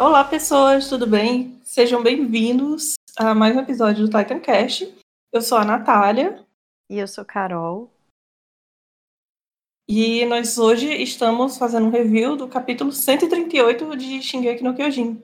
[0.00, 1.60] Olá, pessoas, tudo bem?
[1.64, 4.96] Sejam bem-vindos a mais um episódio do Titan Cast.
[5.32, 6.46] Eu sou a Natália.
[6.88, 7.90] E eu sou Carol.
[9.88, 15.20] E nós hoje estamos fazendo um review do capítulo 138 de Shingeki no Kyojin.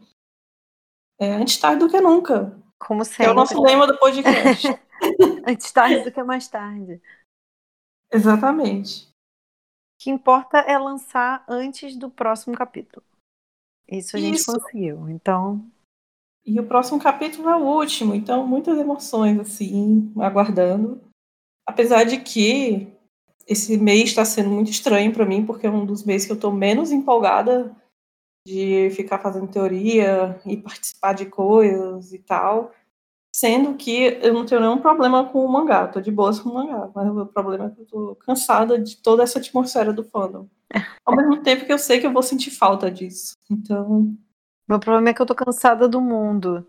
[1.20, 2.60] É, antes tarde do que nunca.
[2.76, 3.26] Como sempre.
[3.26, 4.66] É o nosso lema do podcast.
[5.46, 7.00] antes tarde do que mais tarde.
[8.10, 9.06] Exatamente.
[9.06, 13.06] O que importa é lançar antes do próximo capítulo.
[13.88, 14.52] Isso a gente Isso.
[14.52, 15.08] conseguiu.
[15.08, 15.64] Então.
[16.46, 21.00] E o próximo capítulo é o último, então muitas emoções, assim, aguardando.
[21.66, 22.92] Apesar de que
[23.46, 26.36] esse mês está sendo muito estranho para mim, porque é um dos meses que eu
[26.36, 27.74] estou menos empolgada
[28.46, 32.72] de ficar fazendo teoria e participar de coisas e tal.
[33.34, 36.54] Sendo que eu não tenho nenhum problema com o mangá, tô de boas com o
[36.54, 40.48] mangá, mas o problema é que eu tô cansada de toda essa atmosfera do fandom.
[41.04, 43.34] Ao mesmo tempo que eu sei que eu vou sentir falta disso.
[43.50, 44.16] Então.
[44.68, 46.64] Meu problema é que eu tô cansada do mundo.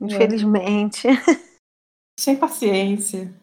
[0.00, 1.08] Infelizmente.
[1.08, 1.10] É.
[2.20, 3.34] Sem paciência.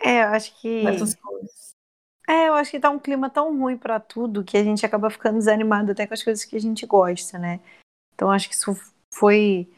[0.00, 0.84] É, eu acho que.
[0.84, 1.76] Essas coisas.
[2.28, 5.10] É, eu acho que tá um clima tão ruim para tudo que a gente acaba
[5.10, 7.60] ficando desanimado até com as coisas que a gente gosta, né?
[8.12, 8.76] Então acho que isso
[9.14, 9.70] foi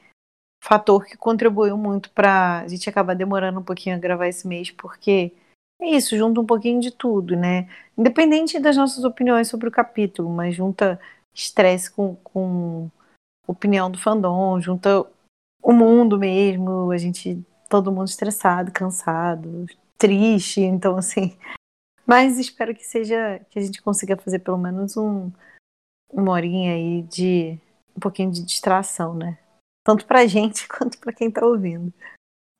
[0.61, 4.71] fator que contribuiu muito para a gente acabar demorando um pouquinho a gravar esse mês,
[4.71, 5.33] porque
[5.81, 7.69] é isso, junta um pouquinho de tudo, né?
[7.97, 11.01] Independente das nossas opiniões sobre o capítulo, mas junta
[11.35, 12.91] estresse com, com
[13.47, 15.07] opinião do fandom, junta
[15.63, 19.67] o mundo mesmo, a gente, todo mundo estressado, cansado,
[19.97, 21.37] triste, então assim.
[22.07, 25.31] Mas espero que seja, que a gente consiga fazer pelo menos um,
[26.13, 27.59] uma horinha aí de
[27.97, 29.39] um pouquinho de distração, né?
[29.85, 31.93] Tanto pra gente quanto pra quem tá ouvindo.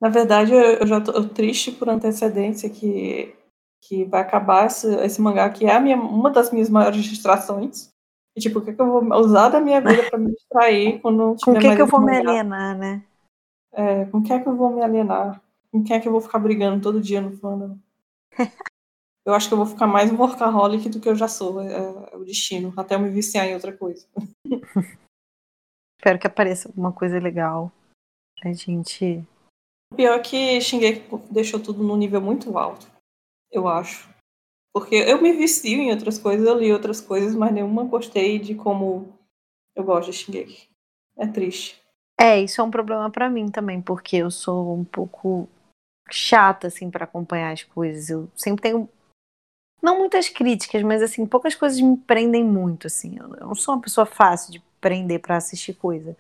[0.01, 3.37] Na verdade, eu já tô triste por antecedência que,
[3.85, 7.91] que vai acabar esse, esse mangá, que é a minha, uma das minhas maiores distrações.
[8.35, 11.37] E, tipo, o que, que eu vou usar da minha vida pra me distrair quando
[11.45, 12.23] Com quem que eu vou mangá?
[12.23, 13.05] me alienar, né?
[13.73, 15.43] É, com quem é que eu vou me alienar?
[15.71, 17.77] Com quem é que eu vou ficar brigando todo dia no fandom?
[19.27, 21.61] eu acho que eu vou ficar mais um workaholic do que eu já sou.
[21.61, 21.77] É,
[22.13, 22.73] é o destino.
[22.77, 24.07] Até eu me viciar em outra coisa.
[26.01, 27.71] Espero que apareça alguma coisa legal
[28.41, 29.23] pra gente.
[29.93, 32.91] O pior é que Shingeki deixou tudo num nível muito alto,
[33.53, 34.09] eu acho.
[34.73, 38.55] Porque eu me vicio em outras coisas, eu li outras coisas, mas nenhuma gostei de
[38.55, 39.13] como
[39.77, 40.71] eu gosto de Shingeki.
[41.19, 41.79] É triste.
[42.19, 45.47] É, isso é um problema para mim também, porque eu sou um pouco
[46.11, 48.09] chata, assim, para acompanhar as coisas.
[48.09, 48.89] Eu sempre tenho.
[49.83, 53.19] Não muitas críticas, mas, assim, poucas coisas me prendem muito, assim.
[53.19, 56.17] Eu não sou uma pessoa fácil de prender para assistir coisa.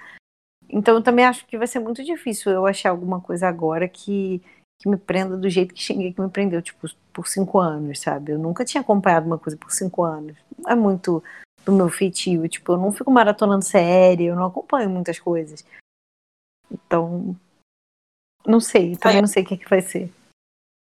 [0.68, 4.40] Então eu também acho que vai ser muito difícil eu achar alguma coisa agora que,
[4.80, 8.32] que me prenda do jeito que que me prendeu, tipo, por cinco anos, sabe?
[8.32, 10.36] Eu nunca tinha acompanhado uma coisa por cinco anos.
[10.56, 11.22] Não é muito
[11.64, 15.64] do meu feitio, tipo, eu não fico maratonando série, eu não acompanho muitas coisas.
[16.70, 17.36] Então,
[18.46, 20.10] não sei, também Aí, não sei o que, que vai ser.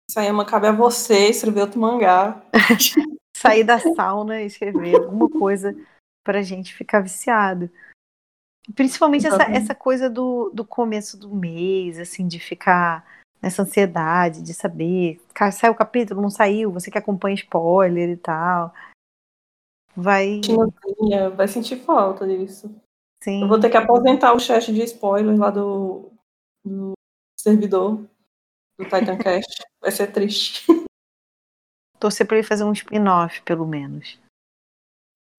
[0.10, 2.42] Sayama, cabe a você escrever outro mangá.
[3.36, 5.76] Sair da sauna e escrever alguma coisa
[6.24, 7.70] pra gente ficar viciado.
[8.76, 13.06] Principalmente essa, essa coisa do, do começo do mês, assim, de ficar
[13.42, 15.20] nessa ansiedade de saber,
[15.52, 18.74] saiu o capítulo, não saiu, você que acompanha spoiler e tal.
[19.96, 20.42] Vai.
[21.36, 22.74] Vai sentir falta disso.
[23.24, 23.42] Sim.
[23.42, 26.12] Eu vou ter que aposentar o chat de spoiler lá do,
[26.64, 26.94] do
[27.40, 28.04] servidor
[28.78, 29.64] do Titancast.
[29.80, 30.66] Vai ser triste.
[32.00, 34.20] Torcer pra ele fazer um spin-off, pelo menos.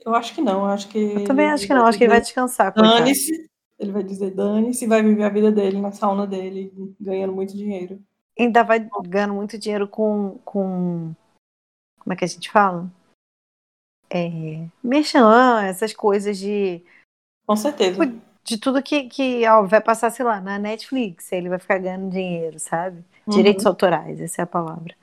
[0.05, 0.99] Eu acho que não, acho que.
[0.99, 2.73] Eu também acho que não, acho que ele vai descansar.
[2.75, 3.49] Dane-se.
[3.79, 7.57] Ele vai dizer dane-se e vai viver a vida dele na sauna dele, ganhando muito
[7.57, 8.01] dinheiro.
[8.39, 10.39] Ainda vai ganhando muito dinheiro com.
[10.45, 11.13] com
[11.99, 12.91] como é que a gente fala?
[14.11, 16.83] É, merchan, essas coisas de.
[17.47, 17.99] Com certeza.
[18.45, 22.11] De tudo que, que ó, vai passar, sei lá, na Netflix, ele vai ficar ganhando
[22.11, 23.05] dinheiro, sabe?
[23.27, 23.37] Uhum.
[23.37, 24.95] Direitos autorais, essa é a palavra.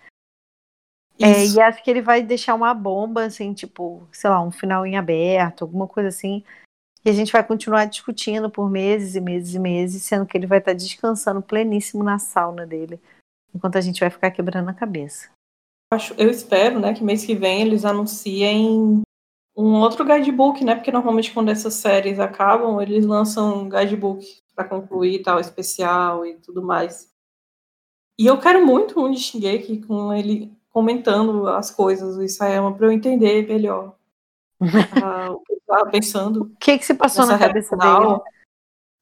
[1.21, 4.86] É, e acho que ele vai deixar uma bomba, assim, tipo, sei lá, um final
[4.86, 6.44] em aberto, alguma coisa assim.
[7.04, 10.48] E a gente vai continuar discutindo por meses e meses e meses, sendo que ele
[10.48, 13.00] vai estar descansando pleníssimo na sauna dele,
[13.54, 15.30] enquanto a gente vai ficar quebrando a cabeça.
[16.18, 19.01] Eu espero, né, que mês que vem eles anunciem
[19.57, 20.75] um outro guidebook, né?
[20.75, 24.25] Porque normalmente quando essas séries acabam, eles lançam um guidebook
[24.56, 27.12] para concluir tal especial e tudo mais.
[28.18, 32.87] E eu quero muito um de Shingeki com ele comentando as coisas do Isayama para
[32.87, 33.97] eu entender melhor
[34.61, 36.43] uh, o que ele estava pensando.
[36.43, 38.21] O que, que se passou na cabeça dele?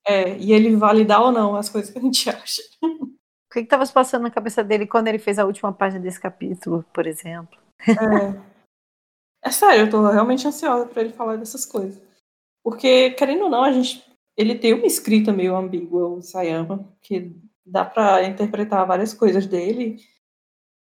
[0.08, 2.64] É, e ele validar ou não as coisas que a gente acha.
[2.82, 6.20] O que estava se passando na cabeça dele quando ele fez a última página desse
[6.20, 7.60] capítulo, por exemplo?
[7.88, 12.02] É, é sério, eu tô realmente ansiosa para ele falar dessas coisas.
[12.64, 14.04] Porque, querendo ou não, a gente
[14.36, 17.36] ele tem uma escrita meio ambígua, o Sayama, que
[17.66, 19.98] dá para interpretar várias coisas dele,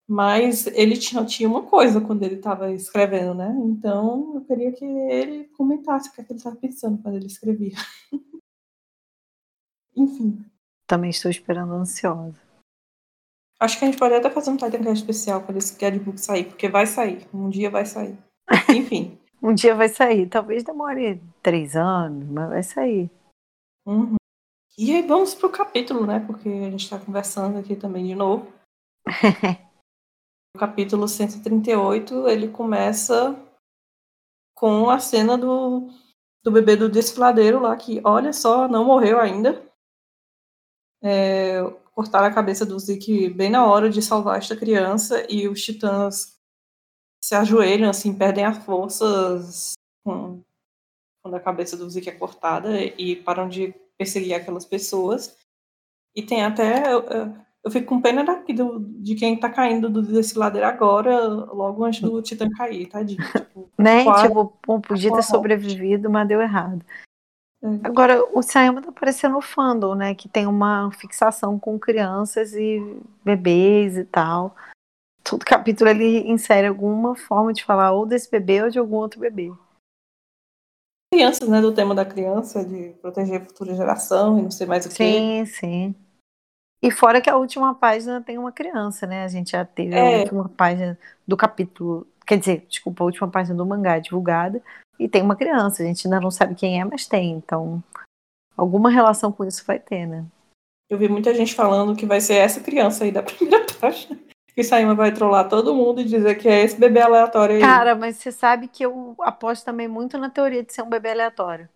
[0.08, 3.56] mas ele tinha, tinha uma coisa quando ele estava escrevendo, né?
[3.66, 7.26] Então eu queria que ele comentasse o que, é que ele estava pensando quando ele
[7.26, 7.76] escrevia.
[9.96, 10.46] Enfim.
[10.86, 12.40] Também estou esperando ansiosa.
[13.60, 16.70] Acho que a gente pode até fazer um Titan especial quando esse guidebook sair, porque
[16.70, 17.26] vai sair.
[17.34, 18.18] Um dia vai sair.
[18.70, 19.18] Enfim.
[19.42, 20.28] um dia vai sair.
[20.28, 23.10] Talvez demore três anos, mas vai sair.
[23.86, 24.18] Uhum.
[24.78, 26.20] E aí vamos pro capítulo, né?
[26.20, 28.52] Porque a gente está conversando aqui também de novo.
[30.56, 33.38] o capítulo 138, ele começa
[34.56, 35.90] com a cena do,
[36.42, 39.62] do bebê do desfiladeiro lá, que, olha só, não morreu ainda.
[41.04, 41.62] É,
[41.94, 46.40] cortaram a cabeça do Zeke bem na hora de salvar esta criança, e os titãs
[47.22, 49.74] se ajoelham, assim, perdem as forças
[50.06, 50.42] com,
[51.22, 55.38] quando a cabeça do Zeke é cortada e param de perseguir aquelas pessoas.
[56.16, 56.84] E tem até
[57.66, 62.00] eu fico com pena daqui do, de quem tá caindo desse ladeira agora, logo antes
[62.00, 63.18] do Titã cair, tadinho.
[63.34, 64.04] Tipo, né?
[64.04, 64.28] Quase...
[64.28, 66.86] Tipo, bom, podia ter sobrevivido, mas deu errado.
[67.64, 67.68] É.
[67.84, 70.14] Agora, o Sayama tá parecendo no fandom, né?
[70.14, 72.80] Que tem uma fixação com crianças e
[73.24, 74.56] bebês e tal.
[75.24, 79.20] Todo capítulo ele insere alguma forma de falar ou desse bebê ou de algum outro
[79.20, 79.52] bebê.
[81.12, 81.60] Crianças, né?
[81.62, 84.96] Do tema da criança, de proteger a futura geração e não sei mais o que.
[84.96, 85.96] Sim, sim.
[86.86, 89.24] E fora que a última página tem uma criança, né?
[89.24, 90.18] A gente já teve é.
[90.18, 90.96] a última página
[91.28, 94.62] do capítulo, quer dizer, desculpa, a última página do mangá divulgada,
[95.00, 95.82] e tem uma criança.
[95.82, 97.32] A gente ainda não sabe quem é, mas tem.
[97.32, 97.84] Então,
[98.56, 100.28] alguma relação com isso vai ter, né?
[100.88, 104.20] Eu vi muita gente falando que vai ser essa criança aí da primeira página.
[104.54, 107.62] Que Saima vai trollar todo mundo e dizer que é esse bebê aleatório aí.
[107.62, 111.10] Cara, mas você sabe que eu aposto também muito na teoria de ser um bebê
[111.10, 111.68] aleatório.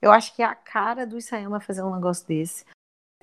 [0.00, 2.64] Eu acho que é a cara do Isayama fazer um negócio desse.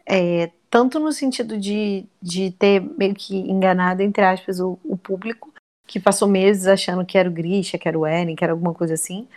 [0.06, 5.54] É, tanto no sentido de, de ter meio que enganado, entre aspas, o, o público,
[5.88, 8.74] que passou meses achando que era o Grisha, que era o Eren, que era alguma
[8.74, 9.28] coisa assim,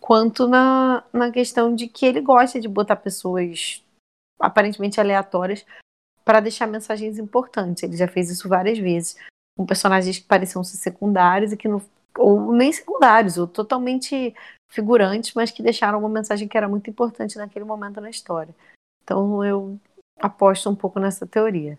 [0.00, 3.82] quanto na, na questão de que ele gosta de botar pessoas
[4.38, 5.64] aparentemente aleatórias
[6.24, 7.82] para deixar mensagens importantes.
[7.82, 9.16] Ele já fez isso várias vezes,
[9.56, 11.80] com personagens que pareciam ser secundários e que não,
[12.18, 14.34] ou nem secundários, ou totalmente
[14.68, 18.54] figurantes, mas que deixaram uma mensagem que era muito importante naquele momento na história.
[19.04, 19.78] Então eu
[20.18, 21.78] aposto um pouco nessa teoria.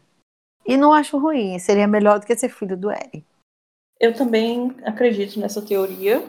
[0.66, 3.24] E não acho ruim, seria melhor do que ser filho do Eren.
[4.00, 6.24] Eu também acredito nessa teoria.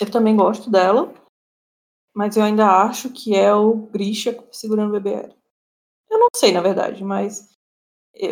[0.00, 1.12] Eu também gosto dela.
[2.14, 5.36] Mas eu ainda acho que é o Grisha segurando o bebê Eren.
[6.10, 7.54] Eu não sei, na verdade, mas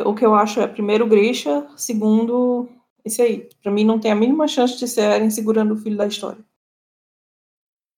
[0.04, 2.68] o que eu acho é primeiro o Grisha, segundo
[3.04, 3.48] esse aí.
[3.62, 6.44] Pra mim não tem a mínima chance de ser Eren segurando o filho da história.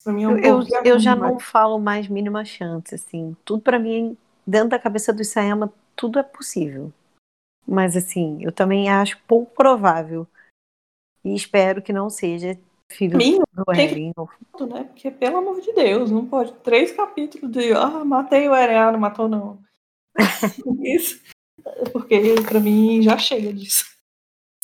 [0.05, 3.37] Pra mim é um eu, eu, eu já não falo mais mínima chance, assim.
[3.45, 4.17] Tudo para mim
[4.49, 6.91] dentro da cabeça do Isayama tudo é possível.
[7.67, 10.27] Mas assim, eu também acho pouco provável.
[11.23, 12.59] E espero que não seja
[12.91, 13.19] filho
[13.53, 14.13] do Eren.
[14.57, 14.67] Que...
[14.67, 14.85] Né?
[14.85, 16.53] Porque, pelo amor de Deus, não pode.
[16.63, 19.59] Três capítulos de ah, matei o Eren, ah, não matou, não.
[20.83, 21.21] Isso.
[21.93, 23.85] Porque pra mim já chega disso.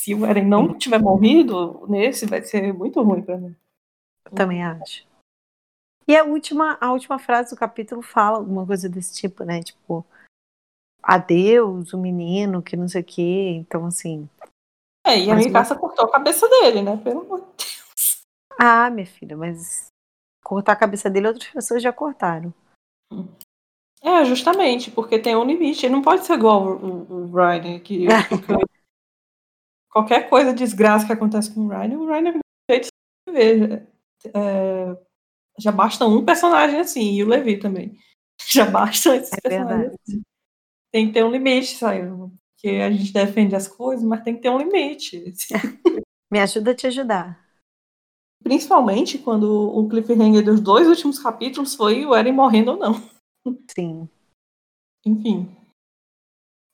[0.01, 3.55] Se o Eren não tiver morrido nesse, vai ser muito ruim pra mim.
[4.25, 5.05] Eu também acho.
[6.07, 9.61] E a última, a última frase do capítulo fala alguma coisa desse tipo, né?
[9.61, 10.05] Tipo,
[11.01, 13.55] adeus, o menino, que não sei o quê.
[13.57, 14.29] Então, assim.
[15.05, 16.97] É, e a Mikasa cortou a cabeça dele, né?
[16.97, 18.21] Pelo amor de Deus.
[18.59, 19.87] Ah, minha filha, mas
[20.43, 22.53] cortar a cabeça dele, outras pessoas já cortaram.
[24.01, 25.85] É, justamente, porque tem um limite.
[25.85, 28.05] Ele não pode ser igual o, o, Ryan, que
[29.89, 32.89] qualquer coisa, desgraça que acontece com o Ryan, o Ryan é jeito.
[34.33, 34.97] É,
[35.59, 37.97] já basta um personagem assim, e o Levi também.
[38.47, 40.21] Já basta esses é personagens assim.
[40.91, 42.01] Tem que ter um limite, sabe?
[42.53, 45.33] Porque a gente defende as coisas, mas tem que ter um limite.
[46.31, 47.45] Me ajuda a te ajudar.
[48.43, 52.93] Principalmente quando o cliffhanger dos dois últimos capítulos foi o Eren morrendo ou não.
[53.73, 54.07] Sim.
[55.05, 55.55] Enfim.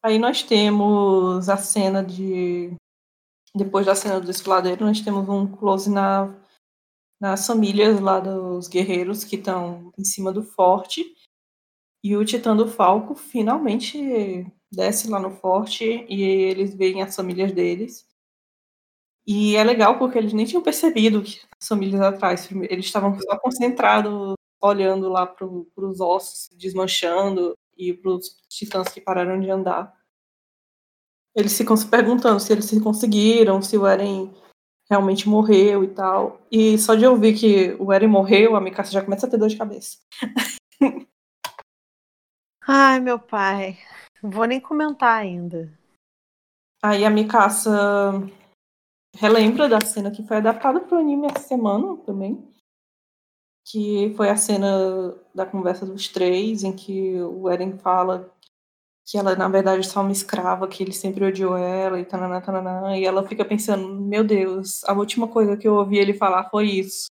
[0.04, 2.74] Aí nós temos a cena de.
[3.56, 6.41] Depois da cena do desfiladeiro, nós temos um close na
[7.22, 11.06] nas famílias lá dos guerreiros que estão em cima do forte.
[12.04, 17.52] E o Titã do Falco finalmente desce lá no forte e eles veem as famílias
[17.52, 18.08] deles.
[19.26, 23.38] E é legal porque eles nem tinham percebido que as famílias atrás, eles estavam só
[23.38, 29.94] concentrados olhando lá para os ossos desmanchando e para os titãs que pararam de andar.
[31.36, 34.34] Eles ficam se perguntando se eles se conseguiram, se o Eren
[34.92, 36.42] realmente morreu e tal.
[36.52, 39.48] E só de ouvir que o Eren morreu, a Mikasa já começa a ter dor
[39.48, 39.98] de cabeça.
[42.68, 43.78] Ai, meu pai.
[44.22, 45.72] Não vou nem comentar ainda.
[46.84, 47.72] Aí a Mikasa
[49.16, 52.46] relembra da cena que foi adaptada para o anime essa semana também.
[53.66, 58.30] Que foi a cena da conversa dos três, em que o Eren fala
[59.12, 62.98] que ela, na verdade, é só uma escrava, que ele sempre odiou ela e tananã,
[62.98, 66.68] e ela fica pensando, meu Deus, a última coisa que eu ouvi ele falar foi
[66.68, 67.08] isso.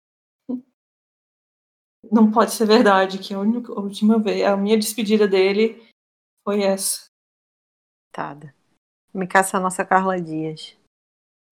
[2.09, 5.85] Não pode ser verdade, que a, única, a última vez, a minha despedida dele
[6.41, 7.07] foi essa.
[8.13, 8.55] Tada.
[9.13, 10.77] Me caça a nossa Carla Dias.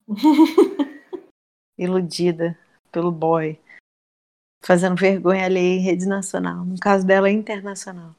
[1.77, 2.58] Iludida
[2.89, 3.60] pelo boy.
[4.63, 6.63] Fazendo vergonha alheia em rede nacional.
[6.63, 8.16] No caso dela, é internacional.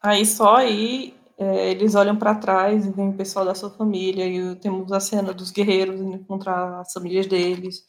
[0.00, 4.26] Aí só aí é, eles olham para trás e vem o pessoal da sua família.
[4.26, 7.84] E temos a cena dos guerreiros encontrar as famílias deles.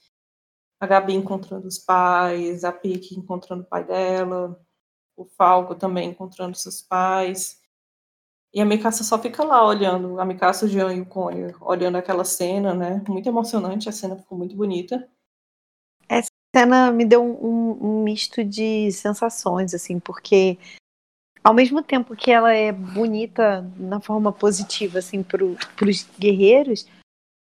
[0.79, 4.59] A Gabi encontrando os pais, a Pique encontrando o pai dela,
[5.15, 7.59] o Falco também encontrando seus pais.
[8.53, 11.97] E a Mikasa só fica lá olhando, a Mikasa, o Jean e o Cone, olhando
[11.97, 13.03] aquela cena, né?
[13.07, 15.09] Muito emocionante, a cena ficou muito bonita.
[16.07, 20.57] Essa cena me deu um, um misto de sensações, assim, porque
[21.45, 26.87] ao mesmo tempo que ela é bonita na forma positiva, assim, para os guerreiros,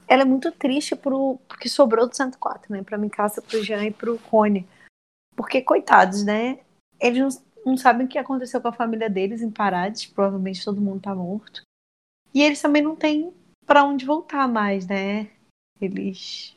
[0.07, 2.81] ela é muito triste pro, porque sobrou do 104, né?
[2.81, 4.65] Pra Mikasa, pro Jean e pro Cone.
[5.35, 6.59] Porque, coitados, né?
[6.97, 10.05] Eles não, não sabem o que aconteceu com a família deles em Parades.
[10.05, 11.61] Provavelmente todo mundo tá morto.
[12.33, 13.33] E eles também não têm
[13.65, 15.29] para onde voltar mais, né?
[15.81, 16.55] Eles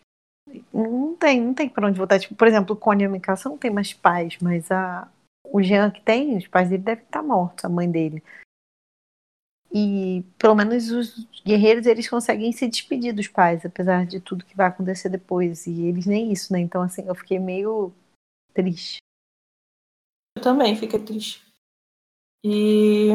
[0.72, 2.20] não tem, não tem para onde voltar.
[2.20, 5.08] Tipo, por exemplo, o Cone e a Mikasa não tem mais pais, mas a
[5.52, 8.22] o Jean que tem, os pais dele devem estar mortos, a mãe dele.
[9.70, 14.56] E pelo menos os guerreiros eles conseguem se despedir dos pais, apesar de tudo que
[14.56, 15.66] vai acontecer depois.
[15.66, 16.60] E eles nem isso, né?
[16.60, 17.92] Então, assim, eu fiquei meio
[18.54, 18.98] triste.
[20.36, 21.46] Eu também fiquei triste.
[22.44, 23.10] E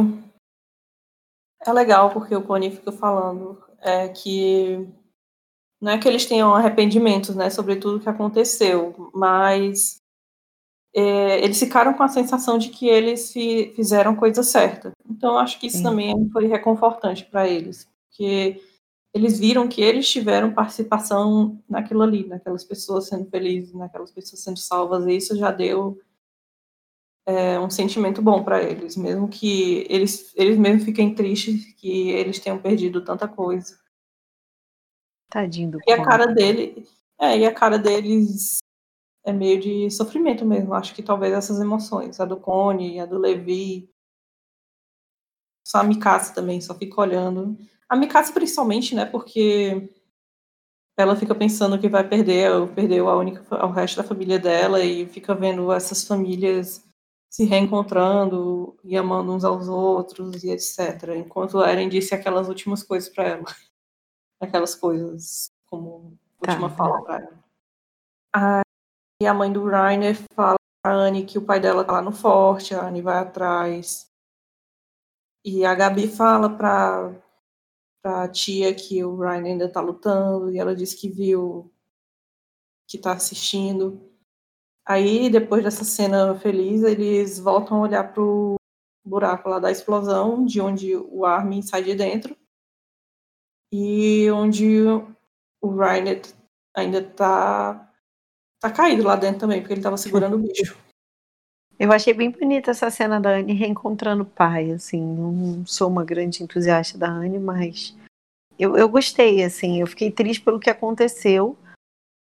[1.66, 4.88] é legal porque o Pony fica falando é, que
[5.82, 10.02] não é que eles tenham arrependimentos, né, sobre tudo que aconteceu, mas
[10.94, 14.92] é, eles ficaram com a sensação de que eles fi, fizeram coisa certa.
[15.10, 15.84] Então, acho que isso Sim.
[15.84, 18.62] também foi reconfortante para eles, porque
[19.14, 24.58] eles viram que eles tiveram participação naquilo ali, naquelas pessoas sendo felizes, naquelas pessoas sendo
[24.58, 26.00] salvas, e isso já deu
[27.26, 32.40] é, um sentimento bom para eles, mesmo que eles, eles mesmo fiquem tristes que eles
[32.40, 33.78] tenham perdido tanta coisa.
[35.30, 36.88] Tadinho do E a cara dele,
[37.20, 38.60] é, e a cara deles
[39.28, 40.74] é meio de sofrimento mesmo.
[40.74, 43.90] Acho que talvez essas emoções, a do Cone, a do Levi,
[45.66, 47.58] só a Mikasa também, só fica olhando.
[47.90, 49.90] A Mikasa principalmente, né, porque
[50.98, 55.06] ela fica pensando que vai perder, perdeu a única, o resto da família dela e
[55.08, 56.88] fica vendo essas famílias
[57.30, 61.18] se reencontrando e amando uns aos outros e etc.
[61.18, 63.46] Enquanto Eren disse aquelas últimas coisas para ela.
[64.40, 68.67] Aquelas coisas como última tá, fala para ela.
[69.20, 72.12] E a mãe do Rainer fala pra Anne que o pai dela tá lá no
[72.12, 74.12] forte, a Anne vai atrás.
[75.44, 77.16] E a Gabi fala pra,
[78.02, 81.74] pra tia que o Rainer ainda tá lutando, e ela diz que viu,
[82.88, 84.00] que tá assistindo.
[84.86, 88.56] Aí, depois dessa cena feliz, eles voltam a olhar pro
[89.04, 92.38] buraco lá da explosão, de onde o Armin sai de dentro.
[93.74, 94.86] E onde
[95.62, 96.22] o Rainer
[96.76, 97.87] ainda tá
[98.60, 100.78] tá caído lá dentro também, porque ele tava segurando o bicho.
[101.80, 106.04] Eu achei bem bonita essa cena da Anne reencontrando o pai, assim, não sou uma
[106.04, 107.96] grande entusiasta da Anne, mas
[108.58, 111.56] eu, eu gostei, assim, eu fiquei triste pelo que aconteceu,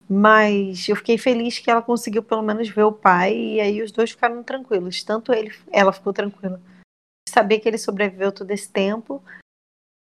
[0.10, 3.94] mas eu fiquei feliz que ela conseguiu pelo menos ver o pai e aí os
[3.94, 6.62] dois ficaram tranquilos, tanto ele, ela ficou tranquila,
[7.30, 9.24] saber que ele sobreviveu todo esse tempo,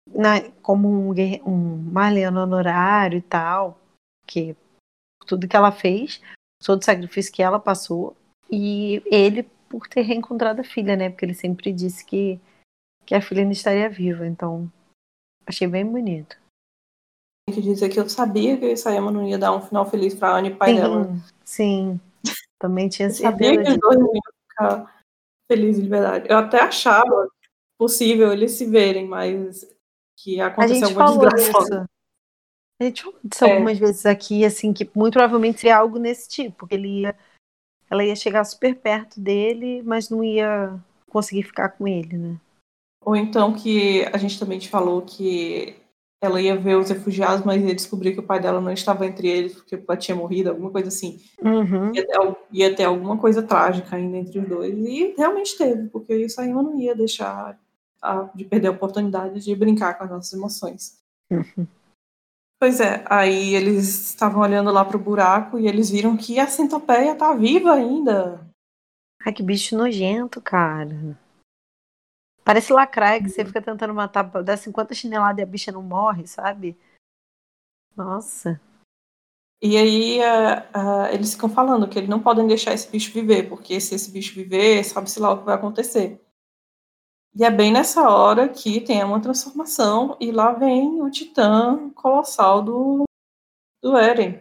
[0.08, 1.14] na, como um,
[1.46, 3.78] um Marleano honorário e tal,
[4.26, 4.56] que
[5.34, 6.22] tudo que ela fez,
[6.64, 8.16] todo o sacrifício que ela passou,
[8.50, 11.10] e ele por ter reencontrado a filha, né?
[11.10, 12.40] Porque ele sempre disse que,
[13.06, 14.72] que a filha ainda estaria viva, então
[15.48, 16.38] achei bem bonito.
[17.48, 20.14] Tem que dizer que eu sabia que o Isayama não ia dar um final feliz
[20.14, 21.16] pra Anne e pai sim, dela.
[21.44, 22.00] Sim,
[22.60, 23.32] também tinha certeza.
[23.32, 25.04] sabia que os dois iam ficar
[25.52, 26.28] felizes de verdade.
[26.30, 27.28] Eu até achava
[27.78, 29.68] possível eles se verem, mas
[30.20, 31.90] que aconteceu alguma desgraça.
[32.80, 33.52] A gente disso é.
[33.52, 37.16] algumas vezes aqui, assim, que muito provavelmente seria algo nesse tipo, que ele ia,
[37.90, 42.38] ela ia chegar super perto dele, mas não ia conseguir ficar com ele, né?
[43.06, 45.76] Ou então que a gente também te falou que
[46.22, 49.28] ela ia ver os refugiados, mas ia descobrir que o pai dela não estava entre
[49.28, 51.20] eles, porque o pai tinha morrido, alguma coisa assim.
[51.42, 51.94] Uhum.
[51.94, 54.74] Ia, ter, ia, ter, alguma coisa trágica ainda entre os dois.
[54.74, 57.60] E realmente teve, porque isso aí não ia deixar
[58.02, 60.98] a, de perder a oportunidade de brincar com as nossas emoções.
[61.30, 61.68] Uhum.
[62.64, 67.14] Pois é, aí eles estavam olhando lá pro buraco e eles viram que a centopeia
[67.14, 68.40] tá viva ainda.
[69.26, 71.20] Ai, que bicho nojento, cara.
[72.42, 76.26] Parece lacraia que você fica tentando matar, dá 50 chineladas e a bicha não morre,
[76.26, 76.80] sabe?
[77.98, 78.62] Nossa.
[79.62, 83.50] E aí uh, uh, eles ficam falando que eles não podem deixar esse bicho viver,
[83.50, 86.23] porque se esse bicho viver, sabe-se lá o que vai acontecer.
[87.36, 92.62] E é bem nessa hora que tem uma transformação, e lá vem o titã colossal
[92.62, 93.04] do,
[93.82, 94.40] do Eren.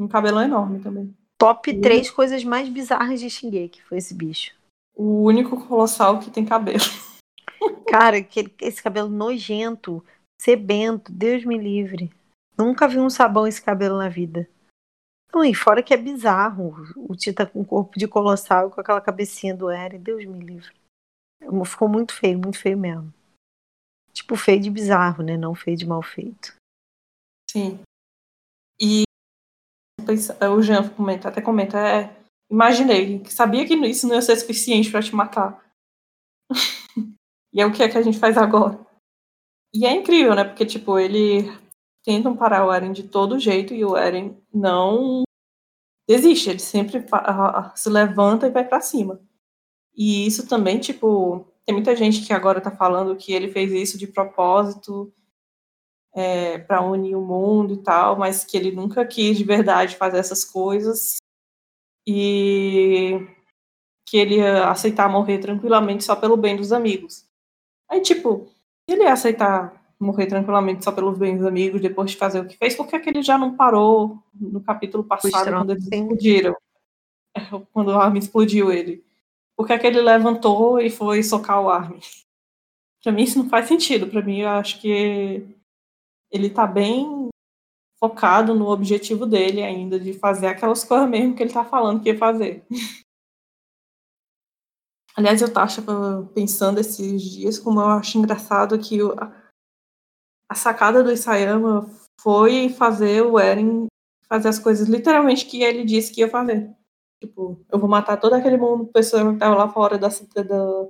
[0.00, 1.14] Um cabelão enorme também.
[1.36, 1.80] Top e...
[1.80, 3.28] três coisas mais bizarras de
[3.68, 4.56] que foi esse bicho.
[4.96, 6.78] O único colossal que tem cabelo.
[7.86, 10.02] Cara, que, esse cabelo nojento,
[10.40, 12.10] sebento, Deus me livre.
[12.56, 14.48] Nunca vi um sabão esse cabelo na vida.
[15.32, 16.74] Não, e fora que é bizarro.
[16.96, 20.74] O Tita com corpo de colossal com aquela cabecinha do Eren, Deus me livre.
[21.64, 23.12] Ficou muito feio, muito feio mesmo.
[24.12, 25.36] Tipo, feio de bizarro, né?
[25.36, 26.54] Não feio de mal feito.
[27.50, 27.80] Sim.
[28.80, 29.04] E
[30.50, 32.16] o Jean comenta, até comenta, é,
[32.50, 35.62] imaginei, sabia que isso não ia ser suficiente para te matar.
[37.50, 38.78] E é o que é que a gente faz agora.
[39.74, 40.44] E é incrível, né?
[40.44, 41.50] Porque, tipo, ele
[42.04, 45.22] tentam parar o Eren de todo jeito e o Eren não
[46.08, 47.04] desiste, ele sempre
[47.74, 49.20] se levanta e vai para cima.
[49.98, 53.98] E isso também, tipo, tem muita gente que agora tá falando que ele fez isso
[53.98, 55.12] de propósito
[56.14, 60.18] é, para unir o mundo e tal, mas que ele nunca quis de verdade fazer
[60.18, 61.16] essas coisas
[62.06, 63.26] e
[64.08, 67.26] que ele ia aceitar morrer tranquilamente só pelo bem dos amigos.
[67.90, 68.48] Aí, tipo,
[68.88, 72.76] ele ia aceitar morrer tranquilamente só pelos bens amigos depois de fazer o que fez,
[72.76, 76.56] porque é que ele já não parou no capítulo passado quando eles explodiram.
[77.36, 77.40] É,
[77.72, 79.04] quando o Armin explodiu ele.
[79.58, 81.98] Porque é que ele levantou e foi socar o Armin.
[83.02, 84.06] Pra mim isso não faz sentido.
[84.08, 85.44] Pra mim eu acho que
[86.30, 87.28] ele tá bem
[87.98, 92.10] focado no objetivo dele ainda, de fazer aquelas coisas mesmo que ele tá falando que
[92.10, 92.64] ia fazer.
[95.16, 99.00] Aliás, eu estava pensando esses dias como eu acho engraçado que
[100.48, 101.90] a sacada do Isayama
[102.20, 103.88] foi fazer o Eren
[104.28, 106.77] fazer as coisas literalmente que ele disse que ia fazer.
[107.20, 110.86] Tipo, eu vou matar todo aquele mundo, pessoa que tava lá fora da, da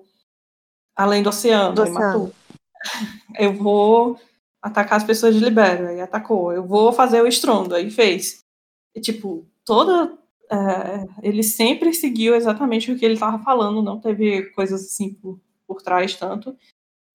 [0.95, 2.33] além do oceano, do oceano.
[3.39, 4.19] Eu vou
[4.63, 6.53] atacar as pessoas de Libéria, e atacou.
[6.53, 8.45] Eu vou fazer o estrondo, aí fez.
[8.95, 10.19] E, tipo, toda
[10.51, 15.41] é, ele sempre seguiu exatamente o que ele estava falando, não teve coisas assim por,
[15.67, 16.57] por trás tanto.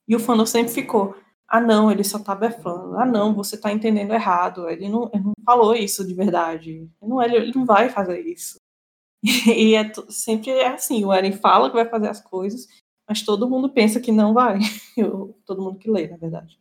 [0.08, 1.15] E o fandom sempre ficou,
[1.47, 5.23] ah não, ele só tá befando, ah não, você tá entendendo errado, ele não, ele
[5.23, 8.60] não falou isso de verdade, ele não, ele, ele não vai fazer isso.
[9.58, 12.68] E é, sempre é assim, o Eren fala que vai fazer as coisas,
[13.08, 14.60] mas todo mundo pensa que não vai.
[14.98, 16.60] Eu, todo mundo que lê, na verdade.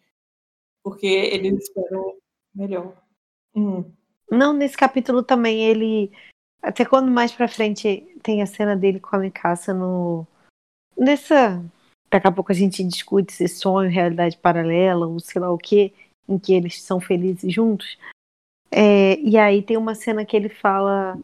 [0.82, 2.16] Porque eles esperam
[2.54, 2.96] melhor.
[3.54, 3.84] Hum.
[4.30, 6.10] Não, nesse capítulo também ele
[6.62, 10.26] até quando mais pra frente tem a cena dele com a Mikasa no.
[10.96, 11.62] Nessa.
[12.08, 15.94] Daqui a pouco a gente discute se sonho, realidade paralela, ou sei lá o que,
[16.28, 17.98] em que eles são felizes juntos.
[18.70, 21.18] É, e aí tem uma cena que ele fala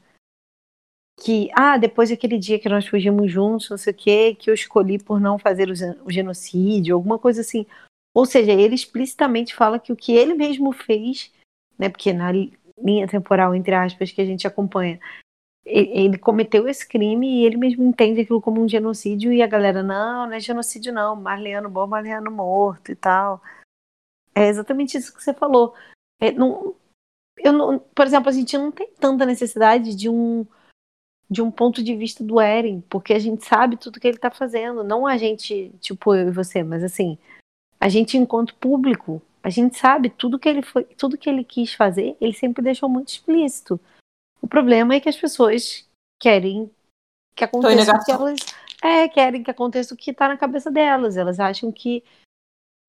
[1.18, 4.54] que, ah, depois daquele dia que nós fugimos juntos, não sei o que, que eu
[4.54, 7.66] escolhi por não fazer o genocídio, alguma coisa assim.
[8.14, 11.33] Ou seja, ele explicitamente fala que o que ele mesmo fez,
[11.78, 15.00] né, porque na linha temporal, entre aspas, que a gente acompanha,
[15.64, 19.83] ele cometeu esse crime e ele mesmo entende aquilo como um genocídio e a galera,
[19.83, 23.42] não, não é genocídio não, Marleano bom, Marleano morto e tal.
[24.35, 25.74] É exatamente isso que você falou.
[26.20, 26.74] É, não,
[27.38, 30.46] eu não, por exemplo, a gente não tem tanta necessidade de um
[31.30, 34.30] de um ponto de vista do Eren, porque a gente sabe tudo que ele está
[34.30, 37.18] fazendo, não a gente, tipo eu e você, mas assim,
[37.78, 41.74] a gente enquanto público, a gente sabe tudo que ele foi, tudo que ele quis
[41.74, 43.78] fazer, ele sempre deixou muito explícito.
[44.40, 45.86] O problema é que as pessoas
[46.18, 46.70] querem
[47.34, 48.40] que aconteça o que elas
[48.82, 51.16] é, querem que aconteça o que está na cabeça delas.
[51.16, 52.02] Elas acham que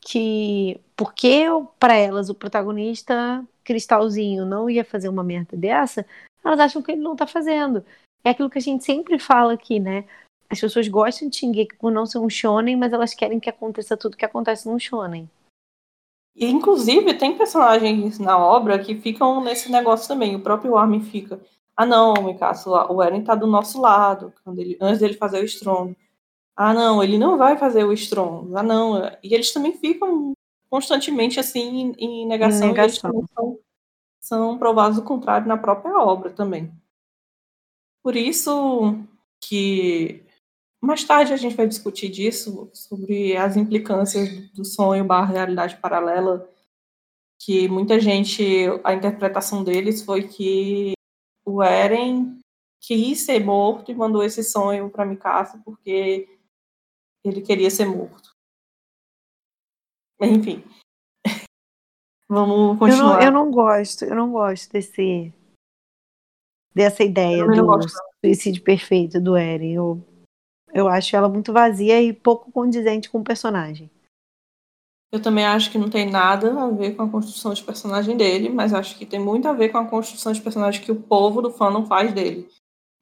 [0.02, 1.46] que porque
[1.78, 6.06] para elas o protagonista cristalzinho não ia fazer uma merda dessa,
[6.44, 7.86] elas acham que ele não está fazendo.
[8.24, 10.06] É aquilo que a gente sempre fala aqui, né?
[10.50, 13.96] As pessoas gostam de Shingeki por não ser um shonen, mas elas querem que aconteça
[13.96, 15.30] tudo que acontece num shonen.
[16.36, 20.36] E, inclusive, tem personagens na obra que ficam nesse negócio também.
[20.36, 21.40] O próprio Armin fica.
[21.76, 25.96] Ah, não, Mikasa, o Eren tá do nosso lado, ele, antes dele fazer o Strong.
[26.56, 28.54] Ah, não, ele não vai fazer o Strong.
[28.56, 28.98] Ah, não.
[29.24, 30.34] E eles também ficam
[30.70, 33.26] constantemente assim em negação, em negação.
[33.34, 33.60] são,
[34.20, 36.72] são provados o contrário na própria obra também.
[38.04, 38.96] Por isso
[39.42, 40.24] que
[40.82, 46.50] mais tarde a gente vai discutir disso, sobre as implicâncias do sonho barra realidade paralela,
[47.42, 48.44] que muita gente,
[48.84, 50.94] a interpretação deles foi que
[51.46, 52.40] o Eren
[52.80, 56.40] quis ser morto e mandou esse sonho para Mikasa porque
[57.24, 58.36] ele queria ser morto.
[60.22, 60.64] Enfim.
[62.30, 63.24] Vamos continuar.
[63.24, 65.34] Eu não, eu não, gosto, eu não gosto desse
[66.74, 67.80] dessa ideia do
[68.24, 69.74] suicídio perfeito do Eren.
[69.74, 70.04] Eu,
[70.74, 73.90] eu acho ela muito vazia e pouco condizente com o personagem.
[75.12, 78.48] Eu também acho que não tem nada a ver com a construção de personagem dele,
[78.48, 81.42] mas acho que tem muito a ver com a construção de personagem que o povo
[81.42, 82.48] do fã não faz dele.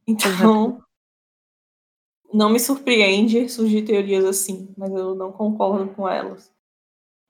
[0.08, 0.82] Então,
[2.34, 6.50] não me surpreende surgir teorias assim, mas eu não concordo com elas.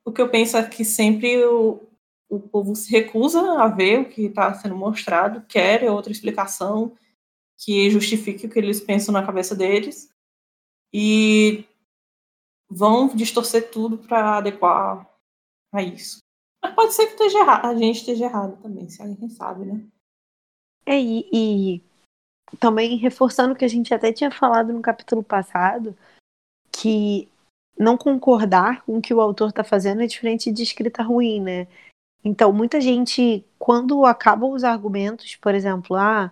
[0.05, 1.86] O que eu penso é que sempre o,
[2.29, 6.95] o povo se recusa a ver o que está sendo mostrado, quer outra explicação
[7.57, 10.09] que justifique o que eles pensam na cabeça deles
[10.93, 11.65] e
[12.69, 15.09] vão distorcer tudo para adequar
[15.73, 16.19] a isso.
[16.61, 19.87] Mas pode ser que esteja errado, a gente esteja errado também, se alguém sabe, né?
[20.85, 21.81] É, e, e
[22.59, 25.97] também reforçando o que a gente até tinha falado no capítulo passado,
[26.71, 27.29] que
[27.77, 31.67] não concordar com o que o autor está fazendo é diferente de escrita ruim, né?
[32.23, 36.31] Então, muita gente, quando acabam os argumentos, por exemplo, ah,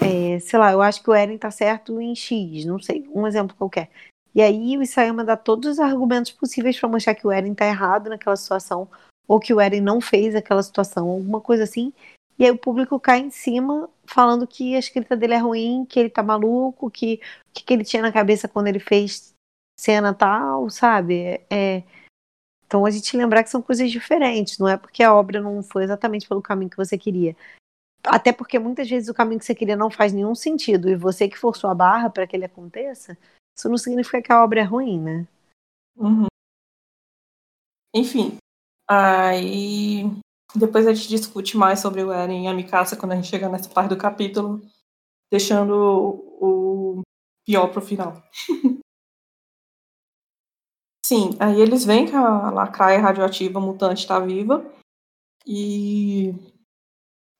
[0.00, 3.26] é, sei lá, eu acho que o Eren tá certo em X, não sei, um
[3.26, 3.90] exemplo qualquer.
[4.34, 7.66] E aí o Isayama dá todos os argumentos possíveis para mostrar que o Eren tá
[7.66, 8.88] errado naquela situação,
[9.28, 11.92] ou que o Eren não fez aquela situação, alguma coisa assim.
[12.38, 16.00] E aí o público cai em cima falando que a escrita dele é ruim, que
[16.00, 19.34] ele tá maluco, que o que, que ele tinha na cabeça quando ele fez
[19.78, 21.40] cena tal, sabe?
[21.50, 21.82] É,
[22.70, 25.82] então a gente lembrar que são coisas diferentes, não é porque a obra não foi
[25.82, 27.36] exatamente pelo caminho que você queria.
[28.04, 31.28] Até porque muitas vezes o caminho que você queria não faz nenhum sentido e você
[31.28, 33.18] que forçou a barra para que ele aconteça,
[33.58, 35.26] isso não significa que a obra é ruim, né?
[35.96, 36.28] Uhum.
[37.92, 38.36] Enfim,
[38.88, 40.04] aí
[40.54, 43.48] depois a gente discute mais sobre o Eren e a Mikasa quando a gente chegar
[43.48, 44.62] nessa parte do capítulo,
[45.28, 45.74] deixando
[46.40, 47.02] o
[47.44, 48.22] pior pro final.
[51.10, 54.64] Sim, aí eles veem que a lacraia radioativa mutante está viva
[55.44, 56.32] e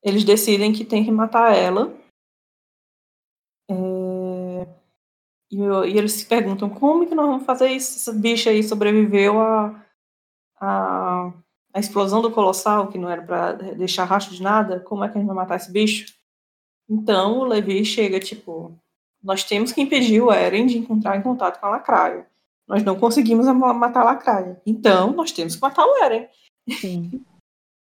[0.02, 1.96] eles decidem que tem que matar ela.
[3.70, 4.66] É...
[5.52, 7.96] E, e, eles se perguntam como que nós vamos fazer isso?
[7.96, 9.86] Essa bicha aí sobreviveu a,
[10.56, 11.32] a
[11.72, 15.16] a explosão do Colossal, que não era para deixar rastro de nada, como é que
[15.16, 16.12] a gente vai matar esse bicho?
[16.88, 18.76] Então o Levi chega, tipo,
[19.22, 22.29] nós temos que impedir o Eren de encontrar em contato com a Lacraia.
[22.70, 24.62] Nós não conseguimos matar a Lacraia.
[24.64, 26.28] Então, nós temos que matar o Eren.
[26.80, 27.26] Sim.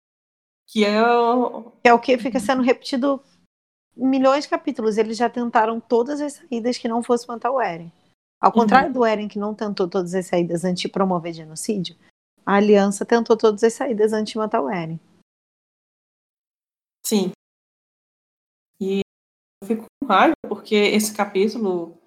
[0.70, 1.72] que é o...
[1.82, 3.20] É o que fica sendo repetido
[3.96, 4.96] milhões de capítulos.
[4.96, 7.92] Eles já tentaram todas as saídas que não fosse matar o Eren.
[8.40, 8.92] Ao contrário uhum.
[8.92, 11.96] do Eren, que não tentou todas as saídas antes de promover genocídio,
[12.44, 15.00] a aliança tentou todas as saídas antes de matar o Eren.
[17.04, 17.32] Sim.
[18.80, 19.00] E
[19.60, 21.98] eu fico com raiva porque esse capítulo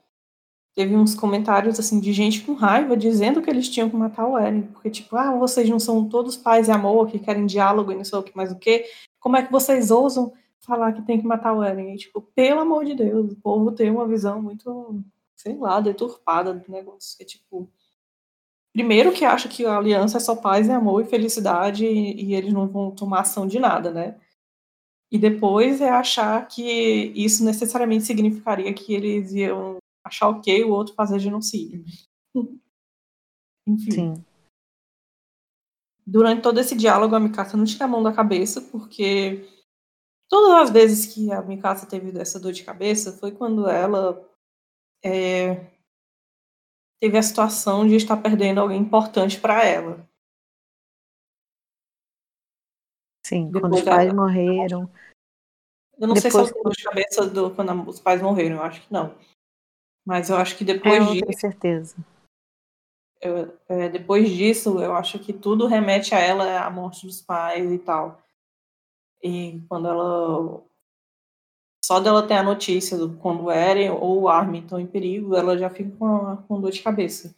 [0.79, 4.37] teve uns comentários assim de gente com raiva dizendo que eles tinham que matar o
[4.37, 7.95] Eren, porque tipo, ah, vocês não são todos pais e amor que querem diálogo e
[7.95, 8.85] não sei o que mais o que.
[9.19, 11.93] Como é que vocês ousam falar que tem que matar o Eren?
[11.93, 15.03] E, tipo, pelo amor de Deus, o povo tem uma visão muito,
[15.35, 17.69] sei lá, deturpada do negócio, é tipo,
[18.71, 22.35] primeiro que acha que a aliança é só paz e amor e felicidade e, e
[22.35, 24.15] eles não vão tomar ação de nada, né?
[25.11, 29.78] E depois é achar que isso necessariamente significaria que eles iam
[30.09, 31.83] achar ok o outro fazer genocídio.
[33.67, 33.91] Enfim.
[33.91, 34.25] Sim.
[36.05, 39.47] Durante todo esse diálogo, a Mikasa não tira a mão da cabeça, porque
[40.27, 44.27] todas as vezes que a Mikasa teve essa dor de cabeça foi quando ela
[45.05, 45.71] é,
[46.99, 50.07] teve a situação de estar perdendo alguém importante para ela.
[53.25, 54.91] Sim, Depois quando os pais morreram.
[55.97, 56.33] Eu não depois...
[56.33, 59.15] sei se é de cabeça do, quando os pais morreram, eu acho que não.
[60.09, 61.21] Mas eu acho que depois é, disso.
[61.23, 61.95] tenho certeza.
[63.21, 67.71] Eu, é, depois disso, eu acho que tudo remete a ela, a morte dos pais
[67.71, 68.19] e tal.
[69.21, 70.63] E quando ela
[71.85, 75.35] só dela ter a notícia do quando o Eren ou o Armin estão em perigo,
[75.35, 77.35] ela já fica com, com dor de cabeça.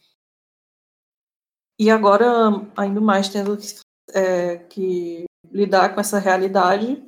[1.78, 2.26] E agora,
[2.74, 3.66] ainda mais tendo que,
[4.14, 7.02] é, que lidar com essa realidade,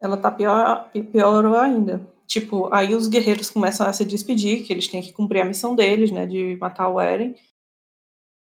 [0.00, 2.04] ela tá pior, pior ainda.
[2.26, 5.74] Tipo, aí os guerreiros começam a se despedir, que eles têm que cumprir a missão
[5.74, 7.34] deles, né, de matar o Eren.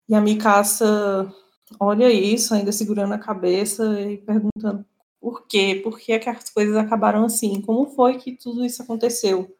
[0.08, 1.32] E a Mikasa
[1.78, 4.84] olha isso, ainda segurando a cabeça e perguntando
[5.20, 5.80] por quê?
[5.82, 7.60] Por que, é que as coisas acabaram assim?
[7.60, 9.54] Como foi que tudo isso aconteceu?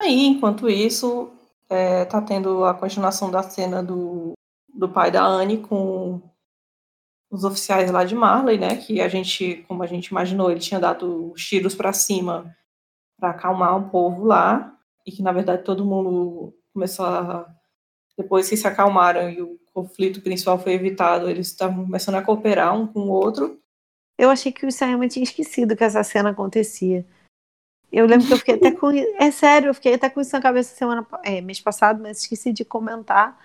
[0.00, 1.32] Aí, enquanto isso,
[1.68, 4.34] é, tá tendo a continuação da cena do,
[4.72, 6.20] do pai da Anne com
[7.36, 8.76] os oficiais lá de Marley, né?
[8.76, 12.56] Que a gente, como a gente imaginou, ele tinha dado os tiros para cima
[13.18, 17.48] para acalmar o povo lá e que na verdade todo mundo começou a
[18.16, 22.74] depois que se acalmaram e o conflito principal foi evitado, eles estavam começando a cooperar
[22.74, 23.60] um com o outro.
[24.16, 27.04] Eu achei que o Sayama tinha esquecido que essa cena acontecia.
[27.92, 28.88] Eu lembro que eu fiquei até com.
[29.20, 32.52] É sério, eu fiquei até com isso na cabeça semana, é, mês passado, mas esqueci
[32.52, 33.38] de comentar.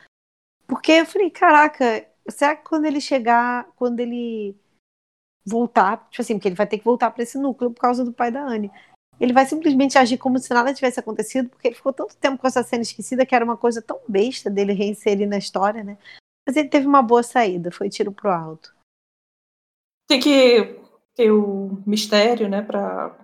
[0.66, 4.56] Porque eu falei, caraca, será que quando ele chegar, quando ele
[5.46, 8.14] voltar, tipo assim, porque ele vai ter que voltar para esse núcleo por causa do
[8.14, 8.72] pai da Anne.
[9.20, 12.48] Ele vai simplesmente agir como se nada tivesse acontecido, porque ele ficou tanto tempo com
[12.48, 15.98] essa cena esquecida que era uma coisa tão besta dele reinserir na história, né?
[16.48, 18.76] Mas ele teve uma boa saída, foi tiro pro alto.
[20.08, 20.80] Tem que
[21.16, 23.16] ter o mistério, né, pra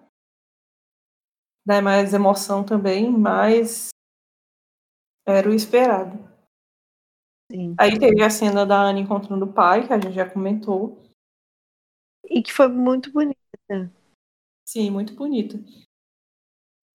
[1.66, 3.90] dar mais emoção também, mas
[5.26, 6.27] era o esperado.
[7.52, 7.76] Sim.
[7.78, 11.02] Aí teve a cena da Anne encontrando o pai, que a gente já comentou.
[12.26, 13.38] E que foi muito bonita.
[14.66, 15.58] Sim, muito bonita.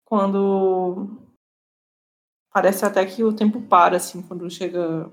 [0.04, 1.18] Quando
[2.52, 5.10] parece até que o tempo para, assim, quando chega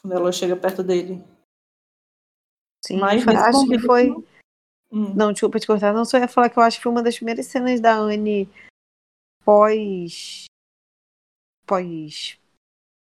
[0.00, 1.22] quando ela chega perto dele.
[2.84, 4.10] Sim, Mas acho que foi.
[4.90, 5.14] Hum.
[5.14, 5.92] Não, desculpa te cortar.
[5.92, 8.48] Não só ia falar que eu acho que foi uma das primeiras cenas da Anne
[9.44, 10.46] pós.
[11.66, 12.39] pós.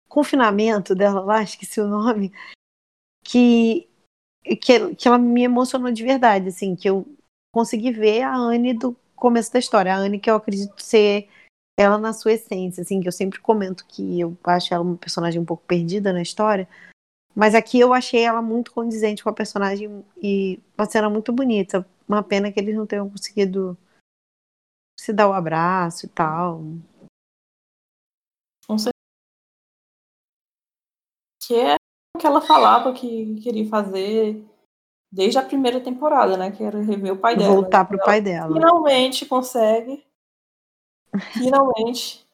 [0.10, 2.34] Confinamento dela lá, esqueci o nome.
[3.24, 3.88] Que,
[4.62, 7.06] que, que ela me emocionou de verdade, assim, que eu
[7.54, 9.94] consegui ver a Anne do começo da história.
[9.94, 11.30] A Anne que eu acredito ser
[11.78, 15.42] ela na sua essência, assim, que eu sempre comento que eu acho ela uma personagem
[15.42, 16.68] um pouco perdida na história,
[17.36, 21.88] mas aqui eu achei ela muito condizente com a personagem e uma cena muito bonita.
[22.08, 23.78] Uma pena que eles não tenham conseguido
[25.00, 26.62] se dar o um abraço e tal.
[28.68, 28.76] Com.
[31.50, 31.76] Que é
[32.16, 34.46] o que ela falava que queria fazer
[35.12, 36.52] desde a primeira temporada, né?
[36.52, 37.56] Que era rever o pai dela.
[37.56, 38.54] Voltar pro pai dela.
[38.54, 40.08] Finalmente consegue
[41.34, 42.26] Finalmente.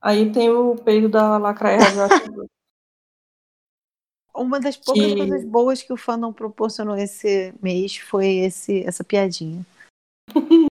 [0.00, 1.78] Aí tem o peido da lacraia.
[4.34, 5.16] Uma das poucas que...
[5.16, 9.66] coisas boas que o fandom proporcionou esse mês foi esse, essa piadinha.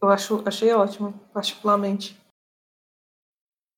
[0.00, 2.20] Eu acho, achei ótimo, particularmente.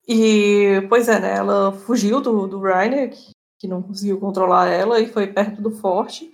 [0.06, 1.36] E, pois é, né?
[1.36, 5.70] Ela fugiu do, do Reiner, que, que não conseguiu controlar ela, e foi perto do
[5.70, 6.32] forte.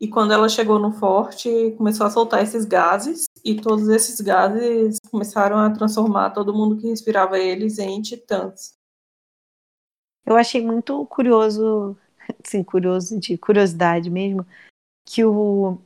[0.00, 4.98] E quando ela chegou no forte, começou a soltar esses gases, e todos esses gases
[5.10, 8.74] começaram a transformar todo mundo que respirava eles em titãs.
[10.24, 11.96] Eu achei muito curioso,
[12.44, 14.46] assim, curioso de curiosidade mesmo,
[15.04, 15.78] que o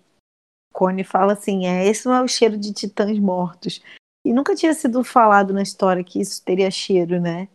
[0.73, 3.81] Cone fala assim: é, esse não é o cheiro de titãs mortos.
[4.27, 7.49] E nunca tinha sido falado na história que isso teria cheiro, né?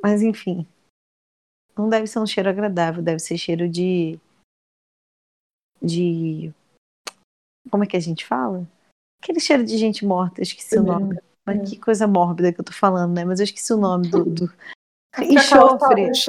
[0.00, 0.64] Mas enfim.
[1.76, 4.16] Não deve ser um cheiro agradável, deve ser cheiro de
[5.82, 6.54] de.
[7.68, 8.64] Como é que a gente fala?
[9.20, 11.18] Aquele cheiro de gente morta, eu esqueci o nome.
[11.44, 11.64] Mas é.
[11.64, 13.24] que coisa mórbida que eu tô falando, né?
[13.24, 14.24] Mas eu esqueci o nome do.
[14.24, 14.52] do...
[15.18, 16.10] Enxofre.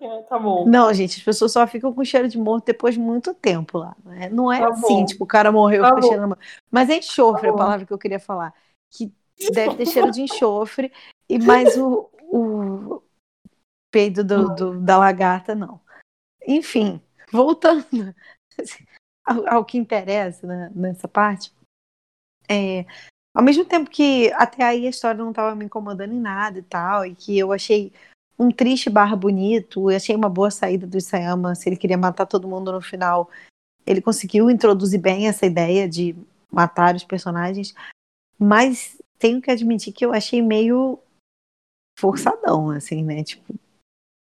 [0.00, 0.66] É, tá bom.
[0.66, 3.96] Não, gente, as pessoas só ficam com cheiro de morto depois de muito tempo lá.
[4.04, 4.28] Né?
[4.28, 5.04] Não é tá assim, bom.
[5.04, 6.38] tipo, o cara morreu, tá fica cheirando.
[6.70, 8.52] Mas é enxofre tá a palavra que eu queria falar.
[8.90, 9.12] Que
[9.52, 10.92] deve ter cheiro de enxofre,
[11.28, 13.02] e mais o, o
[13.90, 15.80] peido do, do, da lagarta, não.
[16.46, 17.00] Enfim,
[17.32, 17.86] voltando
[19.24, 21.52] ao, ao que interessa né, nessa parte,
[22.48, 22.84] é,
[23.34, 26.62] ao mesmo tempo que até aí a história não estava me incomodando em nada e
[26.62, 27.92] tal, e que eu achei
[28.38, 32.26] um triste barra bonito, eu achei uma boa saída do Isayama, se ele queria matar
[32.26, 33.30] todo mundo no final,
[33.86, 36.16] ele conseguiu introduzir bem essa ideia de
[36.50, 37.74] matar os personagens,
[38.38, 40.98] mas tenho que admitir que eu achei meio
[41.98, 43.54] forçadão, assim, né, tipo,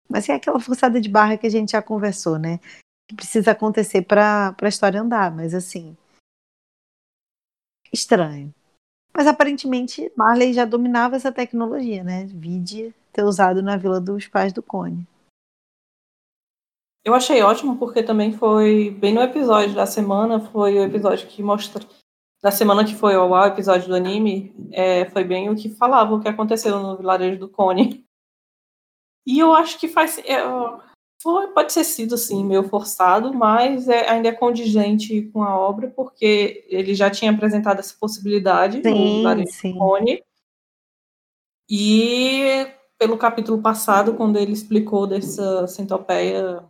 [0.09, 2.59] mas é aquela forçada de barra que a gente já conversou, né,
[3.07, 5.97] que precisa acontecer para a história andar, mas assim.
[7.93, 8.55] Estranho.
[9.19, 12.27] Mas aparentemente Marley já dominava essa tecnologia, né?
[12.27, 15.05] Vide ter usado na Vila dos Pais do Cone.
[17.05, 21.43] Eu achei ótimo porque também foi bem no episódio da semana, foi o episódio que
[21.43, 21.85] mostra
[22.41, 26.21] da semana que foi o episódio do anime, é, foi bem o que falava o
[26.21, 28.07] que aconteceu no vilarejo do Cone.
[29.27, 30.23] E eu acho que faz.
[30.25, 30.81] Eu,
[31.21, 35.89] foi, pode ter sido, assim, meio forçado, mas é, ainda é condigente com a obra,
[35.89, 39.77] porque ele já tinha apresentado essa possibilidade sim, no sim.
[41.69, 46.65] E pelo capítulo passado, quando ele explicou dessa centopeia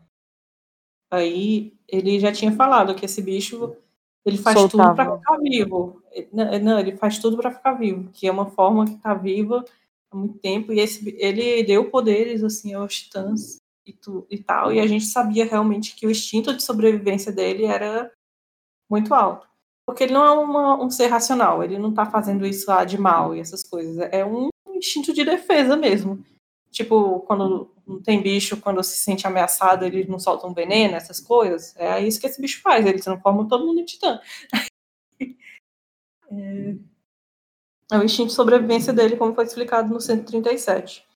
[1.11, 3.77] aí, ele já tinha falado que esse bicho
[4.25, 4.89] ele faz Soltava.
[4.89, 6.03] tudo para ficar vivo.
[6.33, 9.65] Não, ele faz tudo para ficar vivo, que é uma forma que está viva
[10.11, 14.70] há muito tempo e esse, ele deu poderes assim aos titãs e, tu, e tal,
[14.70, 18.12] e a gente sabia realmente que o instinto de sobrevivência dele era
[18.88, 19.48] muito alto.
[19.87, 22.98] Porque ele não é uma, um ser racional, ele não está fazendo isso lá de
[22.98, 23.96] mal e essas coisas.
[24.12, 26.22] É um instinto de defesa mesmo.
[26.70, 31.18] Tipo, quando não tem bicho, quando se sente ameaçado, ele não solta um veneno, essas
[31.18, 31.74] coisas.
[31.77, 34.20] É isso que esse bicho faz, ele transforma todo mundo em titã.
[36.31, 36.77] é...
[37.90, 41.08] é o instinto de sobrevivência dele, como foi explicado no 137.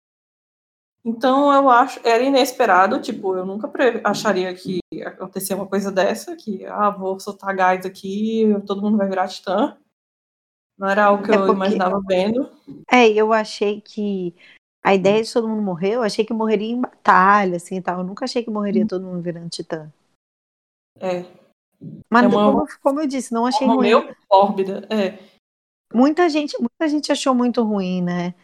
[1.05, 3.71] Então eu acho, era inesperado, tipo, eu nunca
[4.05, 8.97] acharia que ia acontecer uma coisa dessa, que ah, vou soltar gás aqui, todo mundo
[8.97, 9.77] vai virar titã.
[10.79, 11.53] Não era algo que é eu porque...
[11.53, 12.49] imaginava vendo.
[12.91, 14.35] É, eu achei que
[14.83, 17.99] a ideia de todo mundo morrer, eu achei que morreria em batalha, assim e tal.
[17.99, 19.93] Eu nunca achei que morreria todo mundo virando titã.
[20.99, 21.25] É.
[22.11, 23.81] Mas é uma, como, como, eu disse, não achei ruim.
[23.81, 25.19] Meio mórbida, é.
[25.93, 28.35] Muita gente, muita gente achou muito ruim, né?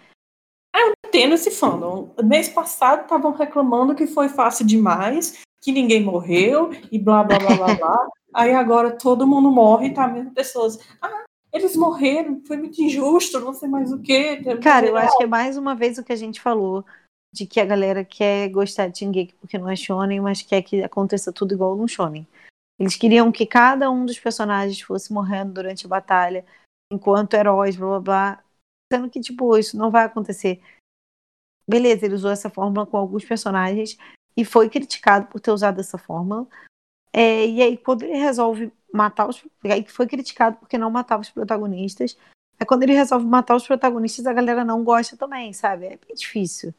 [0.79, 2.15] Eu entendo esse fandom.
[2.23, 7.57] Mês passado estavam reclamando que foi fácil demais, que ninguém morreu e blá blá blá
[7.57, 8.09] blá blá.
[8.35, 10.79] Aí agora todo mundo morre e tá vendo pessoas.
[11.01, 14.41] Ah, eles morreram, foi muito injusto, não sei mais o quê.
[14.63, 16.85] Cara, eu acho que é mais uma vez o que a gente falou,
[17.33, 20.83] de que a galera quer gostar de Shingeki porque não é shonen, mas quer que
[20.83, 22.27] aconteça tudo igual no shonen.
[22.79, 26.45] Eles queriam que cada um dos personagens fosse morrendo durante a batalha,
[26.93, 28.45] enquanto heróis, blá blá blá.
[28.93, 30.63] Sendo que, tipo, isso não vai acontecer.
[31.69, 33.99] Beleza, ele usou essa fórmula com alguns personagens
[34.37, 36.47] e foi criticado por ter usado essa fórmula.
[37.13, 39.45] É, e aí, quando ele resolve matar os.
[39.65, 42.17] Aí foi criticado porque não matava os protagonistas.
[42.59, 45.87] É quando ele resolve matar os protagonistas, a galera não gosta também, sabe?
[45.87, 46.75] É bem difícil.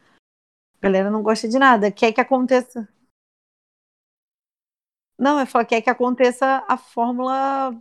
[0.79, 1.91] A galera não gosta de nada.
[1.91, 2.87] Quer que aconteça.
[5.17, 7.75] Não, é falar quer que aconteça a fórmula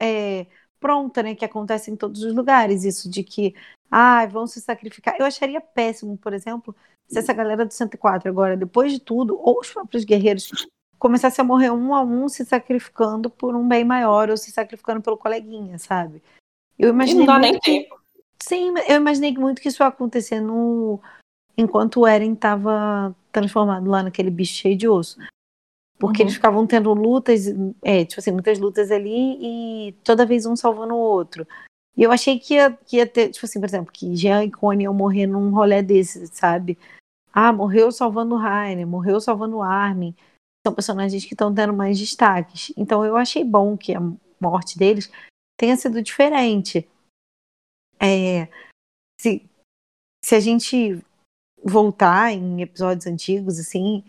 [0.00, 0.46] é,
[0.80, 1.34] pronta, né?
[1.34, 2.82] Que acontece em todos os lugares.
[2.84, 3.54] Isso de que,
[3.90, 5.14] ah, vão se sacrificar.
[5.18, 6.74] Eu acharia péssimo, por exemplo,
[7.08, 10.50] se essa galera do 104 agora, depois de tudo, ou os próprios guerreiros
[10.98, 15.00] começasse a morrer um a um se sacrificando por um bem maior ou se sacrificando
[15.00, 16.22] pelo coleguinha, sabe?
[16.78, 17.60] Eu imaginei e não dá nem que...
[17.60, 18.00] tempo.
[18.42, 21.00] Sim, eu imaginei muito que isso ia acontecer no...
[21.56, 25.18] enquanto o Eren estava transformado lá naquele bicho cheio de osso.
[26.00, 26.26] Porque uhum.
[26.26, 27.46] eles ficavam tendo lutas,
[27.84, 31.46] é, tipo assim, muitas lutas ali e toda vez um salvando o outro.
[31.96, 34.50] E eu achei que ia, que ia ter, tipo assim, por exemplo, que Jean e
[34.50, 36.78] Connie iam morrer num rolê desse, sabe?
[37.32, 40.16] Ah, morreu salvando o Rainer, morreu salvando o Armin
[40.66, 42.72] são personagens que estão tendo mais destaques.
[42.76, 44.00] Então eu achei bom que a
[44.40, 45.10] morte deles
[45.58, 46.88] tenha sido diferente.
[47.98, 48.48] É,
[49.20, 49.48] se,
[50.24, 51.02] se a gente
[51.62, 54.04] voltar em episódios antigos, assim,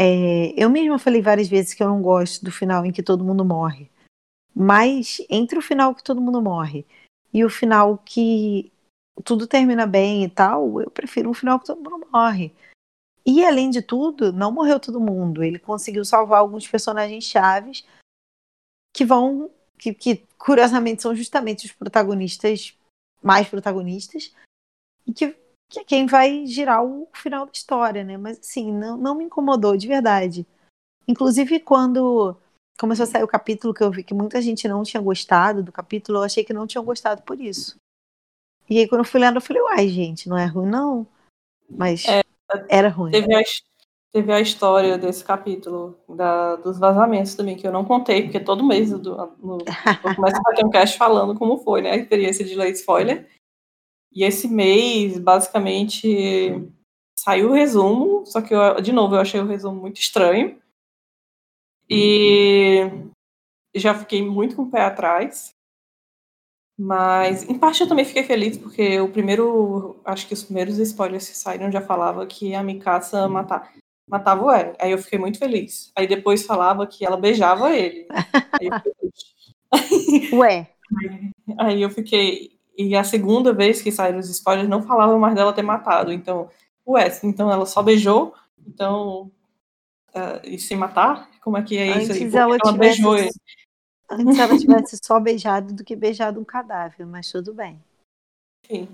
[0.00, 3.24] é, eu mesma falei várias vezes que eu não gosto do final em que todo
[3.24, 3.90] mundo morre.
[4.54, 6.86] Mas entre o final que todo mundo morre
[7.32, 8.70] e o final que
[9.24, 12.54] tudo termina bem e tal, eu prefiro um final que todo mundo morre.
[13.26, 15.42] E além de tudo, não morreu todo mundo.
[15.42, 17.84] Ele conseguiu salvar alguns personagens chaves
[18.94, 19.50] que vão.
[19.76, 22.76] Que, que curiosamente são justamente os protagonistas,
[23.22, 24.34] mais protagonistas,
[25.06, 25.36] e que,
[25.68, 28.16] que é quem vai girar o final da história, né?
[28.16, 30.46] Mas assim, não, não me incomodou de verdade.
[31.06, 32.36] Inclusive, quando
[32.78, 35.72] começou a sair o capítulo que eu vi que muita gente não tinha gostado do
[35.72, 37.76] capítulo, eu achei que não tinham gostado por isso.
[38.70, 41.06] E aí, quando eu fui lendo, eu falei, uai, gente, não é ruim, não.
[41.68, 42.06] Mas.
[42.06, 42.22] É,
[42.68, 43.10] era ruim.
[43.10, 43.42] Teve a,
[44.12, 48.64] teve a história desse capítulo da, dos vazamentos também, que eu não contei, porque todo
[48.66, 51.92] mês do, no, eu começo a fazer um cast falando como foi, né?
[51.92, 53.28] A experiência de ler spoiler.
[54.18, 56.50] E esse mês, basicamente,
[57.16, 60.60] saiu o resumo, só que eu, de novo eu achei o resumo muito estranho.
[61.88, 62.90] E
[63.76, 65.54] já fiquei muito com o pé atrás.
[66.76, 70.00] Mas, em parte, eu também fiquei feliz, porque o primeiro.
[70.04, 73.70] Acho que os primeiros spoilers que saíram já falava que a Mikasa mata,
[74.10, 74.74] matava o Eren.
[74.80, 75.92] Aí eu fiquei muito feliz.
[75.94, 78.08] Aí depois falava que ela beijava ele.
[78.60, 80.74] Aí eu Ué.
[81.56, 82.57] Aí eu fiquei.
[82.78, 86.12] E a segunda vez que saíram os spoilers não falava mais dela ter matado.
[86.12, 86.48] Então,
[86.86, 88.32] ué, então ela só beijou.
[88.66, 89.32] Então.
[90.14, 91.28] Uh, e se matar?
[91.42, 92.34] Como é que é Antes isso aí?
[92.34, 93.30] Ela, ela beijou ele.
[94.08, 97.82] Antes ela tivesse só beijado do que beijado um cadáver, mas tudo bem.
[98.64, 98.88] Sim.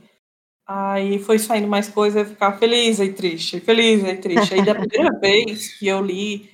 [0.66, 4.55] Aí foi saindo mais coisa, eu ficava feliz e triste, feliz e triste.
[4.55, 6.51] Aí da primeira vez que eu li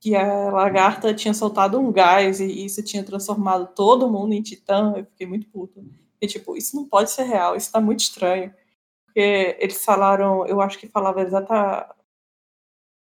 [0.00, 4.92] que a lagarta tinha soltado um gás e isso tinha transformado todo mundo em titã,
[4.96, 5.82] eu fiquei muito puta.
[6.24, 8.52] E tipo, isso não pode ser real, isso tá muito estranho.
[9.04, 11.94] porque eles falaram, eu acho que falava exata.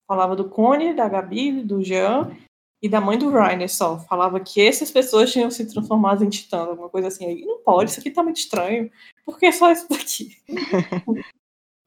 [0.07, 2.35] Falava do Cone, da Gabi, do Jean
[2.81, 3.99] e da mãe do Rainer só.
[3.99, 7.29] Falava que essas pessoas tinham se transformado em titã, alguma coisa assim.
[7.29, 8.89] E não pode, isso aqui tá muito estranho.
[9.23, 10.35] Por que só isso daqui?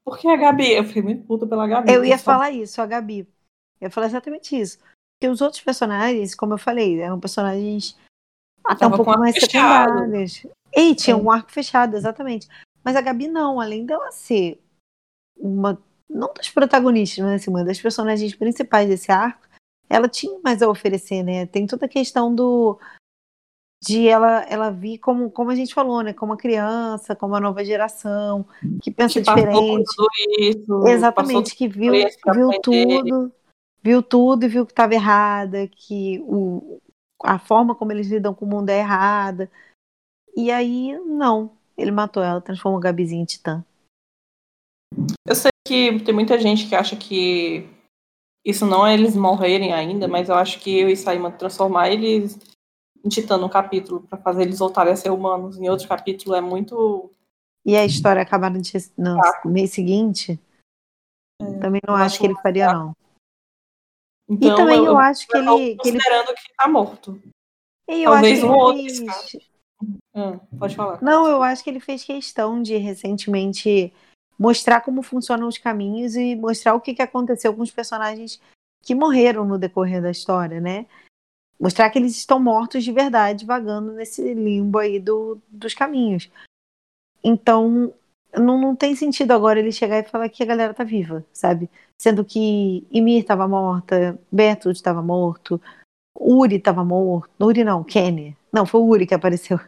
[0.05, 1.93] Porque a Gabi, eu fiquei muito puta pela Gabi.
[1.93, 2.25] Eu ia só...
[2.25, 3.21] falar isso, a Gabi.
[3.81, 4.79] Eu ia falar exatamente isso.
[5.15, 7.97] Porque os outros personagens, como eu falei, eram personagens
[8.65, 10.47] até um pouco mais secundários.
[10.75, 11.19] E tinha é.
[11.19, 12.49] um arco fechado, exatamente.
[12.85, 14.61] Mas a Gabi não, além dela ser
[15.37, 19.47] uma, não das protagonistas, mas assim, uma das personagens principais desse arco,
[19.89, 21.47] ela tinha mais a oferecer, né?
[21.47, 22.79] Tem toda a questão do
[23.85, 27.41] de ela ela vir como como a gente falou, né, como uma criança, como uma
[27.41, 28.47] nova geração
[28.81, 29.91] que pensa que diferente.
[30.39, 31.93] Isso, Exatamente, que viu
[32.33, 33.33] viu tudo,
[33.83, 36.81] viu tudo e viu que estava errada, que o
[37.25, 39.51] a forma como eles lidam com o mundo é errada.
[40.37, 43.65] E aí não, ele matou ela, transformou a Gabizinha em titã.
[45.27, 47.69] Eu sei que tem muita gente que acha que
[48.45, 52.39] isso não é eles morrerem ainda, mas eu acho que eu e Saima transformar eles
[53.05, 55.59] em titã num capítulo para fazer eles voltarem a ser humanos.
[55.59, 57.11] Em outro capítulo é muito.
[57.65, 59.43] E a história acabar no, dia, no ah.
[59.45, 60.41] mês seguinte?
[61.41, 62.75] É, também não acho que ele faria, tá.
[62.75, 62.97] não.
[64.29, 65.77] Então, e também eu, eu acho que ele.
[65.77, 67.23] Considerando que ele tá morto.
[67.89, 68.83] E eu Talvez acho um outro.
[68.83, 69.52] Fez...
[70.15, 71.03] Hum, pode falar.
[71.03, 73.93] Não, eu acho que ele fez questão de recentemente
[74.39, 78.41] mostrar como funcionam os caminhos e mostrar o que, que aconteceu com os personagens
[78.83, 80.87] que morreram no decorrer da história, né?
[81.61, 86.29] Mostrar que eles estão mortos de verdade, vagando nesse limbo aí do, dos caminhos.
[87.23, 87.95] Então,
[88.37, 91.71] não, não tem sentido agora ele chegar e falar que a galera tá viva, sabe?
[92.01, 95.61] Sendo que Ymir estava morta, Bertold estava morto,
[96.19, 97.31] Uri estava morto.
[97.41, 98.37] Uri não, Kenny.
[98.53, 99.61] Não, foi o Uri que apareceu.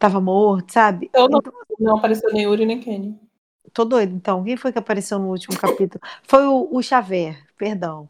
[0.00, 1.10] Tava morto, sabe?
[1.12, 3.20] Eu não, então, não apareceu nem Uri nem Kenny.
[3.70, 4.42] Tô doido, então.
[4.42, 6.02] Quem foi que apareceu no último capítulo?
[6.24, 8.08] Foi o, o Xavier, perdão.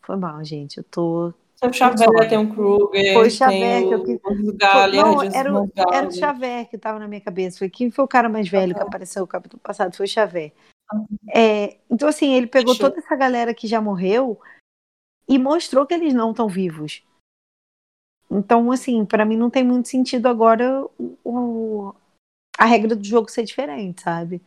[0.00, 0.78] Foi mal, gente.
[0.78, 1.34] Eu tô.
[1.62, 3.12] O Xavier tem um Kruger.
[3.12, 4.20] Foi o Xavier que eu quis.
[4.94, 7.58] Não, era, o, era o Xavier que tava na minha cabeça.
[7.58, 9.94] Foi quem foi o cara mais velho que apareceu no capítulo passado?
[9.94, 10.52] Foi o Xavier.
[11.34, 14.40] É, então, assim, ele pegou toda essa galera que já morreu
[15.28, 17.02] e mostrou que eles não estão vivos.
[18.30, 20.84] Então, assim, para mim não tem muito sentido agora
[21.24, 21.94] o,
[22.58, 24.42] a regra do jogo ser diferente, sabe?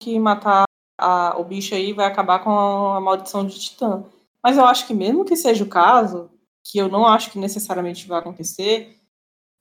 [0.00, 0.64] que matar
[0.98, 4.04] a, o bicho aí vai acabar com a, a maldição de Titã.
[4.42, 6.30] Mas eu acho que mesmo que seja o caso,
[6.62, 9.00] que eu não acho que necessariamente vai acontecer,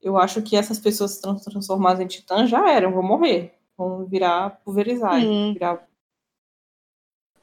[0.01, 3.57] eu acho que essas pessoas transformadas em Titã já eram, vão morrer.
[3.77, 5.88] Vão virar pulverizar, virar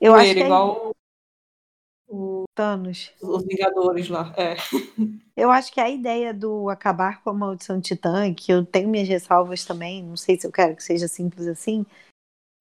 [0.01, 0.93] eu acho que é igual é...
[2.09, 3.11] o Thanos.
[3.23, 4.55] Os Vingadores lá, é.
[5.35, 8.87] Eu acho que a ideia do acabar com a maldição de Titã, que eu tenho
[8.87, 11.87] minhas ressalvas também, não sei se eu quero que seja simples assim,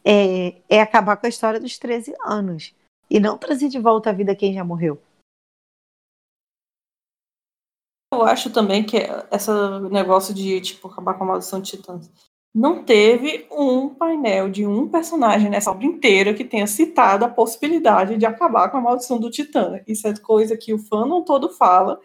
[0.06, 2.74] é, é acabar com a história dos 13 anos
[3.10, 4.97] e não trazer de volta a vida quem já morreu.
[8.14, 9.52] Eu acho também que esse
[9.91, 12.10] negócio de tipo acabar com a maldição de titãs
[12.54, 18.18] não teve um painel de um personagem nessa obra inteira que tenha citado a possibilidade
[18.18, 19.80] de acabar com a maldição do Titã.
[19.88, 22.00] Isso é coisa que o fã não todo fala,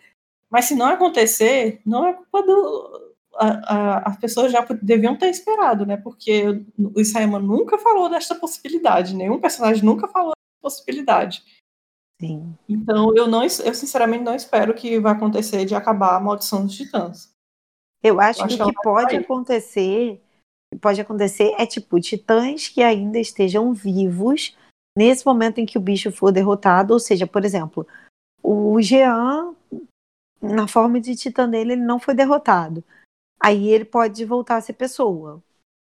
[0.50, 5.28] mas se não acontecer, não é culpa do, a, a, as pessoas já deviam ter
[5.28, 5.96] esperado, né?
[5.96, 11.42] Porque o Isayama nunca falou desta possibilidade, nenhum personagem nunca falou dessa possibilidade.
[12.20, 12.56] Sim.
[12.68, 16.76] Então eu não, eu sinceramente não espero que vai acontecer de acabar a maldição dos
[16.76, 17.32] titãs.
[18.02, 20.22] Eu acho, eu acho que o que pode acontecer,
[20.80, 24.56] pode acontecer é tipo titãs que ainda estejam vivos
[24.96, 27.86] nesse momento em que o bicho for derrotado, ou seja, por exemplo,
[28.42, 29.54] o Jean
[30.40, 32.84] na forma de titã dele ele não foi derrotado
[33.44, 35.42] aí ele pode voltar a ser pessoa.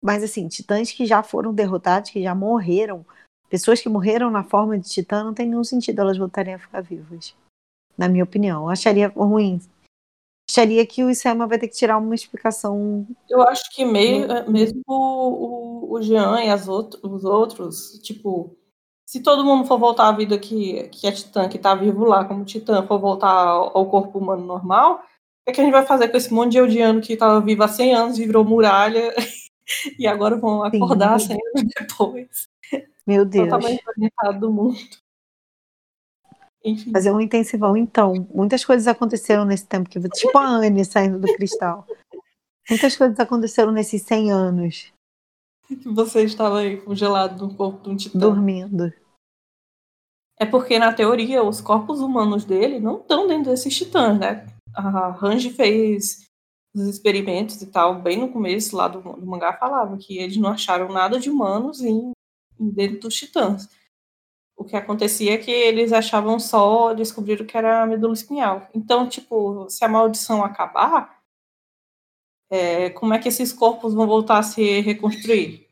[0.05, 3.05] Mas assim, titãs que já foram derrotados, que já morreram,
[3.49, 6.83] pessoas que morreram na forma de titã, não tem nenhum sentido elas voltarem a ficar
[6.83, 7.35] vivas.
[7.97, 8.65] Na minha opinião.
[8.65, 9.59] Eu acharia ruim.
[10.49, 13.07] Acharia que o Isama vai ter que tirar uma explicação.
[13.29, 18.57] Eu acho que meio, é, mesmo o, o Jean e as outro, os outros, tipo,
[19.05, 22.25] se todo mundo for voltar à vida que, que é titã, que tá vivo lá
[22.25, 25.03] como titã, for voltar ao corpo humano normal,
[25.49, 27.69] o que a gente vai fazer com esse monte de Eldiano que estava vivo há
[27.69, 29.15] 100 anos, virou muralha,
[29.99, 31.29] e agora vão acordar Sim.
[31.29, 32.49] 100 anos depois?
[33.07, 33.49] Meu Deus.
[33.49, 34.79] Totalmente orientado do mundo.
[36.67, 36.93] Enfim.
[36.93, 38.27] Fazer um intensivão, então.
[38.35, 41.87] Muitas coisas aconteceram nesse tempo, que tipo a Anne saindo do cristal.
[42.69, 44.93] Muitas coisas aconteceram nesses 100 anos.
[45.69, 48.19] Que você estava aí congelado no corpo de um titã.
[48.19, 48.93] Dormindo.
[50.39, 54.47] É porque, na teoria, os corpos humanos dele não estão dentro desses titãs, né?
[54.77, 56.27] a Ranji fez
[56.75, 60.51] os experimentos e tal, bem no começo lá do, do, mangá, falava que eles não
[60.51, 62.13] acharam nada de humanos em
[62.59, 63.69] dentro dos titãs.
[64.67, 68.69] O que acontecia é que eles achavam só, descobriram que era a medula espinhal.
[68.75, 71.21] Então, tipo, se a maldição acabar,
[72.51, 75.69] é, como é que esses corpos vão voltar a se reconstruir?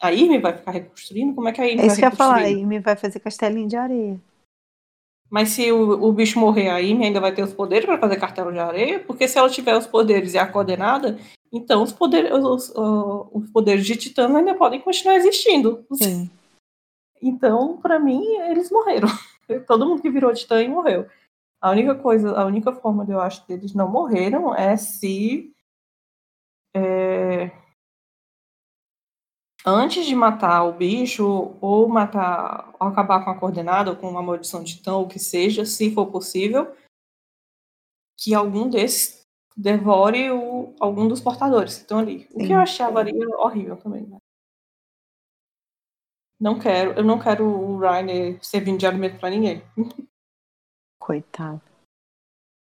[0.00, 1.34] A Irme vai ficar reconstruindo?
[1.34, 2.96] Como é que a Irme é vai isso que eu ia falar, a Irme vai
[2.96, 4.18] fazer castelinho de areia.
[5.28, 8.16] Mas se o, o bicho morrer, a Amy ainda vai ter os poderes para fazer
[8.16, 9.00] cartelo de areia?
[9.00, 11.18] Porque se ela tiver os poderes e a coordenada,
[11.52, 15.84] então os poderes, os, os, os poderes de titãs ainda podem continuar existindo.
[15.92, 16.30] Sim.
[17.26, 19.08] Então, para mim, eles morreram.
[19.66, 21.08] Todo mundo que virou titã morreu.
[21.58, 25.50] A única coisa, a única forma de eu acho que eles não morreram é se
[26.76, 27.50] é,
[29.64, 34.22] antes de matar o bicho, ou matar, ou acabar com a coordenada, ou com uma
[34.22, 36.76] maldição de titã, ou o que seja, se for possível,
[38.18, 39.24] que algum desses
[39.56, 42.28] devore o, algum dos portadores que estão ali.
[42.34, 44.02] O que eu acharia horrível também.
[44.02, 44.18] Né?
[46.44, 49.62] Não quero, eu não quero o Rainer servindo de alimento para ninguém.
[51.00, 51.62] Coitado.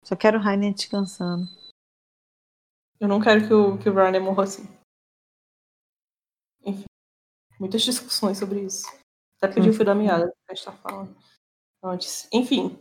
[0.03, 1.47] Só quero o Rainer descansando.
[2.99, 4.65] Eu não quero que o, que o Rainer morra assim.
[6.65, 6.83] Enfim,
[7.61, 8.89] muitas discussões sobre isso.
[9.41, 11.17] Até perdi o fio da meada que a gente tá falando
[11.81, 12.29] antes.
[12.33, 12.77] Enfim.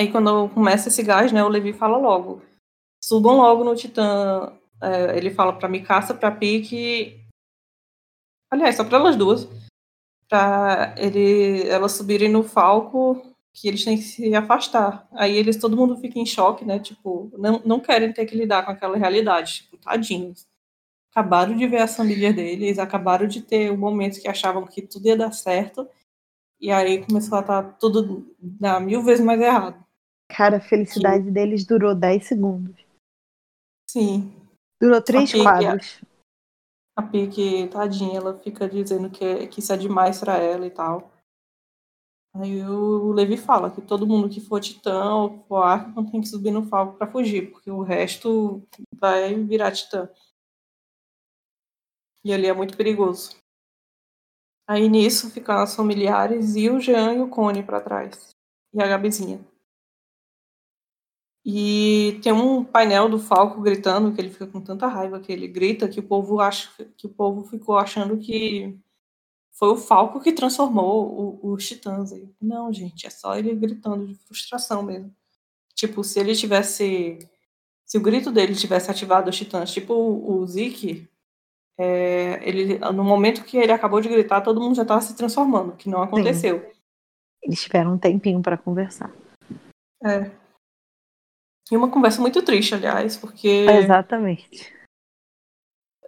[0.00, 2.40] Aí quando começa esse gás, né, o Levi fala logo.
[3.04, 4.58] Subam logo no Titã.
[4.82, 7.25] É, ele fala pra Mikasa, pra Pique.
[8.50, 9.48] Aliás, só pra elas duas.
[10.28, 13.22] Pra ele, elas subirem no Falco,
[13.54, 15.06] que eles têm que se afastar.
[15.12, 16.78] Aí eles, todo mundo fica em choque, né?
[16.78, 19.62] Tipo, não, não querem ter que lidar com aquela realidade.
[19.62, 20.46] Tipo, tadinhos
[21.16, 25.06] acabaram de ver a família deles, acabaram de ter um momento que achavam que tudo
[25.06, 25.88] ia dar certo,
[26.60, 29.82] e aí começou a estar tá tudo dar mil vezes mais errado.
[30.28, 31.30] Cara, a felicidade que...
[31.30, 32.76] deles durou 10 segundos.
[33.88, 34.30] Sim.
[34.78, 36.02] Durou três quadros.
[36.96, 41.12] A Pique, tadinha, ela fica dizendo que, que isso é demais para ela e tal.
[42.34, 46.26] Aí o Levi fala que todo mundo que for titã ou for arco tem que
[46.26, 50.08] subir no falco para fugir, porque o resto vai virar titã.
[52.24, 53.36] E ali é muito perigoso.
[54.68, 58.30] Aí nisso ficam as familiares e o Jean e o Cone para trás.
[58.74, 59.40] E a Gabizinha.
[61.48, 65.46] E tem um painel do Falco gritando que ele fica com tanta raiva que ele
[65.46, 68.76] grita que o povo acha que o povo ficou achando que
[69.52, 72.10] foi o Falco que transformou os titãs.
[72.42, 75.14] Não, gente, é só ele gritando de frustração mesmo.
[75.72, 77.16] Tipo, se ele tivesse
[77.84, 81.08] se o grito dele tivesse ativado os titãs, tipo o, o Zeke,
[81.78, 85.76] é, ele, no momento que ele acabou de gritar, todo mundo já estava se transformando,
[85.76, 86.58] que não aconteceu.
[86.58, 86.80] Sim.
[87.44, 89.14] Eles tiveram um tempinho para conversar.
[90.04, 90.28] É.
[91.70, 93.48] E uma conversa muito triste, aliás, porque.
[93.48, 94.72] Exatamente.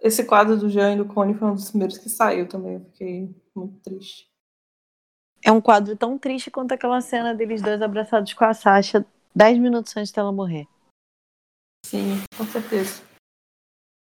[0.01, 2.75] Esse quadro do Jean e do Cone foi um dos primeiros que saiu também.
[2.75, 4.29] Eu fiquei muito triste.
[5.43, 9.05] É um quadro tão triste quanto aquela cena deles dois abraçados com a Sasha
[9.35, 10.67] dez minutos antes dela morrer.
[11.85, 13.03] Sim, com certeza.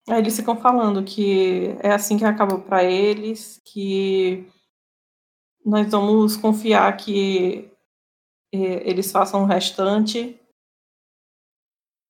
[0.10, 4.50] Aí eles ficam falando que é assim que acabou para eles, que
[5.66, 7.70] nós vamos confiar que
[8.54, 10.40] é, eles façam o restante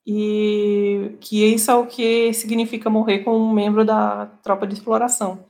[0.09, 5.45] e que isso é o que significa morrer como um membro da tropa de exploração.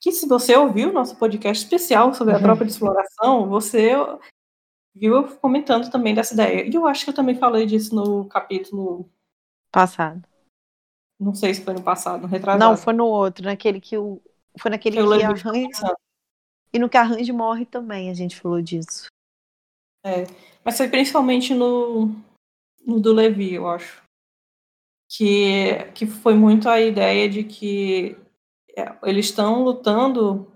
[0.00, 2.42] Que se você ouviu o nosso podcast especial sobre a uhum.
[2.42, 3.92] tropa de exploração, você
[4.92, 6.66] viu eu comentando também dessa ideia.
[6.68, 9.08] E eu acho que eu também falei disso no capítulo
[9.70, 10.20] passado.
[11.20, 12.64] Não sei se foi no passado, no retrasado.
[12.64, 14.20] Não, foi no outro, naquele que o.
[14.58, 15.96] Foi naquele que, que arranja.
[16.72, 19.06] E no que arranja morre também, a gente falou disso.
[20.04, 20.24] É.
[20.64, 22.16] Mas foi principalmente no,
[22.86, 24.02] no do Levi, eu acho.
[25.10, 28.16] Que, que foi muito a ideia de que
[28.76, 30.50] é, eles estão lutando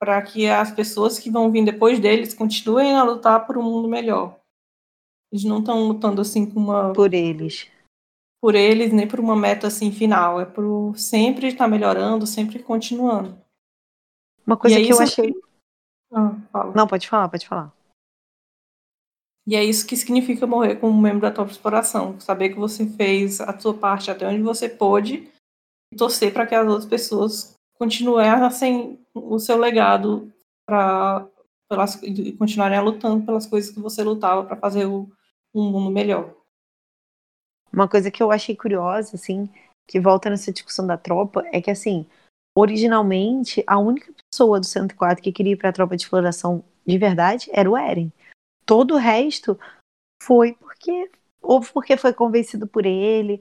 [0.00, 3.88] para que as pessoas que vão vir depois deles continuem a lutar por um mundo
[3.88, 4.36] melhor.
[5.30, 6.92] Eles não estão lutando assim com uma.
[6.92, 7.70] Por eles
[8.42, 13.40] por eles, nem por uma meta assim final, é por sempre estar melhorando, sempre continuando.
[14.44, 15.32] Uma coisa que eu achei.
[16.12, 16.34] Ah,
[16.74, 17.72] Não, pode falar, pode falar.
[19.46, 22.18] E é isso que significa morrer como membro da top exploração.
[22.20, 25.28] Saber que você fez a sua parte até onde você pôde
[25.92, 28.28] e torcer para que as outras pessoas continuem
[29.14, 30.32] o seu legado
[30.66, 31.28] para
[32.38, 35.10] continuarem lutando pelas coisas que você lutava para fazer o,
[35.52, 36.34] um mundo melhor.
[37.72, 39.48] Uma coisa que eu achei curiosa, assim,
[39.88, 42.06] que volta nessa discussão da tropa, é que, assim,
[42.54, 46.98] originalmente, a única pessoa do 104 que queria ir para a tropa de exploração de
[46.98, 48.12] verdade era o Eren.
[48.64, 49.58] Todo o resto
[50.22, 51.10] foi porque
[51.40, 53.40] ou porque foi convencido por ele,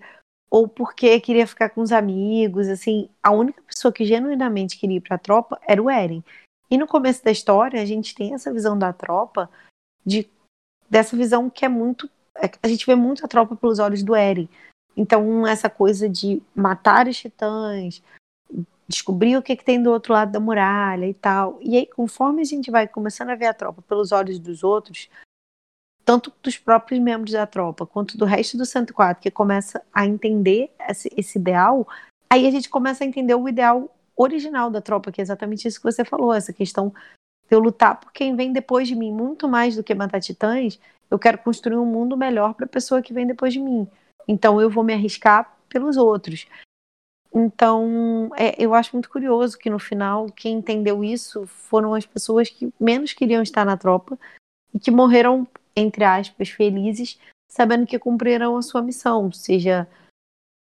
[0.50, 5.02] ou porque queria ficar com os amigos, assim, a única pessoa que genuinamente queria ir
[5.02, 6.24] para a tropa era o Eren.
[6.70, 9.50] E no começo da história, a gente tem essa visão da tropa
[10.06, 10.28] de
[10.90, 14.16] dessa visão que é muito é, a gente vê muito a tropa pelos olhos do
[14.16, 14.50] Eren.
[14.96, 18.02] Então, essa coisa de matar os titãs,
[18.92, 21.58] descobrir o que, que tem do outro lado da muralha e tal.
[21.62, 25.10] E aí, conforme a gente vai começando a ver a tropa pelos olhos dos outros,
[26.06, 30.72] tanto dos próprios membros da tropa quanto do resto do 104, que começa a entender
[30.88, 31.88] esse, esse ideal,
[32.30, 35.80] aí a gente começa a entender o ideal original da tropa, que é exatamente isso
[35.80, 39.48] que você falou, essa questão de eu lutar por quem vem depois de mim, muito
[39.48, 40.80] mais do que matar titãs,
[41.10, 43.88] eu quero construir um mundo melhor para a pessoa que vem depois de mim.
[44.28, 46.48] Então eu vou me arriscar pelos outros.
[47.34, 52.50] Então, é, eu acho muito curioso que no final quem entendeu isso foram as pessoas
[52.50, 54.20] que menos queriam estar na tropa
[54.74, 57.18] e que morreram, entre aspas, felizes,
[57.50, 59.32] sabendo que cumpriram a sua missão.
[59.32, 59.88] Seja,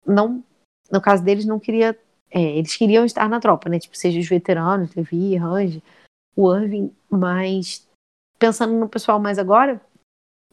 [0.05, 0.43] não,
[0.91, 1.97] no caso deles, não queria.
[2.29, 3.79] É, eles queriam estar na tropa, né?
[3.79, 5.83] Tipo, seja os veteranos, Levi, Range,
[6.35, 7.89] o Irving, mas
[8.39, 9.81] pensando no pessoal mais agora,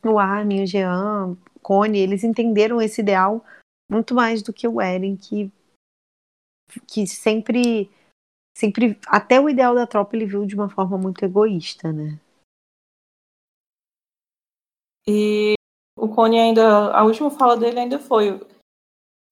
[0.03, 3.43] o Armin, o Jean, o Cone, eles entenderam esse ideal
[3.89, 5.51] muito mais do que o Eren, que
[6.87, 7.91] que sempre,
[8.55, 12.19] sempre, até o ideal da tropa ele viu de uma forma muito egoísta, né?
[15.07, 15.53] E
[15.97, 18.39] o Cone ainda, a última fala dele ainda foi: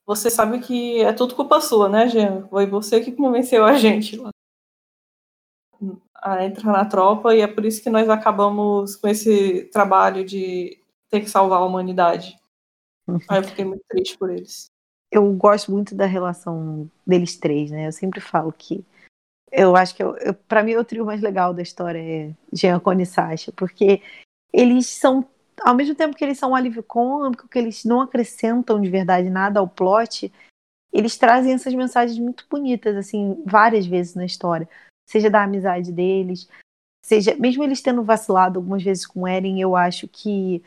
[0.05, 2.47] Você sabe que é tudo culpa sua, né, Jean?
[2.49, 4.32] Foi você que convenceu a gente lá
[6.15, 10.79] a entrar na tropa e é por isso que nós acabamos com esse trabalho de
[11.09, 12.39] ter que salvar a humanidade.
[13.27, 14.70] Aí eu fiquei muito triste por eles
[15.12, 17.88] eu gosto muito da relação deles três, né?
[17.88, 18.84] Eu sempre falo que
[19.51, 20.03] eu acho que
[20.47, 24.01] para mim o trio mais legal da história é Jean, Cone e Sasha, porque
[24.53, 25.28] eles são
[25.62, 29.30] ao mesmo tempo que eles são um alívio cômico, que eles não acrescentam de verdade
[29.30, 30.32] nada ao plot,
[30.91, 34.68] eles trazem essas mensagens muito bonitas assim várias vezes na história,
[35.05, 36.47] seja da amizade deles,
[37.03, 40.64] seja mesmo eles tendo vacilado algumas vezes com Eren, eu acho que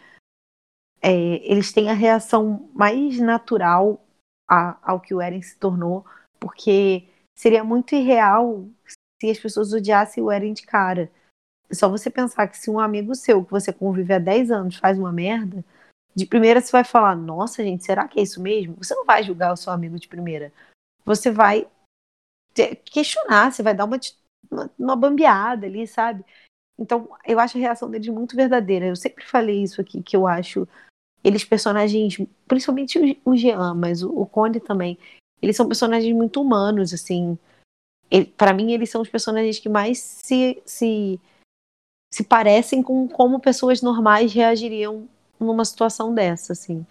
[1.02, 1.12] é,
[1.50, 4.03] eles têm a reação mais natural
[4.48, 6.04] a, ao que o Eren se tornou,
[6.38, 8.66] porque seria muito irreal
[9.20, 11.10] se as pessoas odiassem o Eren de cara.
[11.72, 14.98] Só você pensar que se um amigo seu que você convive há 10 anos faz
[14.98, 15.64] uma merda,
[16.14, 18.76] de primeira você vai falar, nossa gente, será que é isso mesmo?
[18.76, 20.52] Você não vai julgar o seu amigo de primeira.
[21.04, 21.66] Você vai
[22.84, 23.98] questionar, você vai dar uma,
[24.50, 26.24] uma, uma bambeada ali, sabe?
[26.78, 28.86] Então, eu acho a reação deles muito verdadeira.
[28.86, 30.68] Eu sempre falei isso aqui, que eu acho
[31.24, 34.98] eles personagens, principalmente o Jean, mas o, o Conde também,
[35.40, 37.38] eles são personagens muito humanos, assim.
[38.36, 41.18] para mim, eles são os personagens que mais se, se,
[42.12, 45.08] se parecem com como pessoas normais reagiriam
[45.40, 46.86] numa situação dessa, assim.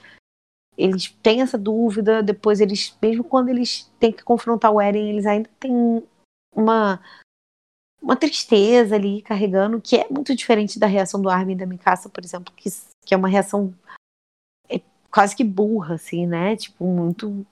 [0.76, 5.28] Eles têm essa dúvida, depois eles, mesmo quando eles têm que confrontar o Eren, eles
[5.28, 6.04] ainda têm
[6.56, 7.00] uma
[8.02, 12.10] uma tristeza ali carregando, que é muito diferente da reação do Armin e da Mikasa,
[12.10, 12.70] por exemplo, que,
[13.06, 13.74] que é uma reação
[15.14, 16.56] quase que burra, assim, né?
[16.56, 17.46] Tipo, muito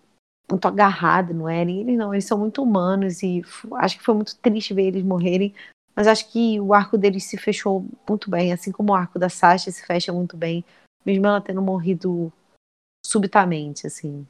[0.49, 1.81] muito agarrada no Eren.
[1.81, 3.41] Eles não, eles são muito humanos e
[3.75, 5.53] acho que foi muito triste ver eles morrerem.
[5.95, 9.29] Mas acho que o arco deles se fechou muito bem, assim como o arco da
[9.29, 10.65] Sasha se fecha muito bem,
[11.05, 12.31] mesmo ela tendo morrido
[13.05, 14.27] subitamente, assim.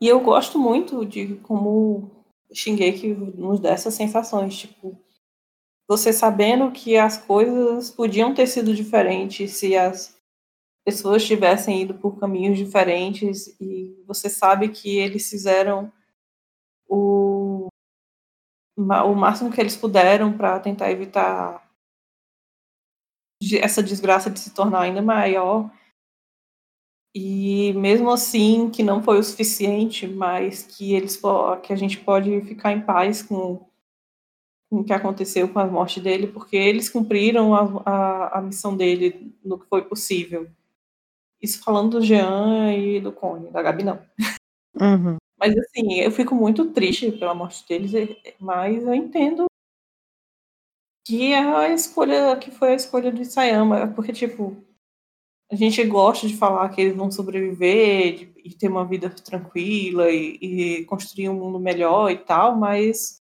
[0.00, 2.10] E eu gosto muito de como
[2.52, 4.98] Shingeki nos dá essas sensações, tipo,
[5.88, 10.14] você sabendo que as coisas podiam ter sido diferentes se as
[10.84, 15.90] pessoas tivessem ido por caminhos diferentes e você sabe que eles fizeram
[16.86, 17.68] o,
[18.76, 21.64] o máximo que eles puderam para tentar evitar
[23.60, 25.70] essa desgraça de se tornar ainda maior.
[27.16, 31.20] E mesmo assim, que não foi o suficiente, mas que eles
[31.62, 33.64] que a gente pode ficar em paz com,
[34.68, 38.76] com o que aconteceu com a morte dele, porque eles cumpriram a, a, a missão
[38.76, 40.50] dele no que foi possível.
[41.44, 44.00] Isso falando do Jean e do Cone, da Gabi não.
[44.80, 45.16] Uhum.
[45.38, 47.92] Mas assim, eu fico muito triste pela morte deles,
[48.40, 49.44] mas eu entendo
[51.06, 54.56] que é a escolha, que foi a escolha do Sayama, porque tipo,
[55.52, 60.10] a gente gosta de falar que eles vão sobreviver de, e ter uma vida tranquila
[60.10, 63.20] e, e, construir um mundo melhor e tal, mas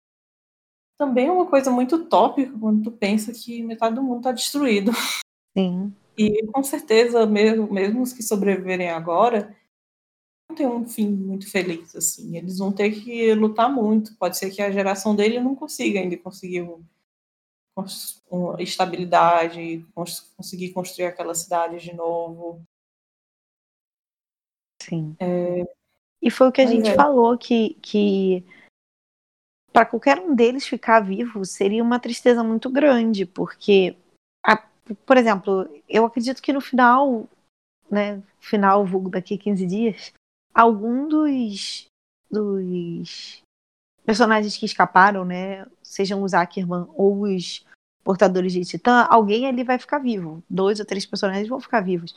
[0.98, 4.92] também é uma coisa muito utópica quando tu pensa que metade do mundo está destruído.
[5.56, 5.94] Sim.
[6.20, 9.56] E com certeza, mesmo, mesmo os que sobreviverem agora,
[10.46, 12.36] não tem um fim muito feliz, assim.
[12.36, 14.14] Eles vão ter que lutar muito.
[14.18, 16.84] Pode ser que a geração dele não consiga ainda conseguir um,
[18.30, 19.86] uma estabilidade,
[20.36, 22.62] conseguir construir aquela cidade de novo.
[24.82, 25.16] Sim.
[25.18, 25.64] É...
[26.20, 26.94] E foi o que a Mas gente é.
[26.94, 28.44] falou, que, que
[29.72, 33.96] para qualquer um deles ficar vivo seria uma tristeza muito grande, porque,
[34.94, 37.28] por exemplo, eu acredito que no final,
[37.90, 40.12] né, final vulgo daqui a 15 dias,
[40.54, 41.86] algum dos,
[42.30, 43.42] dos
[44.04, 47.64] personagens que escaparam, né, sejam os Ackerman ou os
[48.02, 50.42] portadores de Titã, alguém ali vai ficar vivo.
[50.48, 52.16] Dois ou três personagens vão ficar vivos.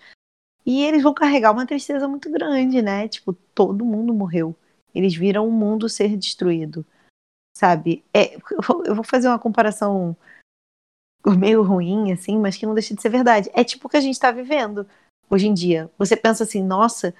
[0.65, 3.07] E eles vão carregar uma tristeza muito grande, né?
[3.07, 4.55] Tipo, todo mundo morreu.
[4.95, 6.85] Eles viram o mundo ser destruído.
[7.55, 8.03] Sabe?
[8.13, 8.35] É,
[8.85, 10.15] eu vou fazer uma comparação
[11.37, 13.49] meio ruim, assim, mas que não deixa de ser verdade.
[13.53, 14.87] É tipo o que a gente está vivendo
[15.29, 15.89] hoje em dia.
[15.97, 17.13] Você pensa assim, nossa,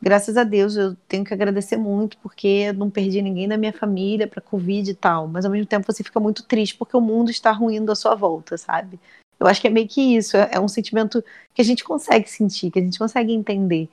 [0.00, 4.26] graças a Deus eu tenho que agradecer muito porque não perdi ninguém da minha família
[4.26, 5.28] para Covid e tal.
[5.28, 8.14] Mas ao mesmo tempo você fica muito triste porque o mundo está ruindo à sua
[8.14, 8.98] volta, sabe?
[9.38, 10.36] Eu acho que é meio que isso.
[10.36, 11.22] É, é um sentimento
[11.54, 13.88] que a gente consegue sentir, que a gente consegue entender.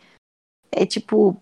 [0.71, 1.35] É tipo,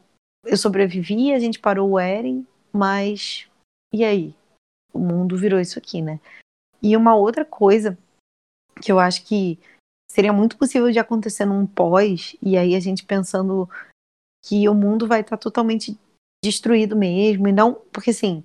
[0.46, 3.48] eu sobrevivi, a gente parou o Eren, mas
[3.94, 4.34] e aí?
[4.94, 6.20] O mundo virou isso aqui, né?
[6.82, 7.98] E uma outra coisa
[8.82, 9.60] que eu acho que
[10.10, 13.70] seria muito possível de acontecer num pós, e aí a gente pensando
[14.44, 15.98] que o mundo vai estar totalmente
[16.44, 18.44] destruído mesmo, e não, porque assim,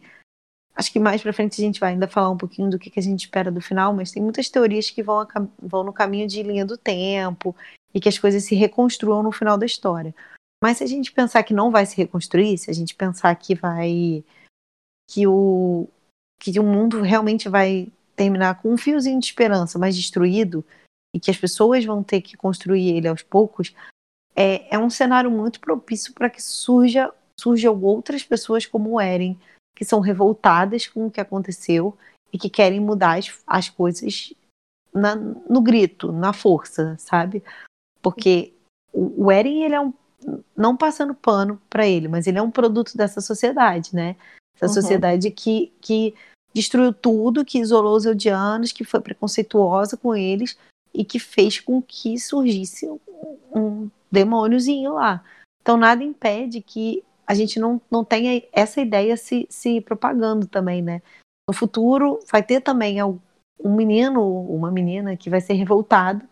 [0.74, 2.98] acho que mais pra frente a gente vai ainda falar um pouquinho do que, que
[2.98, 5.26] a gente espera do final, mas tem muitas teorias que vão,
[5.60, 7.54] vão no caminho de linha do tempo,
[7.94, 10.14] e que as coisas se reconstruam no final da história.
[10.62, 13.54] Mas se a gente pensar que não vai se reconstruir, se a gente pensar que
[13.54, 14.24] vai
[15.10, 15.88] que o
[16.40, 20.64] que o mundo realmente vai terminar com um fiozinho de esperança, mas destruído
[21.14, 23.74] e que as pessoas vão ter que construir ele aos poucos,
[24.34, 29.38] é, é um cenário muito propício para que surja surjam outras pessoas como o Eren,
[29.74, 31.96] que são revoltadas com o que aconteceu
[32.32, 34.32] e que querem mudar as, as coisas
[34.94, 37.42] na, no grito, na força, sabe?
[38.00, 38.54] Porque
[38.92, 39.92] o, o Eren, ele é um.
[40.56, 44.14] Não passando pano para ele, mas ele é um produto dessa sociedade, né?
[44.54, 44.72] Essa uhum.
[44.72, 46.14] sociedade que, que
[46.54, 50.56] destruiu tudo, que isolou os Eldianos, que foi preconceituosa com eles
[50.92, 52.98] e que fez com que surgisse um,
[53.54, 55.24] um demôniozinho lá.
[55.60, 60.82] Então nada impede que a gente não, não tenha essa ideia se, se propagando também,
[60.82, 61.00] né?
[61.48, 63.18] No futuro vai ter também um
[63.64, 66.26] menino, uma menina que vai ser revoltado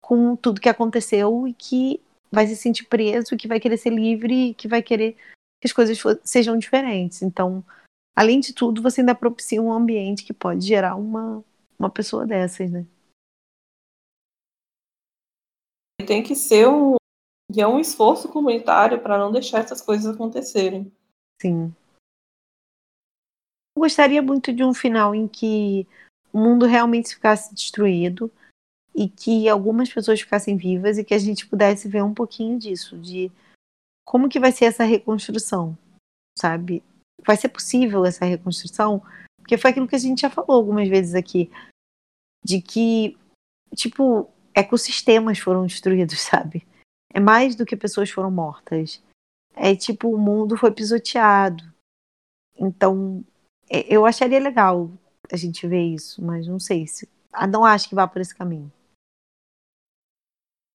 [0.00, 2.00] com tudo que aconteceu e que
[2.30, 5.16] vai se sentir preso, que vai querer ser livre, que vai querer
[5.60, 7.22] que as coisas sejam diferentes.
[7.22, 7.64] Então,
[8.16, 11.44] além de tudo, você ainda propicia um ambiente que pode gerar uma,
[11.78, 12.86] uma pessoa dessas, né?
[16.06, 16.94] Tem que ser um,
[17.54, 20.90] e é um esforço comunitário para não deixar essas coisas acontecerem.
[21.40, 21.74] Sim.
[23.76, 25.86] Eu gostaria muito de um final em que
[26.32, 28.32] o mundo realmente ficasse destruído
[28.94, 32.96] e que algumas pessoas ficassem vivas e que a gente pudesse ver um pouquinho disso,
[32.96, 33.30] de
[34.06, 35.76] como que vai ser essa reconstrução,
[36.38, 36.82] sabe?
[37.26, 39.02] Vai ser possível essa reconstrução?
[39.38, 41.50] Porque foi aquilo que a gente já falou algumas vezes aqui,
[42.44, 43.18] de que,
[43.74, 46.66] tipo, ecossistemas foram destruídos, sabe?
[47.12, 49.02] É mais do que pessoas foram mortas.
[49.54, 51.64] É tipo, o mundo foi pisoteado.
[52.56, 53.24] Então,
[53.68, 54.90] é, eu acharia legal
[55.32, 57.08] a gente ver isso, mas não sei se.
[57.32, 58.72] Ah, não acho que vá por esse caminho.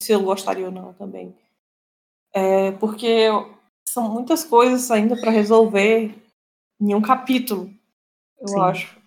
[0.02, 1.34] Se eu gostaria ou não também.
[2.34, 3.28] É, porque
[3.88, 6.21] são muitas coisas ainda para resolver
[6.82, 7.70] em um capítulo,
[8.40, 8.60] eu Sim.
[8.60, 9.02] acho.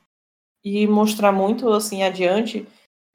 [0.64, 2.68] E mostrar muito assim adiante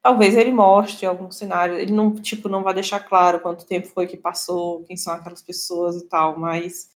[0.02, 4.06] Talvez ele mostre algum cenário, ele não, tipo, não vai deixar claro quanto tempo foi
[4.06, 6.90] que passou, quem são aquelas pessoas e tal, mas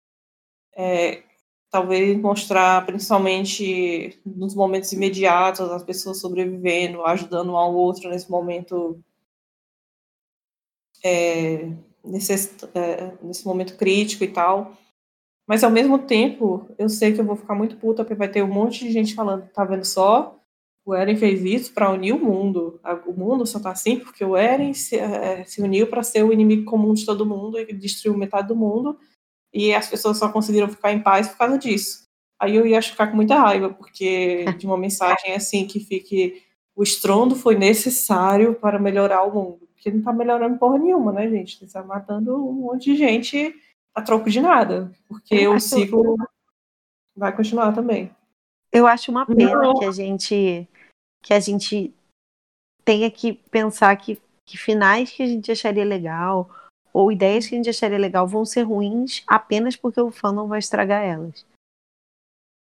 [0.77, 1.23] é,
[1.71, 9.03] talvez mostrar, principalmente nos momentos imediatos, as pessoas sobrevivendo, ajudando um ao outro nesse momento
[11.03, 11.73] é,
[12.05, 12.33] nesse,
[12.75, 14.77] é, nesse momento crítico e tal.
[15.51, 18.41] Mas ao mesmo tempo, eu sei que eu vou ficar muito puta porque vai ter
[18.41, 20.39] um monte de gente falando, tá vendo só?
[20.87, 22.79] O Eren fez isso para unir o mundo.
[23.05, 26.33] O mundo só tá assim porque o Eren se, é, se uniu para ser o
[26.33, 28.97] inimigo comum de todo mundo e destruiu metade do mundo.
[29.53, 32.07] E as pessoas só conseguiram ficar em paz por causa disso.
[32.39, 36.45] Aí eu ia ficar com muita raiva, porque de uma mensagem assim que fique
[36.77, 39.69] o estrondo foi necessário para melhorar o mundo.
[39.73, 41.67] Porque não tá melhorando porra nenhuma, né, gente?
[41.67, 43.53] Tá matando um monte de gente
[43.95, 44.93] a troco de nada.
[45.09, 46.17] Porque o ciclo
[47.17, 48.15] vai continuar também.
[48.73, 49.79] Eu acho uma pena Não.
[49.79, 50.69] que a gente
[51.23, 51.93] que a gente
[52.85, 56.49] tenha que pensar que, que finais que a gente acharia legal
[56.93, 60.49] ou ideias que a gente acharia legal vão ser ruins apenas porque o fã não
[60.49, 61.45] vai estragar elas.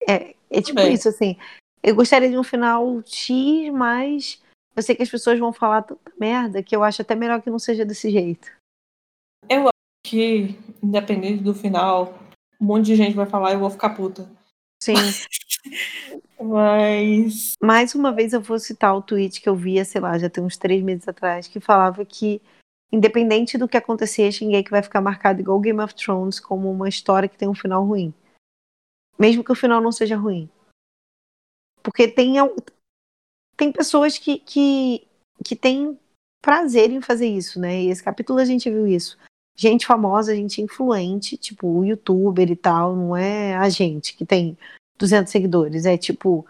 [0.06, 0.92] É, é tipo Bem.
[0.92, 1.36] isso, assim.
[1.82, 4.42] Eu gostaria de um final X, mas
[4.76, 7.50] eu sei que as pessoas vão falar tanta merda que eu acho até melhor que
[7.50, 8.52] não seja desse jeito.
[9.48, 9.79] Eu acho
[10.10, 12.18] que, independente do final,
[12.60, 14.28] um monte de gente vai falar e eu vou ficar puta.
[14.82, 14.94] Sim.
[16.40, 17.54] Mas.
[17.62, 20.42] Mais uma vez eu vou citar o tweet que eu via, sei lá, já tem
[20.42, 22.42] uns três meses atrás, que falava que,
[22.90, 27.28] independente do que acontecer, Shingeki vai ficar marcado igual Game of Thrones como uma história
[27.28, 28.12] que tem um final ruim.
[29.18, 30.48] Mesmo que o final não seja ruim.
[31.82, 32.34] Porque tem,
[33.56, 35.06] tem pessoas que, que,
[35.44, 35.98] que têm
[36.42, 37.82] prazer em fazer isso, né?
[37.82, 39.18] E esse capítulo a gente viu isso.
[39.60, 44.56] Gente famosa, gente influente, tipo o youtuber e tal, não é a gente que tem
[44.98, 46.46] 200 seguidores, é tipo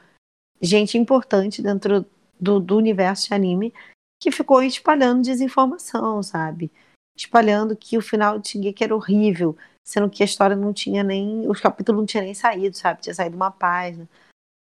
[0.62, 2.06] gente importante dentro
[2.38, 3.74] do, do universo de anime
[4.22, 6.70] que ficou espalhando desinformação, sabe?
[7.16, 11.48] Espalhando que o final de Shingeki era horrível, sendo que a história não tinha nem.
[11.48, 13.02] Os capítulos não tinham nem saído, sabe?
[13.02, 14.08] Tinha saído uma página.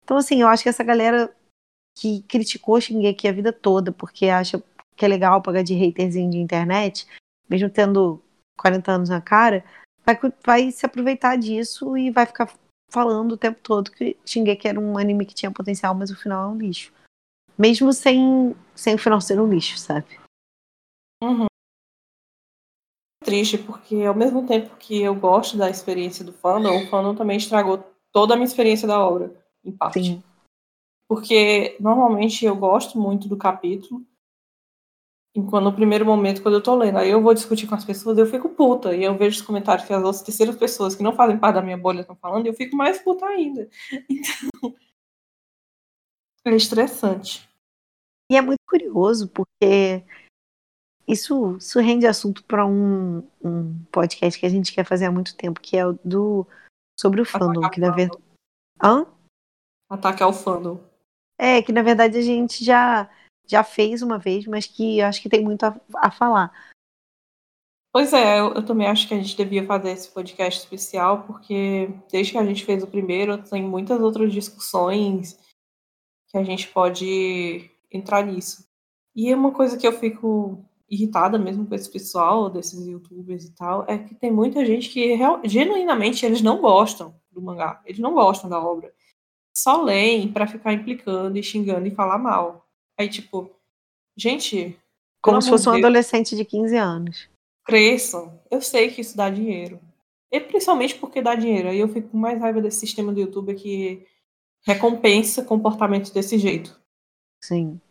[0.05, 1.35] Então, assim, eu acho que essa galera
[1.99, 4.63] que criticou Shingeki a vida toda porque acha
[4.95, 7.07] que é legal pagar de haterzinho de internet,
[7.51, 8.23] mesmo tendo
[8.57, 9.65] 40 anos na cara,
[10.05, 12.49] vai, vai se aproveitar disso e vai ficar
[12.89, 16.49] falando o tempo todo que Shingeki era um anime que tinha potencial, mas o final
[16.49, 16.93] é um lixo.
[17.57, 20.17] Mesmo sem, sem o final ser um lixo, sabe?
[21.21, 21.47] Uhum.
[23.23, 27.37] Triste, porque ao mesmo tempo que eu gosto da experiência do fandom, o fandom também
[27.37, 27.83] estragou
[28.13, 30.01] toda a minha experiência da obra, em parte.
[30.01, 30.23] Sim.
[31.07, 34.05] Porque normalmente eu gosto muito do capítulo,
[35.33, 38.17] Enquanto no primeiro momento, quando eu tô lendo, aí eu vou discutir com as pessoas,
[38.17, 38.93] eu fico puta.
[38.93, 41.61] E eu vejo os comentários que as outras terceiras pessoas que não fazem parte da
[41.61, 43.69] minha bolha estão falando, e eu fico mais puta ainda.
[44.09, 44.75] Então.
[46.43, 47.47] É estressante.
[48.31, 50.03] E é muito curioso, porque
[51.07, 55.35] isso, isso rende assunto para um, um podcast que a gente quer fazer há muito
[55.35, 56.47] tempo, que é o do
[56.99, 58.23] sobre o fandom, que na verdade.
[58.81, 59.05] Hã?
[59.89, 60.79] Ataque ao fandom.
[61.37, 63.09] É, que na verdade a gente já
[63.51, 66.51] já fez uma vez, mas que acho que tem muito a, a falar.
[67.93, 71.89] Pois é, eu, eu, também acho que a gente devia fazer esse podcast especial, porque
[72.09, 75.37] desde que a gente fez o primeiro, tem muitas outras discussões
[76.29, 78.65] que a gente pode entrar nisso.
[79.13, 83.53] E é uma coisa que eu fico irritada mesmo com esse pessoal, desses youtubers e
[83.53, 88.13] tal, é que tem muita gente que genuinamente eles não gostam do mangá, eles não
[88.13, 88.93] gostam da obra.
[89.53, 92.70] Só leem para ficar implicando e xingando e falar mal.
[93.01, 93.49] Aí, tipo,
[94.15, 94.79] gente.
[95.23, 97.29] Como se fosse um adolescente de 15 anos.
[97.65, 98.39] Cresçam.
[98.49, 99.79] Eu sei que isso dá dinheiro.
[100.31, 101.69] E principalmente porque dá dinheiro.
[101.69, 104.05] Aí eu fico com mais raiva desse sistema do YouTube que
[104.63, 106.79] recompensa comportamento desse jeito.
[107.43, 107.81] Sim.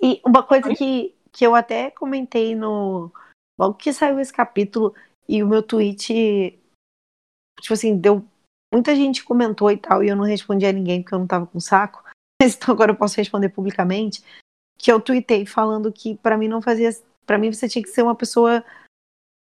[0.00, 3.12] E uma coisa que, que eu até comentei no.
[3.58, 4.94] Logo que saiu esse capítulo
[5.28, 6.58] e o meu tweet.
[7.60, 8.24] Tipo assim, deu.
[8.72, 11.46] Muita gente comentou e tal, e eu não respondi a ninguém porque eu não tava
[11.46, 12.01] com saco.
[12.44, 14.22] Então agora eu posso responder publicamente,
[14.78, 16.90] que eu tuitei falando que para mim não fazia,
[17.26, 18.64] para mim você tinha que ser uma pessoa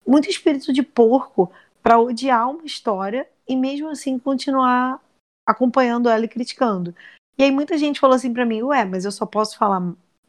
[0.05, 4.99] muito espírito de porco para odiar uma história e mesmo assim continuar
[5.47, 6.95] acompanhando ela e criticando.
[7.37, 9.81] E aí muita gente falou assim para mim, ué, mas eu só posso falar,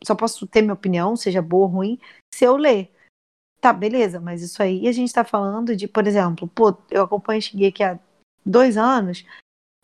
[0.04, 1.98] só posso ter minha opinião, seja boa ou ruim,
[2.34, 2.90] se eu ler.
[3.60, 7.40] Tá, beleza, mas isso aí a gente tá falando de, por exemplo, pô, eu acompanho
[7.40, 7.98] Shigeki há
[8.44, 9.24] dois anos,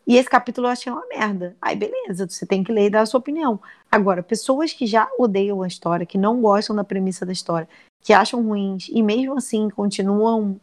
[0.08, 1.54] e esse capítulo eu achei uma merda.
[1.60, 3.60] Aí, beleza, você tem que ler e dar a sua opinião.
[3.92, 7.68] Agora, pessoas que já odeiam a história, que não gostam da premissa da história,
[8.00, 10.58] que acham ruins e mesmo assim continuam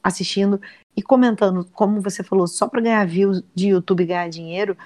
[0.00, 0.60] assistindo
[0.96, 4.78] e comentando, como você falou, só para ganhar views de YouTube e ganhar dinheiro,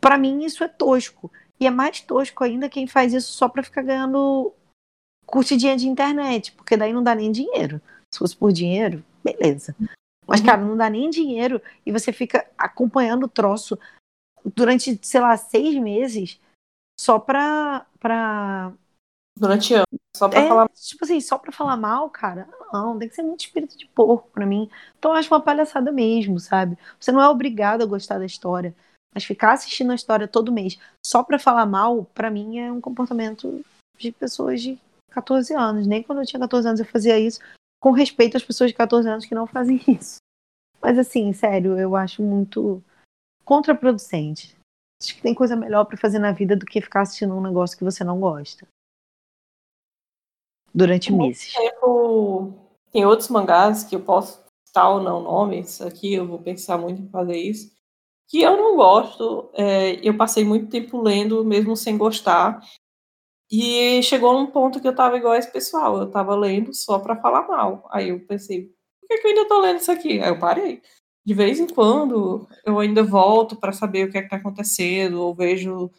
[0.00, 1.30] para mim isso é tosco.
[1.60, 4.50] E é mais tosco ainda quem faz isso só para ficar ganhando
[5.26, 7.82] curtidinha de internet, porque daí não dá nem dinheiro.
[8.10, 9.76] Se fosse por dinheiro, beleza.
[10.26, 10.46] Mas, uhum.
[10.46, 13.78] cara, não dá nem dinheiro e você fica acompanhando o troço
[14.54, 16.40] durante, sei lá, seis meses
[16.98, 17.86] só pra.
[18.00, 18.72] pra...
[19.38, 20.68] Durante anos, só pra é, falar.
[20.70, 22.48] Tipo assim, só pra falar mal, cara.
[22.72, 24.70] Não, tem que ser muito espírito de porco pra mim.
[24.98, 26.78] Então eu acho uma palhaçada mesmo, sabe?
[26.98, 28.74] Você não é obrigado a gostar da história.
[29.14, 32.80] Mas ficar assistindo a história todo mês só pra falar mal, pra mim é um
[32.80, 33.62] comportamento
[33.98, 34.78] de pessoas de
[35.10, 35.86] 14 anos.
[35.86, 37.40] Nem quando eu tinha 14 anos eu fazia isso
[37.86, 40.16] com respeito às pessoas de 14 anos que não fazem isso.
[40.82, 42.82] Mas assim, sério, eu acho muito
[43.44, 44.56] contraproducente.
[45.00, 47.78] Acho que tem coisa melhor para fazer na vida do que ficar assistindo um negócio
[47.78, 48.66] que você não gosta.
[50.74, 51.54] Durante meses.
[51.54, 52.54] Tempo,
[52.90, 57.00] tem outros mangás que eu posso citar ou não nomes, aqui eu vou pensar muito
[57.00, 57.72] em fazer isso,
[58.26, 59.48] que eu não gosto.
[59.54, 62.60] É, eu passei muito tempo lendo, mesmo sem gostar.
[63.50, 67.16] E chegou num ponto que eu tava igual esse pessoal, eu tava lendo só para
[67.20, 67.88] falar mal.
[67.92, 70.20] Aí eu pensei, por que, que eu ainda tô lendo isso aqui?
[70.20, 70.82] Aí eu parei.
[71.24, 75.20] De vez em quando eu ainda volto para saber o que é que tá acontecendo,
[75.22, 75.90] ou vejo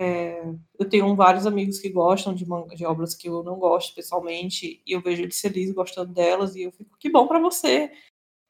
[0.00, 0.42] É,
[0.78, 2.44] eu tenho vários amigos que gostam de,
[2.76, 6.62] de, obras que eu não gosto pessoalmente, e eu vejo eles felizes gostando delas, e
[6.64, 7.92] eu fico, que bom para você.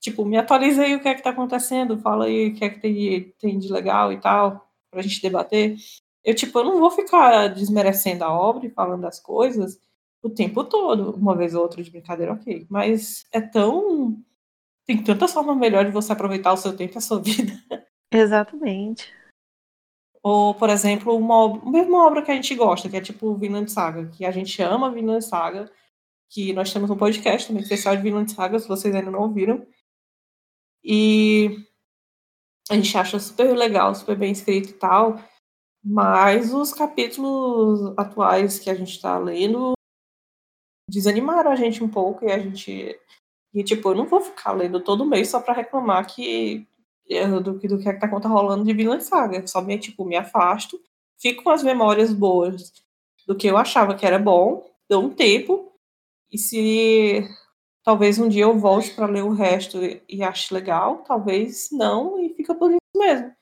[0.00, 2.70] Tipo, me atualiza aí o que é que tá acontecendo, fala aí o que é
[2.70, 5.76] que tem, tem de legal e tal, pra gente debater.
[6.24, 9.78] Eu, tipo, eu não vou ficar desmerecendo a obra e falando das coisas
[10.22, 12.66] o tempo todo, uma vez ou outra de brincadeira, ok.
[12.70, 14.16] Mas é tão.
[14.86, 17.52] Tem tantas formas melhores de você aproveitar o seu tempo e a sua vida.
[18.10, 19.12] Exatamente.
[20.22, 24.06] Ou, por exemplo, uma, mesma obra que a gente gosta, que é tipo Vinland Saga,
[24.06, 25.68] que a gente ama Vinland Saga,
[26.30, 29.66] que nós temos um podcast também especial de Vinland Saga, se vocês ainda não ouviram.
[30.84, 31.66] E
[32.70, 35.18] a gente acha super legal, super bem escrito e tal,
[35.84, 39.72] mas os capítulos atuais que a gente está lendo
[40.88, 42.98] desanimaram a gente um pouco e a gente.
[43.54, 46.66] E, tipo, eu não vou ficar lendo todo mês só para reclamar que
[47.42, 49.46] do, do que é que tá, tá rolando de Vinland Saga.
[49.46, 50.80] Só me, tipo, me afasto,
[51.18, 52.72] fico com as memórias boas
[53.26, 55.72] do que eu achava que era bom, dou um tempo,
[56.30, 57.28] e se
[57.84, 59.78] talvez um dia eu volte para ler o resto
[60.08, 63.32] e ache legal, talvez não, e fica por isso mesmo.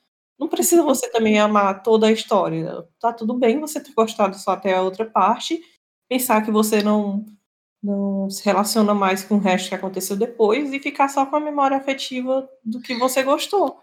[0.41, 2.83] Não precisa você também amar toda a história.
[2.99, 5.61] Tá tudo bem você ter gostado só até a outra parte,
[6.09, 7.23] pensar que você não
[7.83, 11.39] não se relaciona mais com o resto que aconteceu depois e ficar só com a
[11.39, 13.79] memória afetiva do que você gostou.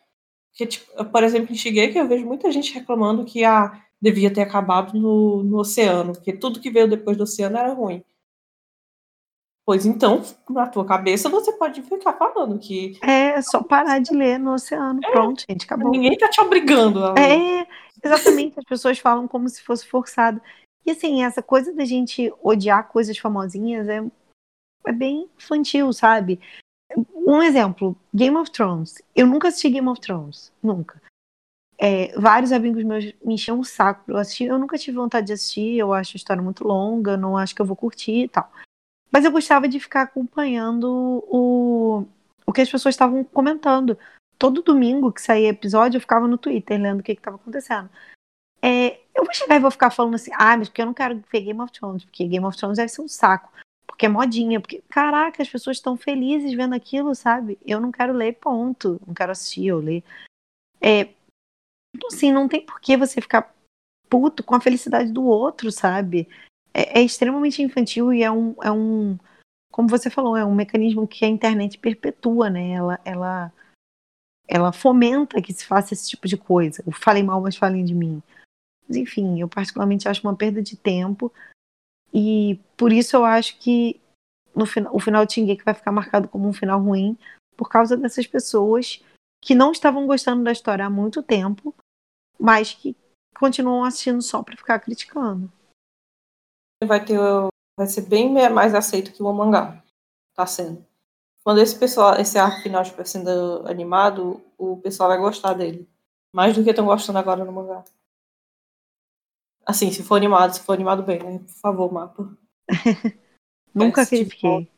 [0.50, 4.42] Porque, tipo, por exemplo, em Shigeki eu vejo muita gente reclamando que ah, devia ter
[4.42, 8.04] acabado no, no oceano, porque tudo que veio depois do oceano era ruim.
[9.68, 12.98] Pois então, na tua cabeça, você pode ficar falando que.
[13.02, 14.98] É, só parar de ler no oceano.
[15.04, 15.90] É, Pronto, gente, acabou.
[15.90, 17.20] Ninguém tá te obrigando a ler.
[17.20, 17.66] É,
[18.02, 18.58] exatamente.
[18.58, 20.40] As pessoas falam como se fosse forçado.
[20.86, 24.02] E assim, essa coisa da gente odiar coisas famosinhas é,
[24.86, 26.40] é bem infantil, sabe?
[27.14, 29.02] Um exemplo, Game of Thrones.
[29.14, 30.50] Eu nunca assisti Game of Thrones.
[30.62, 30.98] Nunca.
[31.76, 34.46] É, vários amigos meus me enchiam o saco pra eu assistir.
[34.46, 37.60] Eu nunca tive vontade de assistir, eu acho a história muito longa, não acho que
[37.60, 38.50] eu vou curtir e tal.
[39.10, 42.06] Mas eu gostava de ficar acompanhando o,
[42.46, 43.98] o que as pessoas estavam comentando.
[44.38, 47.90] Todo domingo que saía episódio, eu ficava no Twitter lendo o que estava acontecendo.
[48.62, 51.22] É, eu vou chegar e vou ficar falando assim, ah, mas porque eu não quero
[51.32, 53.50] ver Game of Thrones, porque Game of Thrones deve ser um saco,
[53.86, 57.58] porque é modinha, porque, caraca, as pessoas estão felizes vendo aquilo, sabe?
[57.64, 59.00] Eu não quero ler, ponto.
[59.06, 60.04] Não quero assistir ou ler.
[60.80, 61.08] É,
[61.94, 63.52] então, assim, não tem por que você ficar
[64.08, 66.28] puto com a felicidade do outro, sabe?
[66.78, 69.18] É, é extremamente infantil e é um, é um,
[69.72, 72.70] como você falou, é um mecanismo que a internet perpetua, né?
[72.70, 73.52] Ela, ela,
[74.46, 76.84] ela fomenta que se faça esse tipo de coisa.
[76.86, 78.22] Eu falei mal, mas falem de mim.
[78.86, 81.32] Mas, enfim, eu particularmente acho uma perda de tempo.
[82.14, 84.00] E por isso eu acho que
[84.54, 87.18] no final, o final de Shingeki vai ficar marcado como um final ruim
[87.56, 89.02] por causa dessas pessoas
[89.40, 91.74] que não estavam gostando da história há muito tempo,
[92.38, 92.96] mas que
[93.36, 95.52] continuam assistindo só para ficar criticando.
[96.84, 97.18] Vai ter
[97.78, 99.82] vai ser bem mais aceito que o mangá
[100.34, 100.84] tá sendo.
[101.44, 105.88] Quando esse pessoal, esse arco final estiver sendo animado, o pessoal vai gostar dele.
[106.32, 107.84] Mais do que estão gostando agora no mangá.
[109.64, 111.38] Assim, se for animado, se for animado bem, né?
[111.38, 112.36] Por favor, mapa.
[113.74, 114.70] Nunca critiquei.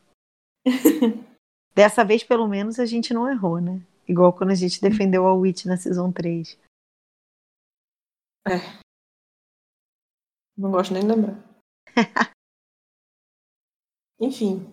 [1.74, 3.84] Dessa vez, pelo menos, a gente não errou, né?
[4.06, 6.58] Igual quando a gente defendeu a Witch na Season 3.
[8.46, 8.58] É.
[10.56, 11.49] Não gosto nem de lembrar.
[14.20, 14.72] Enfim.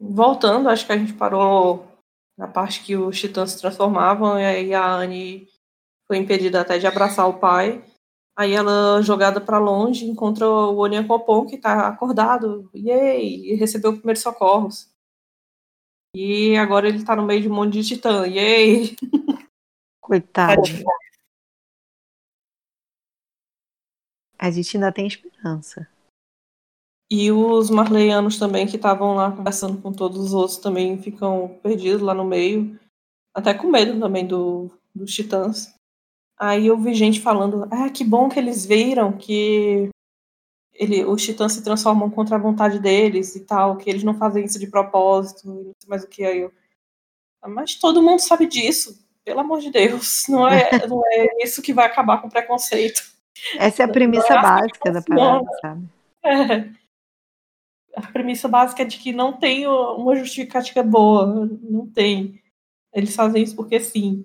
[0.00, 1.86] Voltando, acho que a gente parou
[2.36, 5.48] na parte que os titãs se transformavam e aí a Anne
[6.06, 7.84] foi impedida até de abraçar o pai.
[8.36, 13.96] Aí ela, jogada para longe, encontra o Onian Copon, que está acordado, yay, e recebeu
[13.96, 14.94] primeiros socorros.
[16.14, 18.94] E agora ele está no meio de um monte de titã, yay!
[20.00, 20.62] Coitado.
[24.38, 25.88] A gente ainda tem esperança.
[27.10, 32.02] E os marleianos também, que estavam lá conversando com todos os outros, também ficam perdidos
[32.02, 32.78] lá no meio.
[33.34, 35.74] Até com medo também do, dos titãs.
[36.38, 39.88] Aí eu vi gente falando, ah, que bom que eles viram que
[40.74, 44.44] ele, os titãs se transformam contra a vontade deles e tal, que eles não fazem
[44.44, 46.52] isso de propósito, não sei mais o que aí eu.
[47.46, 50.24] Mas todo mundo sabe disso, pelo amor de Deus.
[50.28, 53.02] Não é, não é isso que vai acabar com o preconceito.
[53.56, 55.88] Essa é a premissa é básica da parada, sabe?
[56.24, 56.77] É.
[57.98, 61.26] A premissa básica é de que não tem uma justificativa boa.
[61.26, 62.40] Não tem.
[62.94, 64.24] Eles fazem isso porque sim.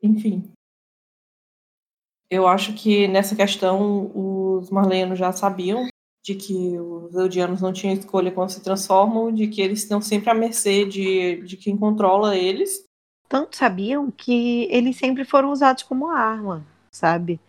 [0.00, 0.52] Enfim.
[2.30, 5.88] Eu acho que nessa questão os marlenos já sabiam
[6.24, 10.30] de que os eudianos não tinham escolha quando se transformam, de que eles estão sempre
[10.30, 12.84] à mercê de, de quem controla eles.
[13.28, 17.40] Tanto sabiam que eles sempre foram usados como arma, sabe?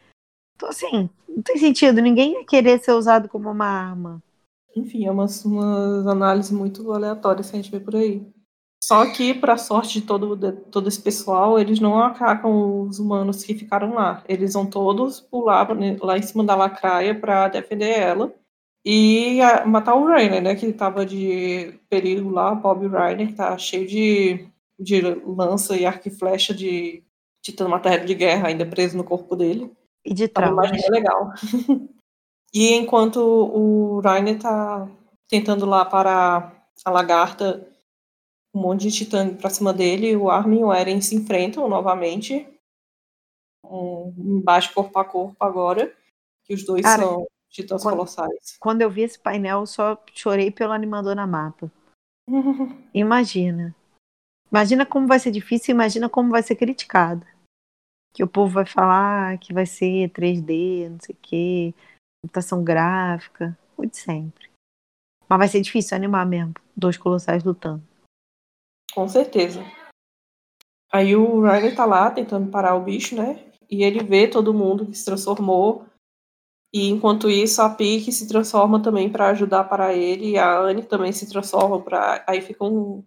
[0.57, 2.01] Então, assim, não tem sentido.
[2.01, 4.21] Ninguém ia querer ser usado como uma arma.
[4.75, 8.25] Enfim, é umas, umas análises muito aleatórias que a gente vê por aí.
[8.83, 13.43] Só que, para sorte de todo, de todo esse pessoal, eles não atacam os humanos
[13.43, 14.23] que ficaram lá.
[14.27, 15.67] Eles vão todos pular
[16.01, 18.33] lá em cima da lacraia para defender ela
[18.85, 20.55] e a, matar o Rainer, né?
[20.55, 24.47] Que tava de perigo lá, Bob Rainer, que tá cheio de,
[24.79, 27.03] de lança e arco e flecha de
[27.43, 29.71] titã matéria de guerra ainda preso no corpo dele.
[30.07, 30.71] E de traumas.
[30.71, 31.33] Tava legal.
[32.53, 34.87] e enquanto o Rainer tá
[35.27, 36.49] tentando lá para
[36.85, 37.67] a lagarta
[38.55, 42.47] um monte de titã pra cima dele, o Armin e o Eren se enfrentam novamente.
[43.61, 45.93] Um embate corpo a corpo agora.
[46.45, 48.57] Que os dois Cara, são titãs quando, colossais.
[48.61, 51.69] Quando eu vi esse painel, eu só chorei pelo animador na mapa.
[52.93, 53.75] imagina.
[54.49, 57.25] Imagina como vai ser difícil, imagina como vai ser criticado.
[58.17, 61.73] Que o povo vai falar que vai ser 3D, não sei o quê,
[62.19, 64.49] computação gráfica, muito sempre.
[65.29, 67.83] Mas vai ser difícil animar mesmo, dois colossais lutando.
[68.91, 69.63] Com certeza.
[70.91, 73.51] Aí o Ryder tá lá tentando parar o bicho, né?
[73.69, 75.85] E ele vê todo mundo que se transformou.
[76.73, 80.31] E enquanto isso, a Pique se transforma também para ajudar para ele.
[80.31, 82.25] E a Anne também se transforma para.
[82.25, 83.05] Aí ficam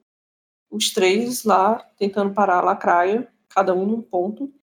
[0.70, 4.54] os três lá tentando parar a lacraia, cada um num ponto.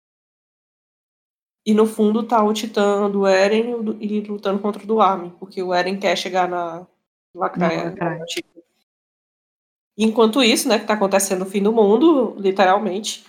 [1.66, 5.60] E no fundo tá o Titã do Eren e lutando contra o do Armin, porque
[5.60, 6.86] o Eren quer chegar na
[7.34, 7.86] lacraia.
[7.86, 8.24] lacraia.
[9.98, 13.24] Enquanto isso, né, que tá acontecendo o fim do mundo, literalmente,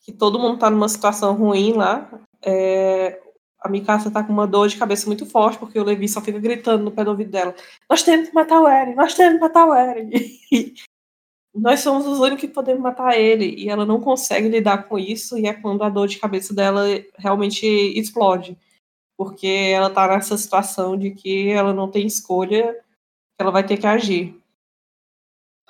[0.00, 2.08] que todo mundo tá numa situação ruim lá,
[2.42, 3.20] é,
[3.60, 6.38] a Mikasa tá com uma dor de cabeça muito forte, porque o Levi só fica
[6.38, 7.54] gritando no pé do ouvido dela,
[7.90, 10.10] nós temos que matar o Eren, nós temos que matar o Eren.
[11.58, 15.38] nós somos os únicos que podemos matar ele, e ela não consegue lidar com isso,
[15.38, 16.84] e é quando a dor de cabeça dela
[17.16, 18.56] realmente explode,
[19.16, 22.76] porque ela tá nessa situação de que ela não tem escolha,
[23.38, 24.40] ela vai ter que agir.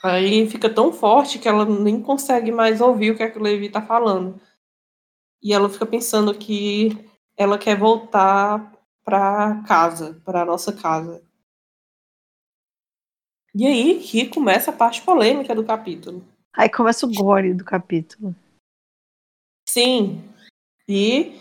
[0.03, 3.43] Aí fica tão forte que ela nem consegue mais ouvir o que, é que o
[3.43, 4.41] Levi tá falando.
[5.43, 6.97] E ela fica pensando que
[7.37, 8.73] ela quer voltar
[9.05, 11.23] para casa, para nossa casa.
[13.55, 16.25] E aí que começa a parte polêmica do capítulo.
[16.53, 18.35] Aí começa o gore do capítulo.
[19.69, 20.23] Sim.
[20.89, 21.41] E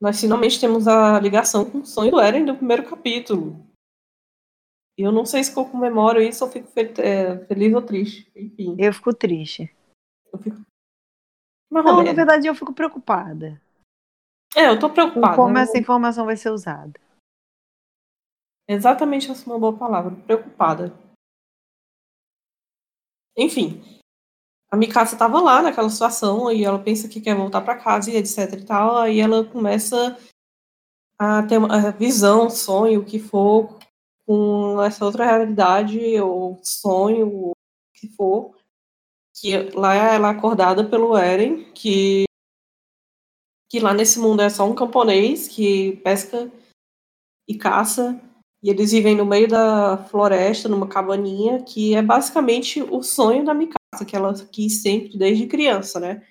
[0.00, 3.56] nós finalmente temos a ligação com o sonho do Eren do primeiro capítulo.
[4.96, 6.68] Eu não sei se eu comemoro isso ou fico
[7.00, 8.30] é, feliz ou triste.
[8.36, 8.76] Enfim.
[8.78, 9.74] Eu fico triste.
[10.32, 10.60] Eu fico...
[11.70, 13.60] não, na verdade eu fico preocupada.
[14.54, 15.34] É, eu tô preocupada.
[15.34, 17.00] Com como essa informação vai ser usada.
[18.68, 20.14] Exatamente essa é uma boa palavra.
[20.26, 20.92] Preocupada.
[23.36, 23.82] Enfim.
[24.70, 28.16] A Mikasa tava lá naquela situação e ela pensa que quer voltar para casa e
[28.16, 28.96] etc e tal.
[28.96, 30.18] Aí ela começa
[31.18, 33.78] a ter uma visão, sonho, o que for,
[34.26, 37.52] com essa outra realidade ou sonho, o
[37.94, 38.56] que for,
[39.34, 42.24] que lá ela é acordada pelo Eren, que
[43.68, 46.52] que lá nesse mundo é só um camponês que pesca
[47.48, 48.20] e caça,
[48.62, 53.52] e eles vivem no meio da floresta, numa cabaninha, que é basicamente o sonho da
[53.54, 56.22] Mikasa, que ela quis sempre desde criança, né?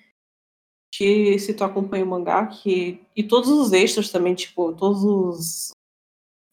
[0.94, 5.72] Que se tu acompanha o mangá, que e todos os extras também, tipo, todos os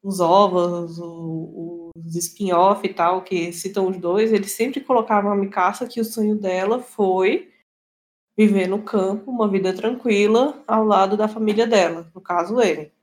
[0.01, 5.87] os ovos, os spin-off e tal, que citam os dois, eles sempre colocavam a Mikasa
[5.87, 7.51] que o sonho dela foi
[8.37, 12.93] viver no campo, uma vida tranquila, ao lado da família dela, no caso ele.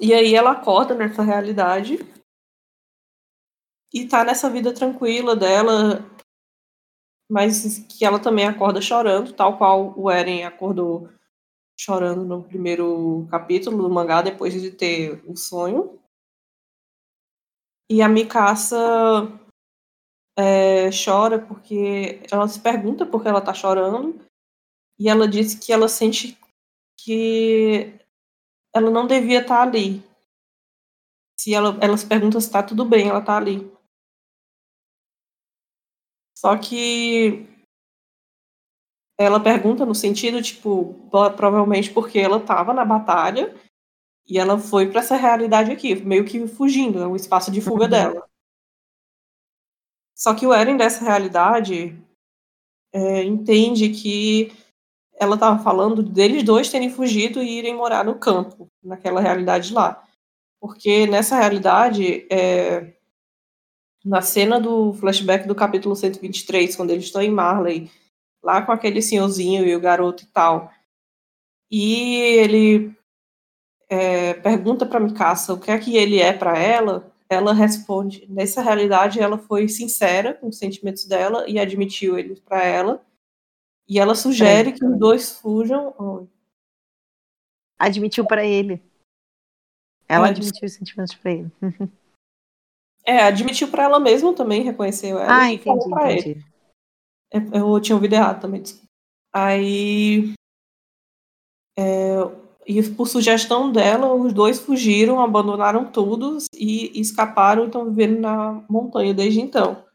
[0.00, 1.98] E aí ela acorda nessa realidade
[3.92, 6.04] e tá nessa vida tranquila dela,
[7.28, 11.08] mas que ela também acorda chorando, tal qual o Eren acordou
[11.80, 15.98] chorando no primeiro capítulo do mangá, depois de ter o sonho.
[17.90, 18.76] E a Mikasa
[20.36, 24.20] é, chora porque ela se pergunta por que ela tá chorando.
[24.98, 26.36] E ela diz que ela sente
[26.98, 27.97] que
[28.78, 30.02] ela não devia estar tá ali.
[31.38, 33.70] Se ela, ela se pergunta se tá tudo bem, ela tá ali.
[36.36, 37.46] Só que
[39.18, 40.94] ela pergunta no sentido, tipo,
[41.36, 43.54] provavelmente porque ela estava na batalha
[44.26, 47.84] e ela foi para essa realidade aqui, meio que fugindo, é o espaço de fuga
[47.84, 47.90] uhum.
[47.90, 48.28] dela.
[50.14, 51.96] Só que o Eren dessa realidade
[52.92, 54.52] é, entende que
[55.18, 60.02] ela estava falando deles dois terem fugido e irem morar no campo, naquela realidade lá.
[60.60, 62.94] Porque nessa realidade, é,
[64.04, 67.90] na cena do flashback do capítulo 123, quando eles estão em Marley
[68.42, 70.70] lá com aquele senhorzinho e o garoto e tal.
[71.70, 72.96] E ele
[73.88, 78.26] é, pergunta para Mikasa o que é que ele é para ela, ela responde.
[78.28, 83.04] Nessa realidade, ela foi sincera com os sentimentos dela e admitiu eles para ela.
[83.88, 86.28] E ela sugere que os dois fujam.
[87.78, 88.82] Admitiu para ele.
[90.06, 91.50] Ela admitiu os sentimentos para ele.
[93.04, 96.30] é, admitiu para ela mesma também, reconheceu ela ah, e entendi, falou pra entendi.
[96.30, 96.44] ele.
[97.32, 98.62] É, eu tinha ouvido errado também.
[99.32, 100.32] Aí.
[101.78, 102.16] É,
[102.66, 108.20] e por sugestão dela, os dois fugiram, abandonaram tudo e, e escaparam e estão vivendo
[108.20, 109.86] na montanha desde então.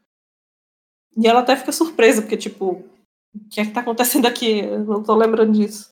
[1.16, 2.84] E ela até fica surpresa, porque, tipo,
[3.34, 4.60] o que é que tá acontecendo aqui?
[4.60, 5.88] Eu não tô lembrando disso.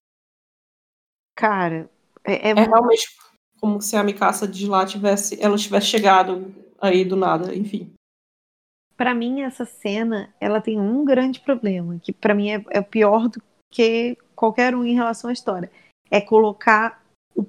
[1.36, 1.90] Cara,
[2.24, 2.50] é, é...
[2.50, 3.08] é realmente
[3.60, 7.92] como se a Mikasa de lá tivesse, ela tivesse chegado aí do nada, enfim.
[8.96, 13.28] Para mim essa cena, ela tem um grande problema, que para mim é, é pior
[13.28, 13.40] do
[13.70, 15.70] que qualquer um em relação à história,
[16.10, 17.04] é colocar
[17.36, 17.46] o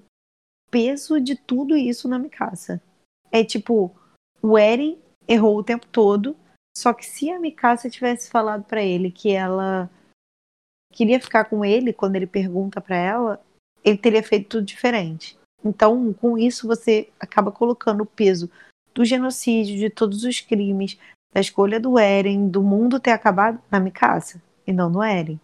[0.70, 2.82] peso de tudo isso na Mikasa.
[3.32, 3.92] É tipo,
[4.42, 6.38] o Eren errou o tempo todo,
[6.76, 9.90] só que se a Mikasa tivesse falado para ele que ela
[10.92, 13.46] queria ficar com ele quando ele pergunta para ela,
[13.84, 15.38] ele teria feito tudo diferente.
[15.64, 18.50] Então, com isso, você acaba colocando o peso
[18.94, 20.98] do genocídio, de todos os crimes,
[21.34, 25.40] da escolha do Eren, do mundo ter acabado na Mikasa e não no Eren.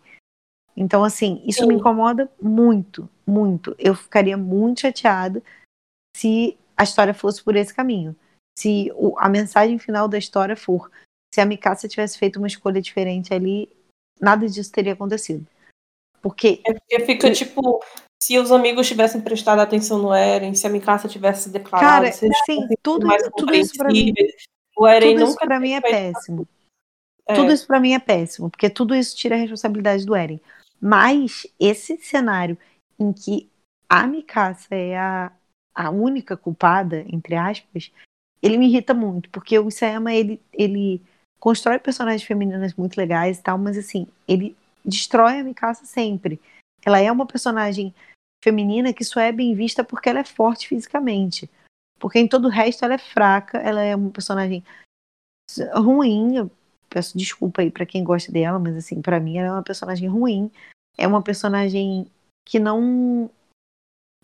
[0.75, 1.67] Então, assim, isso Sim.
[1.67, 3.75] me incomoda muito, muito.
[3.77, 5.41] Eu ficaria muito chateada
[6.15, 8.15] se a história fosse por esse caminho.
[8.57, 10.91] Se o, a mensagem final da história for
[11.33, 13.69] se a Mikasa tivesse feito uma escolha diferente ali,
[14.19, 15.45] nada disso teria acontecido.
[16.21, 16.61] Porque.
[16.65, 17.81] É porque fica tipo,
[18.21, 22.67] se os amigos tivessem prestado atenção no Eren, se a Mikasa tivesse declarado, Cara, sim,
[22.81, 23.07] tudo,
[23.37, 24.13] tudo isso para mim,
[24.77, 26.47] o Eren tudo isso para mim é péssimo.
[27.25, 27.35] É.
[27.35, 30.41] Tudo isso para mim é péssimo, porque tudo isso tira a responsabilidade do Eren.
[30.81, 32.57] Mas esse cenário
[32.99, 33.49] em que
[33.87, 35.31] a Mikasa é a,
[35.73, 37.91] a única culpada, entre aspas,
[38.41, 41.01] ele me irrita muito, porque o Isayama, ele, ele
[41.39, 46.39] constrói personagens femininas muito legais e tal, mas assim, ele destrói a Mikasa sempre.
[46.85, 47.93] Ela é uma personagem
[48.43, 51.49] feminina que só é bem vista porque ela é forte fisicamente.
[51.99, 54.63] Porque em todo o resto ela é fraca, ela é uma personagem
[55.73, 56.37] ruim.
[56.37, 56.51] Eu
[56.89, 60.07] peço desculpa aí para quem gosta dela, mas assim, para mim ela é uma personagem
[60.07, 60.51] ruim.
[60.97, 62.09] É uma personagem
[62.47, 63.29] que não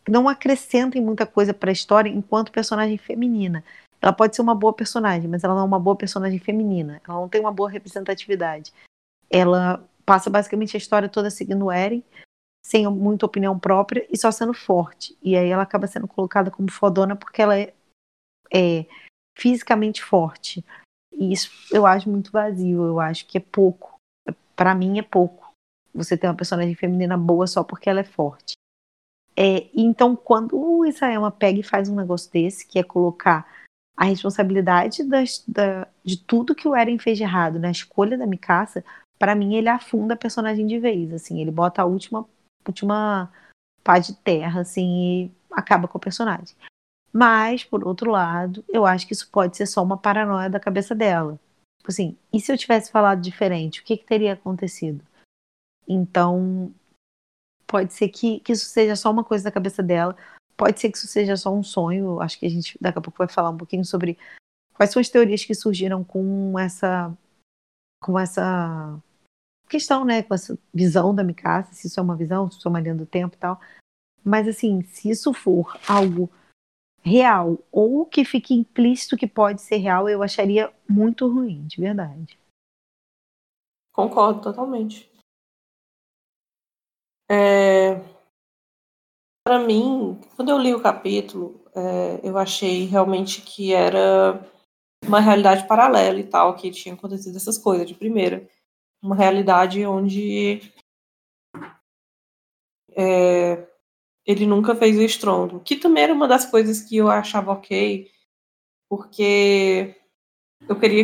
[0.07, 3.63] não acrescenta em muita coisa para a história enquanto personagem feminina.
[4.05, 7.01] Ela pode ser uma boa personagem, mas ela não é uma boa personagem feminina.
[7.07, 8.71] Ela não tem uma boa representatividade.
[9.27, 12.03] Ela passa basicamente a história toda seguindo o Eren,
[12.63, 15.17] sem muita opinião própria e só sendo forte.
[15.23, 17.73] E aí ela acaba sendo colocada como fodona porque ela é,
[18.53, 18.85] é
[19.35, 20.63] fisicamente forte.
[21.11, 23.95] E isso eu acho muito vazio, eu acho que é pouco.
[24.55, 25.51] Para mim é pouco.
[25.95, 28.53] Você ter uma personagem feminina boa só porque ela é forte.
[29.35, 33.64] É, então, quando o Isayama pega e faz um negócio desse, que é colocar
[33.95, 38.27] a responsabilidade das, da, de tudo que o Eren fez de errado na escolha da
[38.27, 38.83] Mikasa,
[39.17, 42.27] para mim ele afunda a personagem de vez, assim, ele bota a última
[42.67, 43.31] última
[43.83, 46.55] pá de terra, assim, e acaba com o personagem.
[47.13, 50.93] Mas, por outro lado, eu acho que isso pode ser só uma paranoia da cabeça
[50.93, 51.39] dela.
[51.79, 55.05] Tipo assim, e se eu tivesse falado diferente, o que, que teria acontecido?
[55.87, 56.73] Então,
[57.67, 60.17] pode ser que, que isso seja só uma coisa da cabeça dela,
[60.57, 62.21] pode ser que isso seja só um sonho.
[62.21, 64.17] Acho que a gente daqui a pouco vai falar um pouquinho sobre
[64.73, 67.15] quais são as teorias que surgiram com essa
[68.01, 69.01] com essa
[69.67, 72.69] questão, né, com essa visão da Mikasa, se isso é uma visão, se isso é
[72.69, 73.59] uma linha do tempo e tal.
[74.23, 76.29] Mas, assim, se isso for algo
[77.01, 82.39] real ou que fique implícito que pode ser real, eu acharia muito ruim, de verdade.
[83.93, 85.09] Concordo totalmente.
[87.29, 88.14] É...
[89.47, 94.43] Para mim, quando eu li o capítulo, é, eu achei realmente que era
[95.05, 98.49] uma realidade paralela e tal, que tinha acontecido essas coisas de primeira
[99.03, 100.61] uma realidade onde
[102.95, 103.67] é,
[104.25, 108.09] ele nunca fez o estrondo, que também era uma das coisas que eu achava ok,
[108.89, 109.95] porque
[110.67, 111.03] eu queria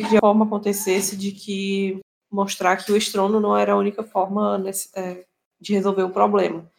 [0.00, 1.98] que de forma acontecesse de que
[2.30, 5.26] mostrar que o estrondo não era a única forma nesse, é,
[5.60, 6.70] de resolver o problema.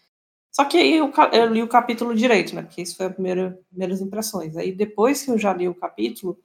[0.51, 2.63] Só que aí eu, eu, li o capítulo direito, né?
[2.63, 4.57] Porque isso foi as primeira, primeiras impressões.
[4.57, 6.37] Aí depois que eu já li o capítulo,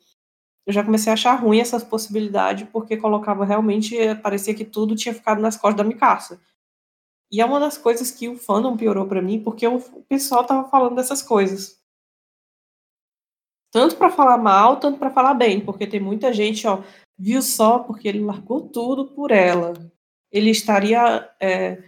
[0.64, 5.14] eu já comecei a achar ruim essa possibilidade, porque colocava realmente, parecia que tudo tinha
[5.14, 6.40] ficado nas costas da Mikasa.
[7.30, 10.68] E é uma das coisas que o fandom piorou para mim, porque o pessoal tava
[10.68, 11.80] falando dessas coisas.
[13.72, 16.82] Tanto para falar mal, tanto para falar bem, porque tem muita gente, ó,
[17.18, 19.74] viu só porque ele largou tudo por ela.
[20.30, 21.82] Ele estaria é,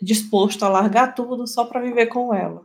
[0.00, 2.64] disposto a largar tudo só para viver com ela.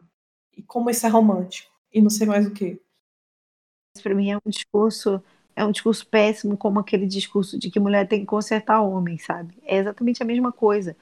[0.56, 2.82] e como isso é romântico, e não sei mais o que.
[4.03, 5.24] Para mim é um discurso,
[5.56, 9.58] é um discurso péssimo, como aquele discurso de que mulher tem que consertar homem, sabe?
[9.64, 10.95] É exatamente a mesma coisa.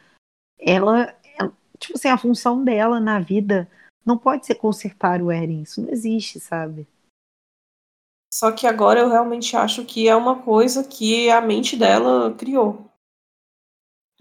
[0.60, 3.70] Ela, ela tipo assim, a função dela na vida
[4.06, 6.88] não pode ser consertar o Eren, isso não existe, sabe?
[8.34, 12.89] Só que agora eu realmente acho que é uma coisa que a mente dela criou.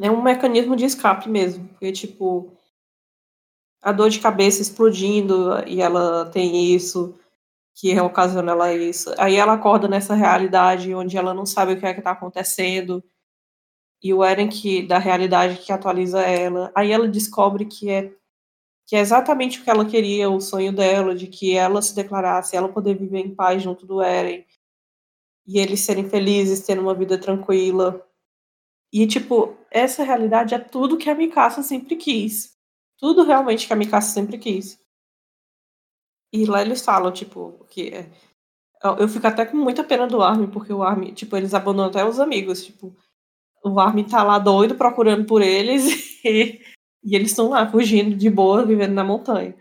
[0.01, 1.69] É um mecanismo de escape mesmo.
[1.69, 2.53] Porque, tipo,
[3.83, 7.19] a dor de cabeça explodindo e ela tem isso,
[7.75, 9.15] que ocasiona ela isso.
[9.19, 13.03] Aí ela acorda nessa realidade onde ela não sabe o que é que tá acontecendo.
[14.03, 16.73] E o Eren que da realidade que atualiza ela.
[16.75, 18.13] Aí ela descobre que é
[18.87, 22.57] que é exatamente o que ela queria, o sonho dela, de que ela se declarasse,
[22.57, 24.47] ela poder viver em paz junto do Eren.
[25.47, 28.08] E eles serem felizes, tendo uma vida tranquila.
[28.93, 32.57] E, tipo, essa realidade é tudo que a Mikasa sempre quis.
[32.99, 34.79] Tudo realmente que a Mikasa sempre quis.
[36.33, 37.89] E lá eles falam, tipo, que.
[37.91, 38.11] É,
[38.99, 42.05] eu fico até com muita pena do Armin, porque o Armin, tipo, eles abandonam até
[42.05, 42.65] os amigos.
[42.65, 42.95] Tipo,
[43.65, 45.85] o Armin tá lá doido procurando por eles
[46.25, 46.61] e,
[47.05, 49.55] e eles estão lá fugindo de boa, vivendo na montanha.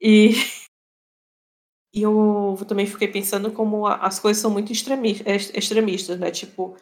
[0.00, 0.30] E,
[1.94, 6.30] e eu também fiquei pensando como as coisas são muito extremistas, né?
[6.30, 6.76] Tipo,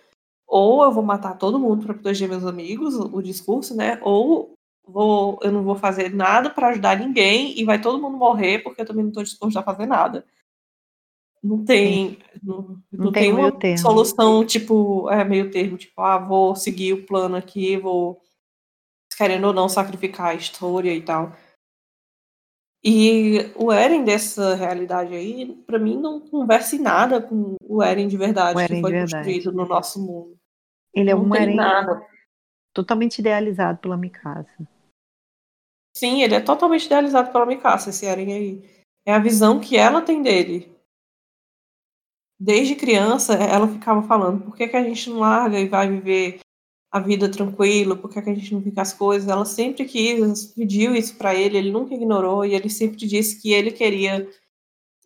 [0.51, 4.01] ou eu vou matar todo mundo para proteger meus amigos, o discurso, né?
[4.03, 4.53] Ou
[4.85, 8.81] vou, eu não vou fazer nada para ajudar ninguém e vai todo mundo morrer porque
[8.81, 10.27] eu também não estou disposto a fazer nada.
[11.43, 13.79] Não tem, não, não, não tem, tem uma termo.
[13.79, 18.21] solução tipo, é meio termo, tipo, ah, vou seguir o plano aqui, vou
[19.17, 21.33] querendo ou não sacrificar a história e tal.
[22.83, 28.09] E o Eren dessa realidade aí, para mim, não conversa em nada com o Eren
[28.09, 30.40] de verdade que foi construído no nosso mundo.
[30.95, 32.07] Ele é não um Eren nada.
[32.73, 34.69] totalmente idealizado pela Mikasa.
[35.97, 38.85] Sim, ele é totalmente idealizado pela Mikasa, esse Eren aí.
[39.07, 40.75] É a visão que ela tem dele.
[42.39, 46.41] Desde criança, ela ficava falando: por que, que a gente não larga e vai viver
[46.91, 47.97] a vida tranquila?
[47.97, 49.29] Por que, que a gente não fica as coisas?
[49.29, 53.53] Ela sempre quis, pediu isso para ele, ele nunca ignorou, e ele sempre disse que
[53.53, 54.29] ele queria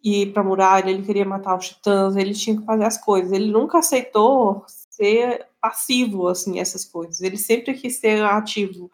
[0.03, 3.33] ir para muralha, ele queria matar os titãs, ele tinha que fazer as coisas.
[3.33, 7.23] Ele nunca aceitou ser passivo, assim, essas coisas.
[7.23, 8.91] Ele sempre quis ser ativo.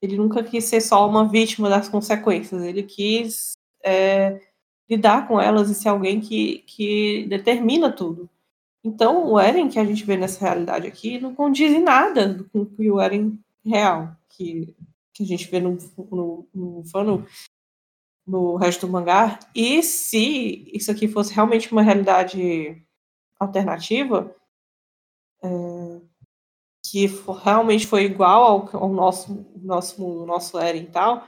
[0.00, 2.62] Ele nunca quis ser só uma vítima das consequências.
[2.62, 3.52] Ele quis
[3.84, 4.40] é,
[4.88, 8.30] lidar com elas e ser alguém que, que determina tudo.
[8.82, 12.66] Então, o Eren que a gente vê nessa realidade aqui não condiz em nada com
[12.78, 14.74] o Eren real, que,
[15.12, 15.76] que a gente vê no,
[16.10, 17.26] no, no, no,
[18.26, 19.38] no resto do mangá.
[19.54, 22.82] E se isso aqui fosse realmente uma realidade
[23.38, 24.34] alternativa,
[25.42, 26.00] é,
[26.90, 27.06] que
[27.42, 31.26] realmente foi igual ao, ao nosso, nosso nosso Eren e tal,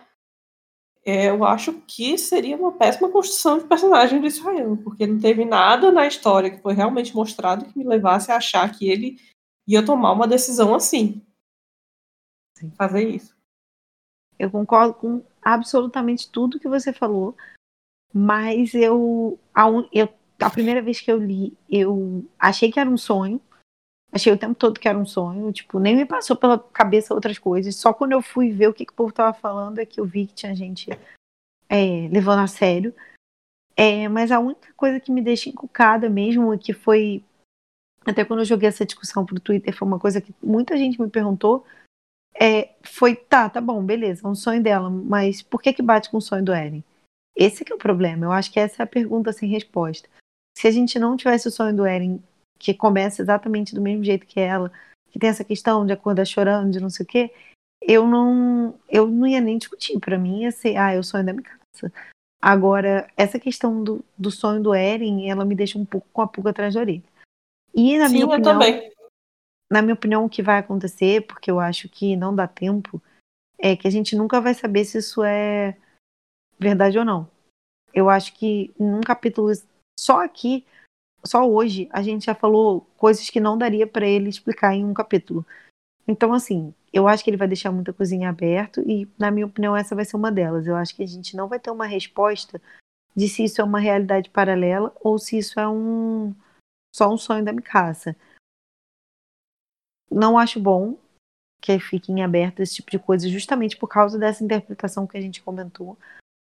[1.05, 5.45] é, eu acho que seria uma péssima construção de personagem do Israel, porque não teve
[5.45, 9.19] nada na história que foi realmente mostrado que me levasse a achar que ele
[9.67, 11.23] ia tomar uma decisão assim.
[12.55, 12.71] Sim.
[12.73, 13.35] Fazer isso.
[14.39, 17.37] Eu concordo com absolutamente tudo que você falou,
[18.13, 20.09] mas eu a, eu,
[20.39, 23.41] a primeira vez que eu li, eu achei que era um sonho,
[24.11, 27.39] Achei o tempo todo que era um sonho, tipo, nem me passou pela cabeça outras
[27.39, 27.77] coisas.
[27.77, 30.07] Só quando eu fui ver o que, que o povo tava falando é que eu
[30.07, 30.91] vi que tinha gente
[31.69, 32.95] é, levando a sério.
[33.77, 37.23] É, mas a única coisa que me deixa encucada mesmo, e que foi.
[38.05, 41.09] Até quando eu joguei essa discussão pro Twitter, foi uma coisa que muita gente me
[41.09, 41.65] perguntou.
[42.35, 46.09] É, foi, tá, tá bom, beleza, é um sonho dela, mas por que que bate
[46.09, 46.85] com o sonho do Eren?
[47.37, 50.09] Esse que é o problema, eu acho que essa é a pergunta sem resposta.
[50.57, 52.23] Se a gente não tivesse o sonho do Eren
[52.59, 54.73] que começa exatamente do mesmo jeito que ela,
[55.11, 57.33] que tem essa questão de acordar chorando, de não sei o quê,
[57.81, 59.99] eu não, eu não ia nem discutir.
[60.01, 61.93] Para mim ia ser, ah, eu sonho da minha casa.
[62.41, 66.29] Agora, essa questão do, do sonho do Eren, ela me deixa um pouco com a
[66.29, 67.03] pulga atrás da orelha.
[67.75, 68.93] E na Sim, minha opinião, também.
[69.71, 73.03] na minha opinião, o que vai acontecer, porque eu acho que não dá tempo,
[73.59, 75.77] é que a gente nunca vai saber se isso é
[76.59, 77.29] verdade ou não.
[77.93, 79.51] Eu acho que num capítulo
[79.99, 80.65] só aqui
[81.24, 84.95] só hoje a gente já falou coisas que não daria para ele explicar em um
[84.95, 85.45] capítulo.
[86.07, 89.77] Então, assim, eu acho que ele vai deixar muita coisinha aberta e, na minha opinião,
[89.77, 90.66] essa vai ser uma delas.
[90.66, 92.61] Eu acho que a gente não vai ter uma resposta
[93.15, 96.35] de se isso é uma realidade paralela ou se isso é um
[96.95, 98.16] só um sonho da Mikasa.
[100.11, 100.97] Não acho bom
[101.61, 105.43] que fiquem abertas esse tipo de coisa justamente por causa dessa interpretação que a gente
[105.43, 105.99] comentou,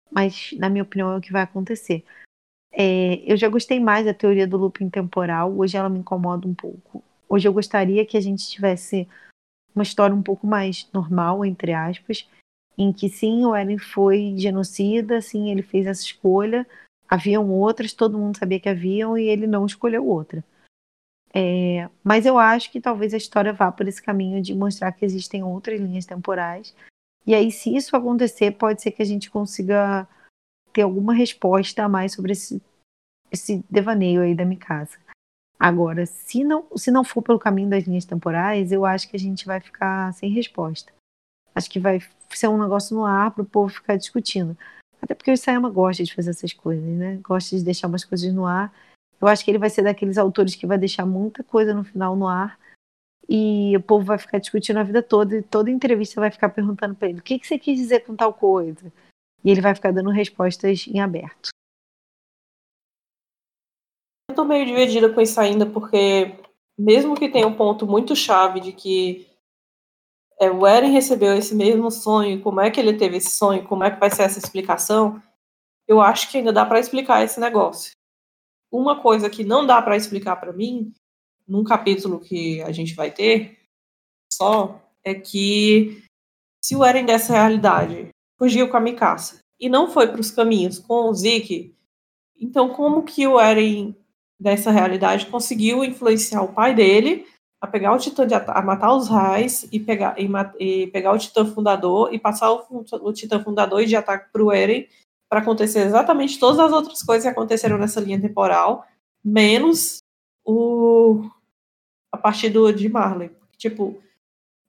[0.10, 2.04] mas na minha opinião é o que vai acontecer.
[2.72, 6.54] É, eu já gostei mais da teoria do looping temporal, hoje ela me incomoda um
[6.54, 7.04] pouco.
[7.28, 9.08] Hoje eu gostaria que a gente tivesse
[9.76, 12.28] uma história um pouco mais normal, entre aspas,
[12.78, 16.68] em que sim, o Eren foi genocida, sim, ele fez essa escolha,
[17.08, 20.44] haviam outras, todo mundo sabia que haviam e ele não escolheu outra.
[21.34, 25.06] É, mas eu acho que talvez a história vá por esse caminho de mostrar que
[25.06, 26.76] existem outras linhas temporais.
[27.26, 30.08] E aí, se isso acontecer, pode ser que a gente consiga
[30.74, 32.62] ter alguma resposta a mais sobre esse,
[33.32, 34.98] esse devaneio aí da Mikasa.
[35.60, 39.20] Agora, se não, se não for pelo caminho das linhas temporais, eu acho que a
[39.20, 40.92] gente vai ficar sem resposta.
[41.54, 42.00] Acho que vai
[42.30, 44.58] ser um negócio no ar para o povo ficar discutindo.
[45.02, 47.20] Até porque o Isayama gosta de fazer essas coisas, né?
[47.24, 48.74] Gosta de deixar umas coisas no ar.
[49.20, 52.16] Eu acho que ele vai ser daqueles autores que vai deixar muita coisa no final
[52.16, 52.58] no ar
[53.30, 56.96] e o povo vai ficar discutindo a vida toda e toda entrevista vai ficar perguntando
[56.96, 58.92] para ele o que, que você quis dizer com tal coisa.
[59.44, 61.50] E ele vai ficar dando respostas em aberto.
[64.30, 66.36] Eu tô meio dividida com isso ainda, porque
[66.78, 69.28] mesmo que tenha um ponto muito chave de que
[70.40, 73.84] é, o Eren recebeu esse mesmo sonho, como é que ele teve esse sonho, como
[73.84, 75.22] é que vai ser essa explicação,
[75.88, 77.92] eu acho que ainda dá para explicar esse negócio.
[78.72, 80.94] Uma coisa que não dá para explicar para mim,
[81.48, 83.60] num capítulo que a gente vai ter,
[84.34, 86.04] só, é que
[86.64, 88.10] se o Eren dessa realidade
[88.42, 89.40] fugiu com a Mikasa.
[89.60, 91.76] E não foi para os caminhos com o Zeke,
[92.36, 93.96] então como que o Eren
[94.40, 97.28] dessa realidade conseguiu influenciar o pai dele
[97.62, 100.28] a pegar o titã de a matar os raios e pegar e,
[100.60, 104.52] e, pegar o titã fundador e passar o, o titã fundador de ataque para o
[104.52, 104.88] Eren
[105.30, 108.88] para acontecer exatamente todas as outras coisas que aconteceram nessa linha temporal
[109.24, 110.00] menos
[110.44, 111.30] o
[112.12, 113.30] a partir do de Marley.
[113.56, 114.02] Tipo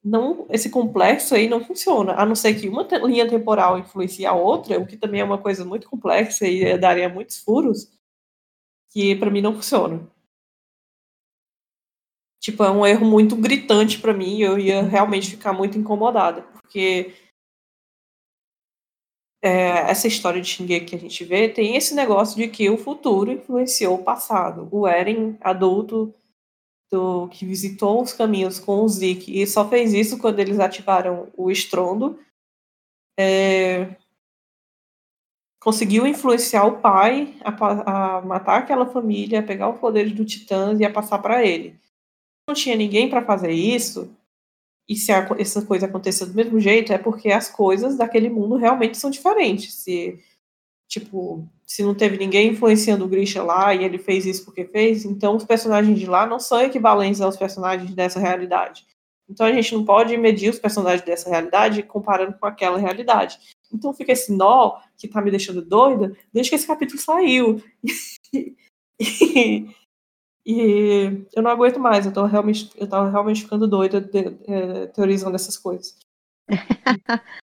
[0.04, 4.32] não esse complexo aí não funciona a não ser que uma linha temporal influencie a
[4.32, 7.88] outra o que também é uma coisa muito complexa e daria muitos furos
[8.90, 10.06] que para mim não funciona.
[12.40, 17.14] Tipo, é um erro muito gritante para mim eu ia realmente ficar muito incomodada, porque
[19.40, 22.78] é, essa história de Shingeki que a gente vê tem esse negócio de que o
[22.78, 24.68] futuro influenciou o passado.
[24.70, 26.14] O Eren, adulto,
[26.92, 31.32] do, que visitou os caminhos com o Zeke e só fez isso quando eles ativaram
[31.34, 32.20] o estrondo,
[33.18, 33.96] é,
[35.58, 40.78] conseguiu influenciar o pai a, a, matar aquela família, a pegar o poder do Titãs
[40.78, 41.80] e a passar para ele.
[42.46, 44.14] Não tinha ninguém para fazer isso,
[44.88, 48.56] e se a, essa coisa acontecer do mesmo jeito, é porque as coisas daquele mundo
[48.56, 49.72] realmente são diferentes.
[49.74, 50.22] Se,
[50.92, 55.06] tipo, se não teve ninguém influenciando o Grisha lá e ele fez isso porque fez,
[55.06, 58.86] então os personagens de lá não são equivalentes aos personagens dessa realidade.
[59.26, 63.38] Então a gente não pode medir os personagens dessa realidade comparando com aquela realidade.
[63.72, 67.62] Então fica esse nó que tá me deixando doida desde que esse capítulo saiu.
[69.00, 69.66] e,
[70.44, 74.38] e, eu não aguento mais, eu tô realmente, eu tava realmente ficando doida de, de,
[74.46, 75.96] é, teorizando essas coisas.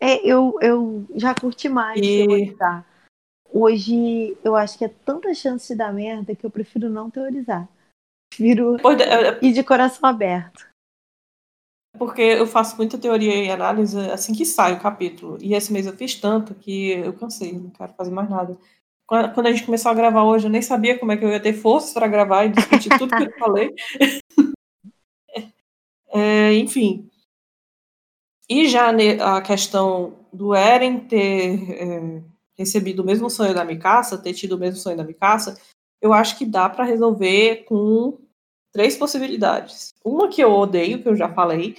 [0.00, 2.26] é, eu, eu já curti mais e...
[2.26, 2.86] teorizar.
[3.52, 7.68] Hoje eu acho que é tanta chance de dar merda que eu prefiro não teorizar.
[8.30, 10.68] Prefiro é, é ir de coração aberto.
[11.98, 15.36] Porque eu faço muita teoria e análise assim que sai o capítulo.
[15.40, 18.56] E esse mês eu fiz tanto que eu cansei, não quero fazer mais nada.
[19.06, 21.42] Quando a gente começou a gravar hoje, eu nem sabia como é que eu ia
[21.42, 23.74] ter força para gravar e discutir tudo que eu falei.
[26.12, 27.09] É, enfim.
[28.50, 28.90] E já
[29.20, 32.22] a questão do Eren ter é,
[32.58, 35.56] recebido o mesmo sonho da Mikasa, ter tido o mesmo sonho da Mikasa,
[36.02, 38.18] eu acho que dá para resolver com
[38.72, 39.94] três possibilidades.
[40.04, 41.76] Uma que eu odeio, que eu já falei,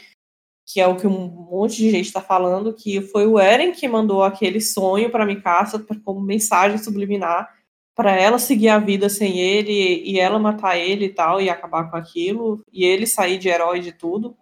[0.65, 3.85] que é o que um monte de gente está falando, que foi o Eren que
[3.85, 7.53] mandou aquele sonho para Mikasa como mensagem subliminar
[7.93, 11.91] para ela seguir a vida sem ele e ela matar ele e tal e acabar
[11.91, 14.37] com aquilo e ele sair de herói de tudo,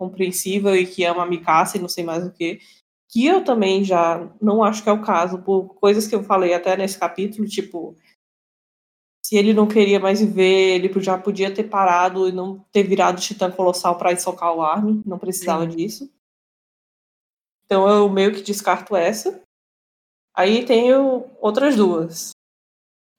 [0.00, 2.58] compreensível e que ama a Mikasa e não sei mais o que.
[3.06, 6.54] Que eu também já não acho que é o caso, por coisas que eu falei
[6.54, 7.94] até nesse capítulo, tipo,
[9.22, 13.20] se ele não queria mais viver, ele já podia ter parado e não ter virado
[13.20, 15.76] titã colossal para socar o Armin, não precisava Sim.
[15.76, 16.10] disso.
[17.66, 19.42] Então eu meio que descarto essa.
[20.34, 22.30] Aí tenho outras duas.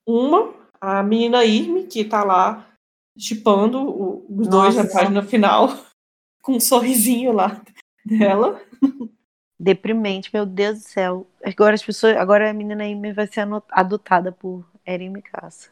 [0.06, 2.66] Uma, a menina Irme, que tá lá
[3.16, 5.68] chipando os dois na página final,
[6.42, 7.62] com um sorrisinho lá
[8.04, 8.60] dela.
[9.58, 11.26] Deprimente, meu Deus do céu.
[11.42, 15.70] Agora as pessoas, agora a menina Irme vai ser adotada por Eren Mikasa.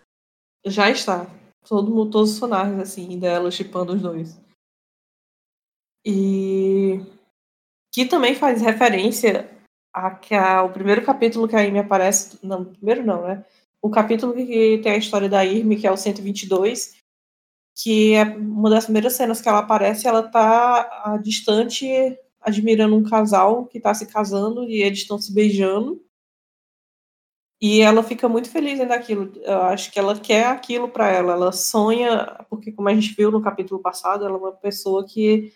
[0.65, 1.27] Já está.
[1.69, 4.41] Todo mundo, todos os sonares, assim, dela chipando os dois.
[6.07, 7.01] E
[7.93, 9.51] que também faz referência
[9.93, 13.45] a que a, o primeiro capítulo que a Amy aparece, não, primeiro não, né?
[13.83, 17.00] O capítulo que tem a história da Irme, que é o 122,
[17.77, 21.87] que é uma das primeiras cenas que ela aparece, ela tá distante
[22.41, 26.01] admirando um casal que está se casando e eles estão se beijando.
[27.61, 29.33] E ela fica muito feliz daquilo.
[29.43, 31.35] Eu acho que ela quer aquilo para ela.
[31.35, 35.53] Ela sonha, porque como a gente viu no capítulo passado, ela é uma pessoa que,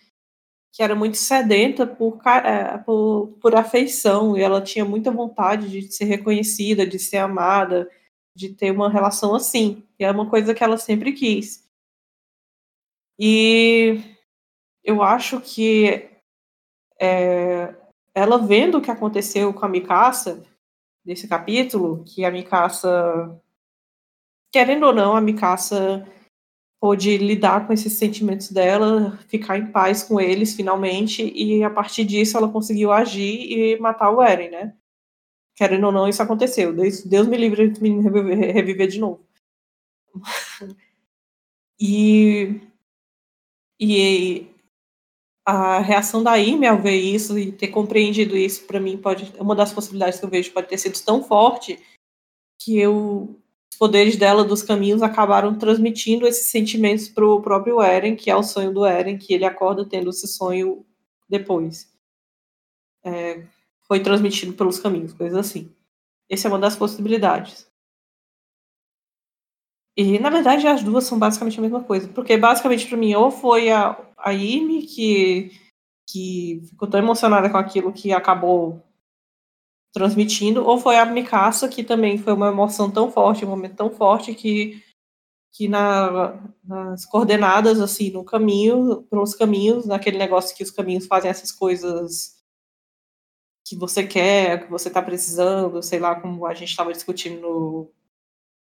[0.71, 4.37] que era muito sedenta por, é, por, por afeição.
[4.37, 7.89] E ela tinha muita vontade de ser reconhecida, de ser amada,
[8.35, 9.83] de ter uma relação assim.
[9.97, 11.64] E é uma coisa que ela sempre quis.
[13.17, 14.01] E
[14.83, 16.09] eu acho que
[16.99, 17.73] é,
[18.13, 20.43] ela vendo o que aconteceu com a Mikasa
[21.03, 23.39] desse capítulo, que a Mikasa,
[24.51, 26.05] querendo ou não, a Mikasa
[26.79, 32.05] pôde lidar com esses sentimentos dela, ficar em paz com eles finalmente, e a partir
[32.05, 34.75] disso ela conseguiu agir e matar o Eren, né?
[35.55, 36.73] Querendo ou não, isso aconteceu.
[36.73, 39.25] Deus, Deus me livre de me reviver, reviver de novo.
[41.79, 42.61] e,
[43.79, 44.47] e
[45.45, 49.55] a reação da Amy ao ver isso e ter compreendido isso, para mim, pode uma
[49.55, 51.79] das possibilidades que eu vejo pode ter sido tão forte
[52.59, 53.39] que eu,
[53.71, 58.35] os poderes dela dos caminhos acabaram transmitindo esses sentimentos para o próprio Eren, que é
[58.35, 60.83] o sonho do Eren, que ele acorda tendo esse sonho
[61.29, 61.93] depois.
[63.03, 63.45] É,
[63.83, 65.71] foi transmitido pelos caminhos, coisas assim.
[66.27, 67.67] Essa é uma das possibilidades.
[69.97, 72.07] E, na verdade, as duas são basicamente a mesma coisa.
[72.09, 75.51] Porque, basicamente, para mim, ou foi a, a Amy que,
[76.09, 78.81] que ficou tão emocionada com aquilo que acabou
[79.93, 83.89] transmitindo, ou foi a Mikasa, que também foi uma emoção tão forte, um momento tão
[83.89, 84.83] forte que,
[85.53, 91.31] que na, nas coordenadas, assim, no caminho, pelos caminhos, naquele negócio que os caminhos fazem
[91.31, 92.35] essas coisas
[93.65, 97.94] que você quer, que você está precisando, sei lá, como a gente estava discutindo no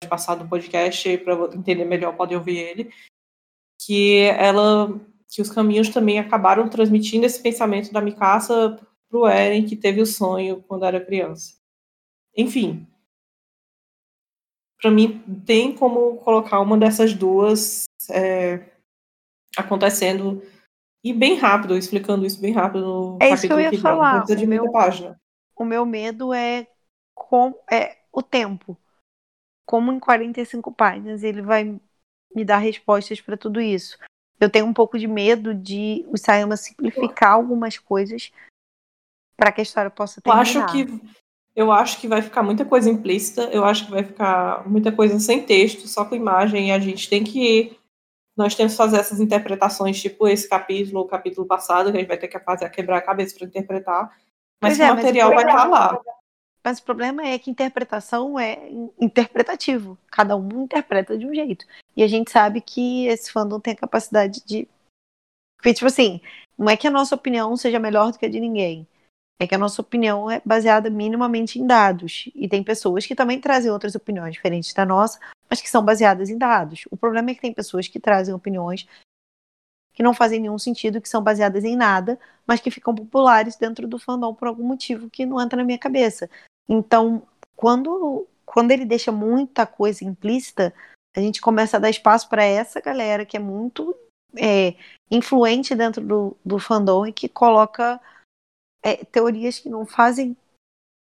[0.06, 2.94] passado do podcast, para entender melhor, pode ouvir ele,
[3.80, 5.00] que ela
[5.30, 8.80] que os caminhos também acabaram transmitindo esse pensamento da Mikasa
[9.10, 11.56] para o Eren, que teve o sonho quando era criança.
[12.36, 12.88] Enfim,
[14.82, 18.64] para mim tem como colocar uma dessas duas é,
[19.58, 20.42] acontecendo
[21.04, 24.24] e bem rápido, explicando isso bem rápido no é isso que eu ia falar.
[24.26, 25.20] de o meu, página.
[25.56, 26.68] O meu medo é
[27.14, 28.78] com é o tempo
[29.68, 31.78] como em 45 páginas ele vai
[32.34, 33.98] me dar respostas para tudo isso.
[34.40, 38.32] Eu tenho um pouco de medo de o Sayama simplificar algumas coisas
[39.36, 40.48] para que a história possa terminar.
[40.56, 44.04] Eu acho que eu acho que vai ficar muita coisa implícita, eu acho que vai
[44.04, 47.76] ficar muita coisa sem texto, só com imagem, e a gente tem que
[48.38, 52.08] nós temos que fazer essas interpretações, tipo esse capítulo, o capítulo passado, que a gente
[52.08, 54.16] vai ter que fazer quebrar a cabeça para interpretar.
[54.62, 56.00] Mas é, o material mas vai estar lá.
[56.68, 58.70] Mas o problema é que interpretação é
[59.00, 59.98] interpretativo.
[60.12, 61.66] Cada um interpreta de um jeito.
[61.96, 64.68] E a gente sabe que esse fandom tem a capacidade de.
[65.56, 66.20] Porque, tipo assim,
[66.58, 68.86] não é que a nossa opinião seja melhor do que a de ninguém.
[69.40, 72.30] É que a nossa opinião é baseada minimamente em dados.
[72.36, 76.30] E tem pessoas que também trazem outras opiniões diferentes da nossa, mas que são baseadas
[76.30, 76.84] em dados.
[76.92, 78.86] O problema é que tem pessoas que trazem opiniões
[79.98, 83.88] que não fazem nenhum sentido, que são baseadas em nada, mas que ficam populares dentro
[83.88, 86.30] do fandom por algum motivo que não entra na minha cabeça.
[86.68, 87.26] Então,
[87.56, 90.74] quando, quando ele deixa muita coisa implícita,
[91.16, 93.96] a gente começa a dar espaço para essa galera que é muito
[94.36, 94.76] é,
[95.10, 98.00] influente dentro do, do fandom e que coloca
[98.84, 100.36] é, teorias que não fazem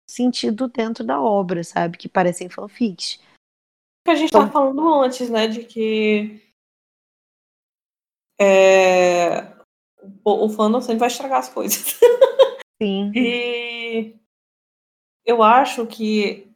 [0.09, 1.97] sentido dentro da obra, sabe?
[1.97, 3.19] Que parecem fanfics.
[4.05, 5.47] Que a gente estava então, falando antes, né?
[5.47, 6.41] De que
[8.39, 9.53] é,
[10.25, 11.99] o, o fandom sempre vai estragar as coisas.
[12.81, 13.11] Sim.
[13.15, 14.15] e
[15.25, 16.51] eu acho que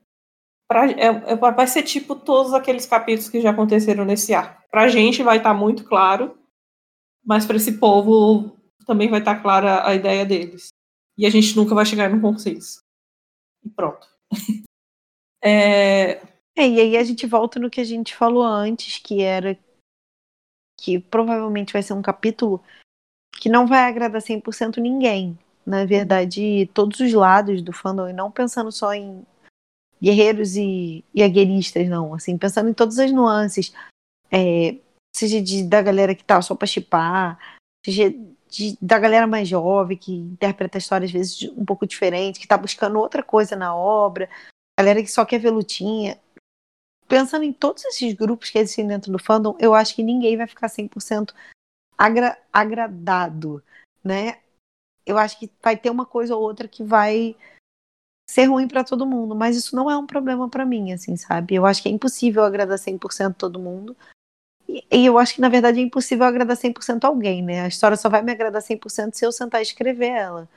[0.68, 4.64] pra, é, é, vai ser tipo todos aqueles capítulos que já aconteceram nesse arco.
[4.70, 6.38] Pra gente vai estar tá muito claro,
[7.24, 10.70] mas para esse povo também vai estar tá clara a ideia deles.
[11.18, 12.80] E a gente nunca vai chegar num consenso.
[13.64, 14.08] E pronto.
[15.44, 16.22] é...
[16.58, 19.60] É, e aí a gente volta no que a gente falou antes, que era
[20.78, 22.64] que provavelmente vai ser um capítulo
[23.40, 28.30] que não vai agradar 100% ninguém na verdade, todos os lados do fandom, e não
[28.30, 29.26] pensando só em
[30.02, 33.74] guerreiros e, e não, assim, pensando em todas as nuances,
[34.32, 34.78] é,
[35.16, 37.40] seja de, da galera que tá só pra chipar,
[37.84, 38.14] seja
[38.48, 42.48] de, da galera mais jovem, que interpreta a história às vezes um pouco diferente, que
[42.48, 44.30] tá buscando outra coisa na obra,
[44.80, 46.20] galera que só quer ver lutinha.
[47.08, 50.48] Pensando em todos esses grupos que existem dentro do fandom, eu acho que ninguém vai
[50.48, 51.34] ficar 100%
[51.98, 53.64] agra agradado,
[54.04, 54.40] né?
[55.06, 57.36] Eu acho que vai ter uma coisa ou outra que vai
[58.30, 61.56] ser ruim para todo mundo, mas isso não é um problema para mim, assim, sabe?
[61.56, 63.96] Eu acho que é impossível agradar 100% todo mundo.
[64.68, 67.62] E, e eu acho que, na verdade, é impossível agradar 100% alguém, né?
[67.62, 70.50] A história só vai me agradar 100% se eu sentar e escrever ela.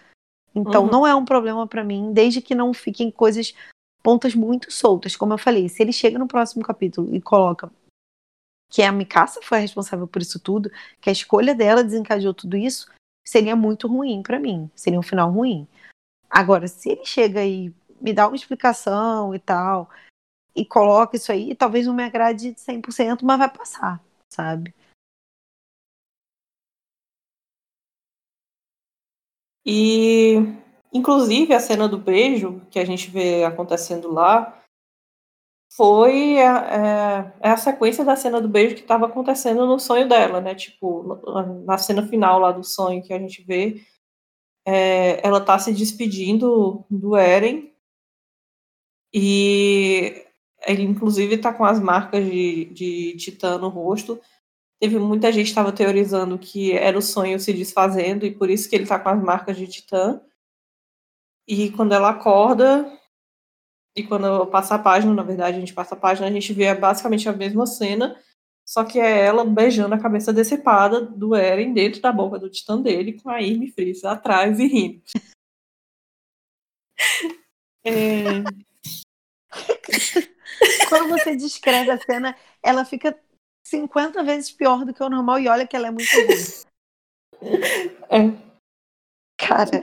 [0.54, 0.90] Então, uhum.
[0.90, 3.54] não é um problema para mim, desde que não fiquem coisas,
[4.02, 5.14] pontas muito soltas.
[5.14, 7.70] Como eu falei, se ele chega no próximo capítulo e coloca
[8.70, 10.70] que a Mikasa foi a responsável por isso tudo,
[11.00, 12.86] que a escolha dela desencadeou tudo isso,
[13.28, 14.70] seria muito ruim para mim.
[14.74, 15.68] Seria um final ruim.
[16.30, 19.90] Agora, se ele chega e me dá uma explicação e tal,
[20.56, 24.74] e coloca isso aí, talvez não me agrade 100%, mas vai passar, sabe?
[29.66, 30.36] E,
[30.92, 34.58] inclusive, a cena do beijo que a gente vê acontecendo lá
[35.70, 40.40] foi a, é a sequência da cena do beijo que estava acontecendo no sonho dela,
[40.40, 40.54] né?
[40.54, 41.20] Tipo,
[41.64, 43.82] na cena final lá do sonho que a gente vê,
[44.66, 47.72] é, ela tá se despedindo do Eren
[49.12, 50.26] e
[50.66, 54.20] ele, inclusive, está com as marcas de, de titã no rosto.
[54.80, 58.76] Teve muita gente estava teorizando que era o sonho se desfazendo e por isso que
[58.76, 60.20] ele está com as marcas de titã.
[61.46, 62.97] E quando ela acorda,
[63.98, 66.72] e quando passa a página, na verdade, a gente passa a página, a gente vê
[66.74, 68.16] basicamente a mesma cena,
[68.64, 72.80] só que é ela beijando a cabeça decepada do Eren dentro da boca do titã
[72.80, 75.02] dele, com a Irme Fritz atrás e rindo.
[77.84, 78.42] é...
[80.88, 83.18] Quando você descreve a cena, ela fica
[83.66, 86.68] 50 vezes pior do que o normal e olha que ela é muito ruim.
[88.10, 88.47] É.
[89.48, 89.80] Cara.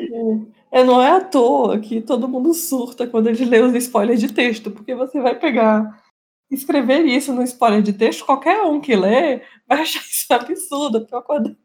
[0.71, 4.31] É, não é à toa que todo mundo surta quando ele lê os spoilers de
[4.31, 6.03] texto, porque você vai pegar,
[6.51, 11.21] escrever isso no spoiler de texto, qualquer um que lê vai achar isso absurdo, pior
[11.23, 11.57] coisa.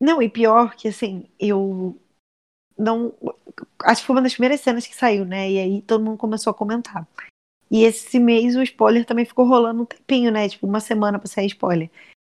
[0.00, 1.96] Não, e pior que assim, eu
[2.76, 3.12] não.
[3.84, 5.50] Acho que foi uma das primeiras cenas que saiu, né?
[5.50, 7.06] E aí todo mundo começou a comentar.
[7.70, 10.48] E esse mês o spoiler também ficou rolando um tempinho, né?
[10.48, 11.90] Tipo, uma semana pra sair spoiler.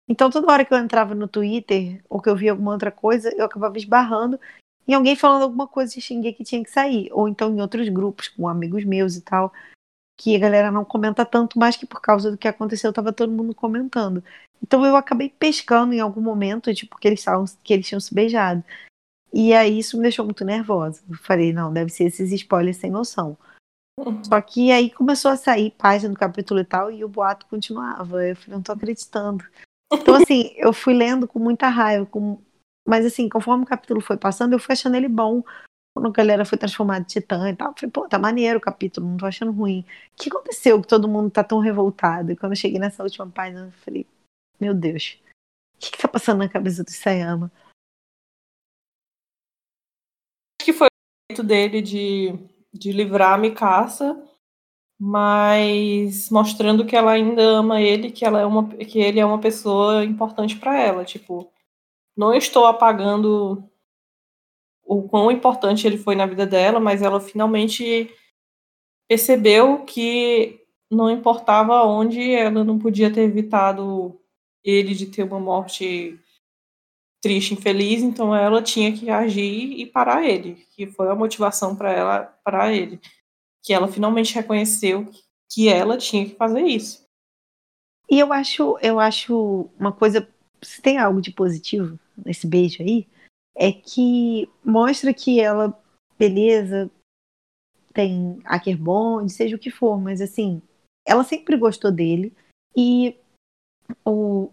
[0.08, 3.34] Então toda hora que eu entrava no Twitter ou que eu via alguma outra coisa,
[3.36, 4.40] eu acabava esbarrando
[4.88, 7.10] em alguém falando alguma coisa de xinguei que tinha que sair.
[7.12, 9.52] Ou então em outros grupos, com amigos meus e tal,
[10.18, 13.32] que a galera não comenta tanto, mas que por causa do que aconteceu tava todo
[13.32, 14.24] mundo comentando.
[14.64, 18.14] Então eu acabei pescando em algum momento, tipo, que eles, tavam, que eles tinham se
[18.14, 18.64] beijado.
[19.34, 21.04] E aí isso me deixou muito nervosa.
[21.10, 23.38] Eu falei, não, deve ser esses spoilers sem noção.
[24.24, 28.26] Só que aí começou a sair página do capítulo e tal, e o boato continuava.
[28.26, 29.44] Eu falei, não tô acreditando.
[29.92, 32.42] Então, assim, eu fui lendo com muita raiva, com...
[32.88, 35.44] mas assim, conforme o capítulo foi passando, eu fui achando ele bom.
[35.96, 38.62] Quando a galera foi transformada em titã e tal, eu falei, pô, tá maneiro o
[38.62, 39.84] capítulo, não tô achando ruim.
[40.14, 42.32] O que aconteceu que todo mundo tá tão revoltado?
[42.32, 44.06] E quando eu cheguei nessa última página, eu falei,
[44.60, 45.20] meu Deus,
[45.76, 47.52] o que, que tá passando na cabeça do Sayama?
[50.62, 54.14] Acho que foi o jeito dele de de livrar a Mikasa,
[54.99, 59.40] mas mostrando que ela ainda ama ele, que ela é uma que ele é uma
[59.40, 61.52] pessoa importante para ela, tipo,
[62.18, 63.64] não estou apagando
[64.86, 68.10] o quão importante ele foi na vida dela, mas ela finalmente
[69.07, 70.61] percebeu que
[70.91, 74.19] não importava onde ela não podia ter evitado
[74.64, 76.19] ele de ter uma morte
[77.22, 81.91] triste, infeliz, então ela tinha que agir e parar ele, que foi a motivação para
[81.91, 82.99] ela para ele,
[83.68, 85.11] que ela finalmente reconheceu
[85.52, 87.03] que ela tinha que fazer isso.
[88.10, 90.26] E eu acho, eu acho uma coisa,
[90.61, 93.06] se tem algo de positivo nesse beijo aí,
[93.53, 95.77] é que mostra que ela,
[96.18, 96.89] beleza,
[97.94, 100.61] tem Akerbond, seja o que for, mas assim,
[101.06, 102.34] ela sempre gostou dele
[102.73, 103.18] e
[104.06, 104.49] o,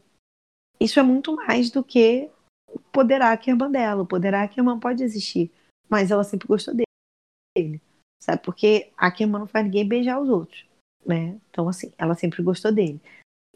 [0.80, 2.28] isso é muito mais do que
[2.68, 4.02] o poder Ackerman dela.
[4.02, 5.52] O poder Ackerman pode existir,
[5.88, 7.80] mas ela sempre gostou dele,
[8.24, 8.42] sabe?
[8.42, 10.64] Porque Ackerman não faz ninguém beijar os outros,
[11.04, 11.36] né?
[11.50, 13.00] Então, assim, ela sempre gostou dele.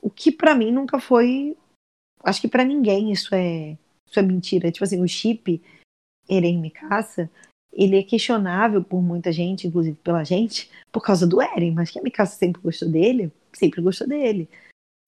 [0.03, 1.57] O que para mim nunca foi.
[2.23, 4.70] Acho que para ninguém isso é, isso é mentira.
[4.70, 5.62] Tipo assim, o chip
[6.28, 7.31] Eren Mikasa,
[7.73, 11.99] ele é questionável por muita gente, inclusive pela gente, por causa do Eren, mas que
[11.99, 14.49] a Mikasa sempre gostou dele, sempre gostou dele.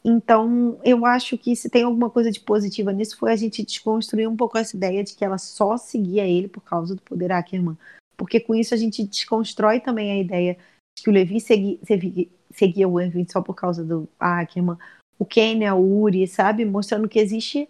[0.03, 4.27] Então, eu acho que se tem alguma coisa de positiva nisso foi a gente desconstruir
[4.27, 7.77] um pouco essa ideia de que ela só seguia ele por causa do poder Ackerman.
[8.21, 10.59] Porque com isso a gente desconstrói também a ideia
[10.95, 14.77] de que o Levi segui, segui, seguia o Erwin só por causa do Ackerman,
[15.19, 16.67] o Kenya, o Uri, sabe?
[16.67, 17.67] Mostrando que existe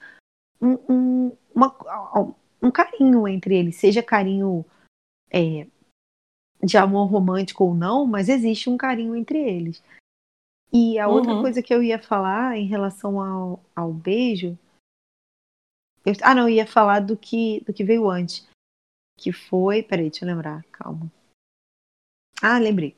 [0.61, 1.73] um, um, uma,
[2.61, 4.65] um carinho entre eles, seja carinho
[5.31, 5.69] é,
[6.61, 9.81] de amor romântico ou não, mas existe um carinho entre eles.
[10.73, 11.43] E a outra uhum.
[11.43, 14.59] coisa que eu ia falar em relação ao, ao beijo.
[16.05, 18.50] Eu, ah, não, eu ia falar do que, do que veio antes.
[19.21, 19.83] Que foi.
[19.83, 21.13] Peraí, deixa eu lembrar, calma.
[22.43, 22.97] Ah, lembrei.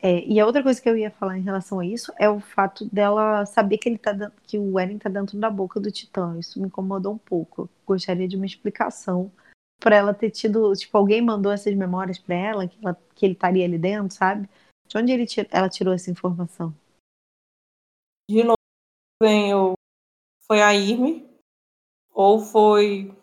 [0.00, 2.38] É, e a outra coisa que eu ia falar em relação a isso é o
[2.38, 6.38] fato dela saber que ele tá que o Eren tá dentro da boca do Titã.
[6.38, 7.62] Isso me incomodou um pouco.
[7.62, 9.32] Eu gostaria de uma explicação
[9.80, 13.32] para ela ter tido, tipo, alguém mandou essas memórias para ela que, ela que, ele
[13.32, 14.48] estaria ali dentro, sabe?
[14.86, 16.72] De onde ele, ela tirou essa informação?
[18.30, 18.56] De novo,
[19.20, 19.74] vem o,
[20.46, 21.28] foi a Irme
[22.12, 23.16] ou foi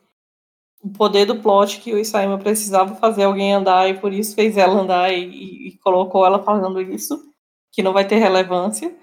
[0.86, 4.56] o poder do plot que o Isaima precisava fazer alguém andar e por isso fez
[4.56, 7.28] ela andar e, e colocou ela falando isso,
[7.72, 8.96] que não vai ter relevância.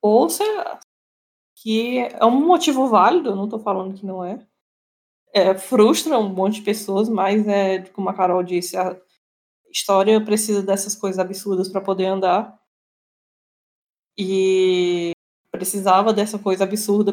[0.00, 0.78] Ou será
[1.56, 4.46] que é um motivo válido, não estou falando que não é.
[5.34, 5.58] é.
[5.58, 8.96] Frustra um monte de pessoas, mas é, como a Carol disse, a
[9.68, 12.56] história precisa dessas coisas absurdas para poder andar.
[14.16, 15.10] E
[15.50, 17.12] precisava dessa coisa absurda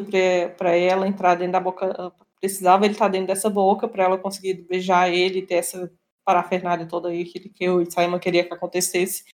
[0.56, 4.54] para ela entrar dentro da boca precisava ele estar dentro dessa boca para ela conseguir
[4.54, 5.90] beijar ele e ter essa
[6.24, 9.24] parafernália toda aí que, que o Simon queria que acontecesse.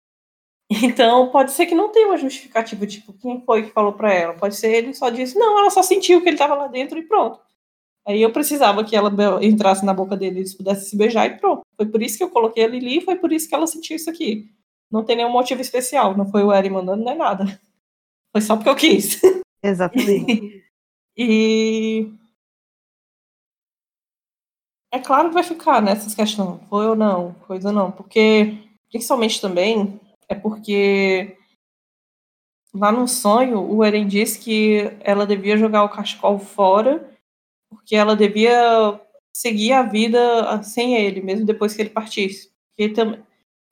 [0.70, 4.35] Então, pode ser que não tenha uma justificativa, tipo, quem foi que falou para ela?
[4.35, 7.03] Pode ser ele só disse, não, ela só sentiu que ele estava lá dentro e
[7.09, 7.41] pronto.
[8.07, 9.11] Aí eu precisava que ela
[9.43, 11.62] entrasse na boca dele e eles pudessem se beijar e pronto.
[11.75, 14.11] Foi por isso que eu coloquei ele ali, foi por isso que ela sentiu isso
[14.11, 14.51] aqui.
[14.91, 17.45] Não tem nenhum motivo especial, não foi o Eri mandando nem nada.
[18.33, 19.20] Foi só porque eu quis.
[19.62, 20.65] Exatamente.
[21.16, 22.12] e
[24.90, 28.59] é claro que vai ficar nessas questões, foi ou não, coisa ou não, porque,
[28.90, 31.36] principalmente também, é porque
[32.74, 37.09] lá no sonho o Eren disse que ela devia jogar o cachecol fora,
[37.70, 39.01] porque ela devia
[39.35, 42.51] seguir a vida sem ele, mesmo depois que ele partisse.
[42.77, 42.94] Porque,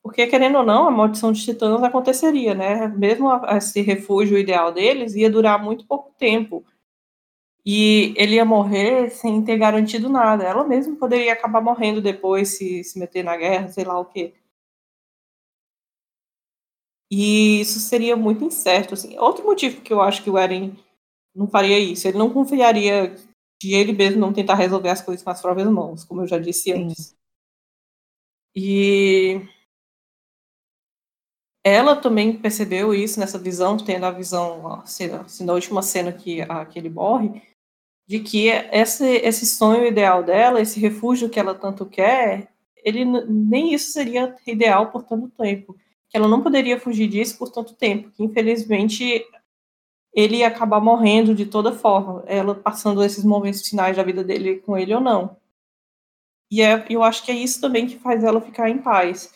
[0.03, 2.89] porque querendo ou não, a maldição de titãs aconteceria, né?
[2.89, 6.65] Mesmo esse refúgio ideal deles ia durar muito pouco tempo
[7.67, 10.45] e ele ia morrer sem ter garantido nada.
[10.45, 14.35] Ela mesma poderia acabar morrendo depois, se, se meter na guerra, sei lá o quê.
[17.11, 18.95] E isso seria muito incerto.
[18.95, 19.19] Assim.
[19.19, 20.77] Outro motivo que eu acho que o Eren
[21.35, 23.15] não faria isso, ele não confiaria
[23.61, 26.39] de ele mesmo não tentar resolver as coisas com as próprias mãos, como eu já
[26.39, 27.17] disse antes.
[28.55, 29.41] E
[31.65, 35.09] ela também percebeu isso nessa visão, tendo a visão, assim,
[35.45, 37.43] na última cena que, a, que ele morre,
[38.07, 43.75] de que esse, esse sonho ideal dela, esse refúgio que ela tanto quer, ele nem
[43.75, 45.77] isso seria ideal por tanto tempo.
[46.09, 48.11] Que ela não poderia fugir disso por tanto tempo.
[48.13, 49.25] Que infelizmente
[50.15, 54.61] ele ia acabar morrendo de toda forma, ela passando esses momentos finais da vida dele
[54.61, 55.37] com ele ou não.
[56.51, 59.35] E é, eu acho que é isso também que faz ela ficar em paz.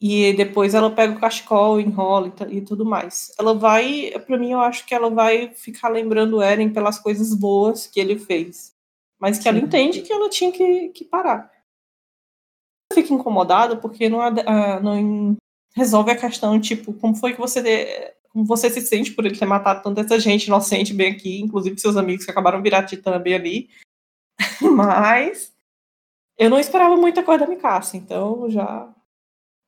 [0.00, 3.32] E depois ela pega o cachecol, enrola e, e tudo mais.
[3.38, 7.34] Ela vai, para mim, eu acho que ela vai ficar lembrando o Eren pelas coisas
[7.34, 8.74] boas que ele fez.
[9.18, 9.48] Mas que Sim.
[9.50, 11.50] ela entende que ela tinha que, que parar.
[12.92, 15.36] Fica incomodada porque não, uh, não
[15.74, 19.36] resolve a questão, tipo, como foi que você de, como você se sente por ele
[19.36, 23.18] ter matado tanta essa gente inocente bem aqui, inclusive seus amigos que acabaram virar titã
[23.18, 23.70] bem ali.
[24.60, 25.54] Mas
[26.38, 28.94] eu não esperava muita coisa da Mikasa, então já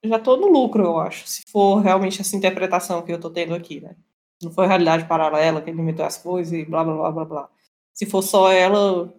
[0.05, 3.55] já tô no lucro, eu acho, se for realmente essa interpretação que eu tô tendo
[3.55, 3.97] aqui, né?
[4.43, 7.51] Não foi realidade paralela que ele inventou as coisas e blá blá blá blá blá.
[7.93, 9.13] Se for só ela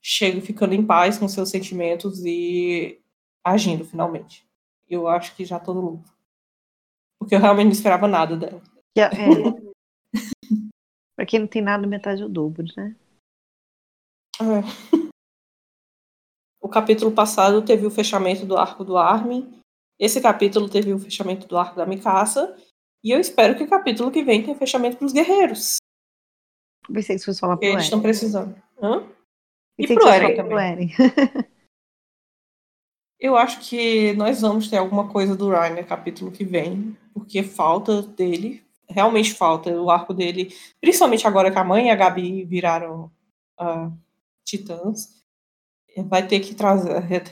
[0.00, 3.00] chega ficando em paz com seus sentimentos e
[3.44, 4.48] agindo finalmente.
[4.88, 6.12] Eu acho que já tô no lucro.
[7.18, 8.62] Porque eu realmente não esperava nada dela.
[8.96, 9.06] É.
[11.16, 12.94] pra quem não tem nada, metade é o dobro, né?
[14.40, 14.44] É.
[16.62, 19.59] O capítulo passado teve o fechamento do arco do Armin
[20.00, 22.56] esse capítulo teve o fechamento do arco da Mikasa.
[23.04, 25.76] E eu espero que o capítulo que vem tenha fechamento para os guerreiros.
[26.90, 28.54] Pensei que você fosse falar pro Eles estão precisando.
[28.82, 29.06] Hã?
[29.78, 30.90] E pro Eren também.
[33.20, 37.42] eu acho que nós vamos ter alguma coisa do Ryan no capítulo que vem, porque
[37.42, 42.44] falta dele, realmente falta o arco dele, principalmente agora que a mãe e a Gabi
[42.44, 43.10] viraram
[43.60, 43.92] uh,
[44.44, 45.22] titãs,
[46.08, 47.22] vai ter que trazer,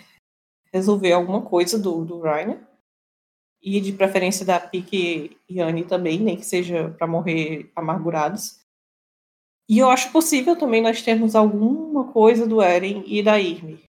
[0.72, 2.58] resolver alguma coisa do, do Ryan.
[3.60, 8.60] E de preferência da Pique e Annie também, nem que seja para morrer amargurados.
[9.68, 13.82] E eu acho possível também nós termos alguma coisa do Eren e da Irme.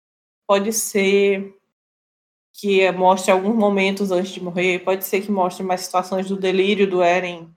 [0.47, 1.53] Pode ser
[2.53, 6.89] que mostre alguns momentos antes de morrer, pode ser que mostre mais situações do delírio
[6.89, 7.51] do Eren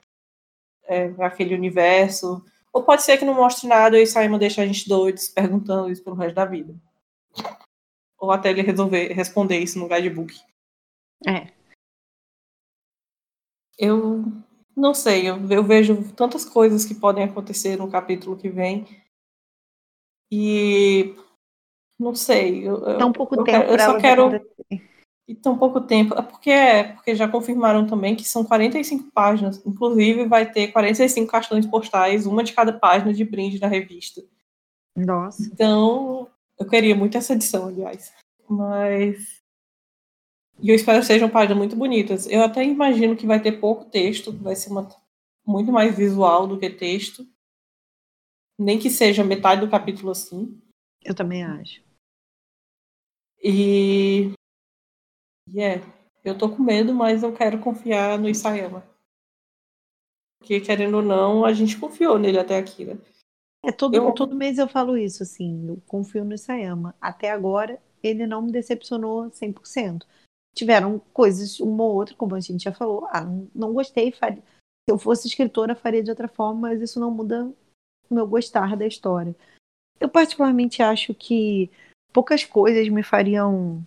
[0.86, 2.44] é, naquele universo,
[2.74, 6.04] ou pode ser que não mostre nada e Simon deixa a gente doidos perguntando isso
[6.04, 6.76] pelo resto da vida
[8.20, 10.36] ou até ele resolver responder isso no guidebook.
[11.26, 11.48] É.
[13.78, 14.26] Eu
[14.76, 18.86] não sei, eu, eu, vejo tantas coisas que podem acontecer no capítulo que vem.
[20.32, 21.16] E
[22.00, 22.68] não sei.
[22.68, 24.41] Eu, Dá um pouco eu, tempo eu, só quero.
[25.28, 26.16] E tão pouco tempo.
[26.16, 29.64] É porque, é porque já confirmaram também que são 45 páginas.
[29.66, 34.24] Inclusive, vai ter 45 cartões postais, uma de cada página de brinde na revista.
[34.96, 35.44] Nossa.
[35.44, 36.30] Então,
[36.60, 38.14] eu queria muito essa edição, aliás.
[38.49, 39.40] Mas.
[40.61, 42.27] E eu espero que sejam páginas muito bonitas.
[42.27, 44.90] Eu até imagino que vai ter pouco texto, vai ser uma,
[45.45, 47.26] muito mais visual do que texto.
[48.57, 50.61] Nem que seja metade do capítulo assim.
[51.02, 51.81] Eu também acho.
[53.41, 54.34] E
[55.52, 55.81] e é,
[56.23, 58.88] eu tô com medo, mas eu quero confiar no Isayama.
[60.40, 62.98] Porque, querendo ou não, a gente confiou nele até aqui, né?
[63.64, 64.11] É, todo, eu...
[64.14, 66.95] todo mês eu falo isso, assim, eu confio no Isayama.
[66.99, 70.03] Até agora, ele não me decepcionou 100%.
[70.56, 74.41] Tiveram coisas, uma ou outra, como a gente já falou, ah, não, gostei, faria.
[74.41, 77.52] se eu fosse escritora, faria de outra forma, mas isso não muda
[78.10, 79.36] o meu gostar da história.
[79.99, 81.69] Eu particularmente acho que
[82.11, 83.86] poucas coisas me fariam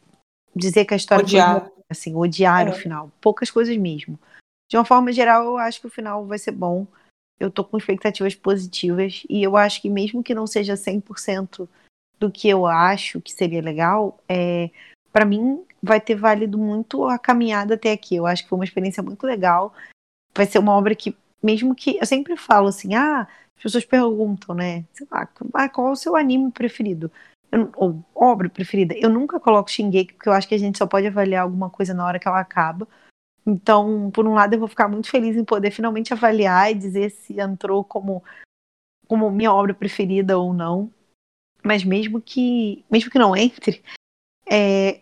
[0.54, 1.60] dizer que a história odiar.
[1.62, 2.70] foi assim, odiar é.
[2.70, 3.10] o final.
[3.20, 4.18] Poucas coisas mesmo.
[4.70, 6.86] De uma forma geral, eu acho que o final vai ser bom.
[7.42, 11.68] Eu tô com expectativas positivas e eu acho que mesmo que não seja 100%
[12.18, 14.70] do que eu acho que seria legal, é,
[15.12, 18.16] para mim vai ter valido muito a caminhada até aqui.
[18.16, 19.74] Eu acho que foi uma experiência muito legal.
[20.34, 21.98] Vai ser uma obra que, mesmo que.
[21.98, 24.84] Eu sempre falo assim, ah, as pessoas perguntam, né?
[24.92, 27.10] Sei lá, ah, qual é o seu anime preferido?
[27.52, 30.86] eu, ou obra preferida, eu nunca coloco Shingeki, porque eu acho que a gente só
[30.86, 32.88] pode avaliar alguma coisa na hora que ela acaba.
[33.46, 37.10] Então, por um lado, eu vou ficar muito feliz em poder finalmente avaliar e dizer
[37.10, 38.22] se entrou como,
[39.08, 40.92] como minha obra preferida ou não.
[41.64, 43.82] Mas mesmo que, mesmo que não entre,
[44.50, 45.00] é,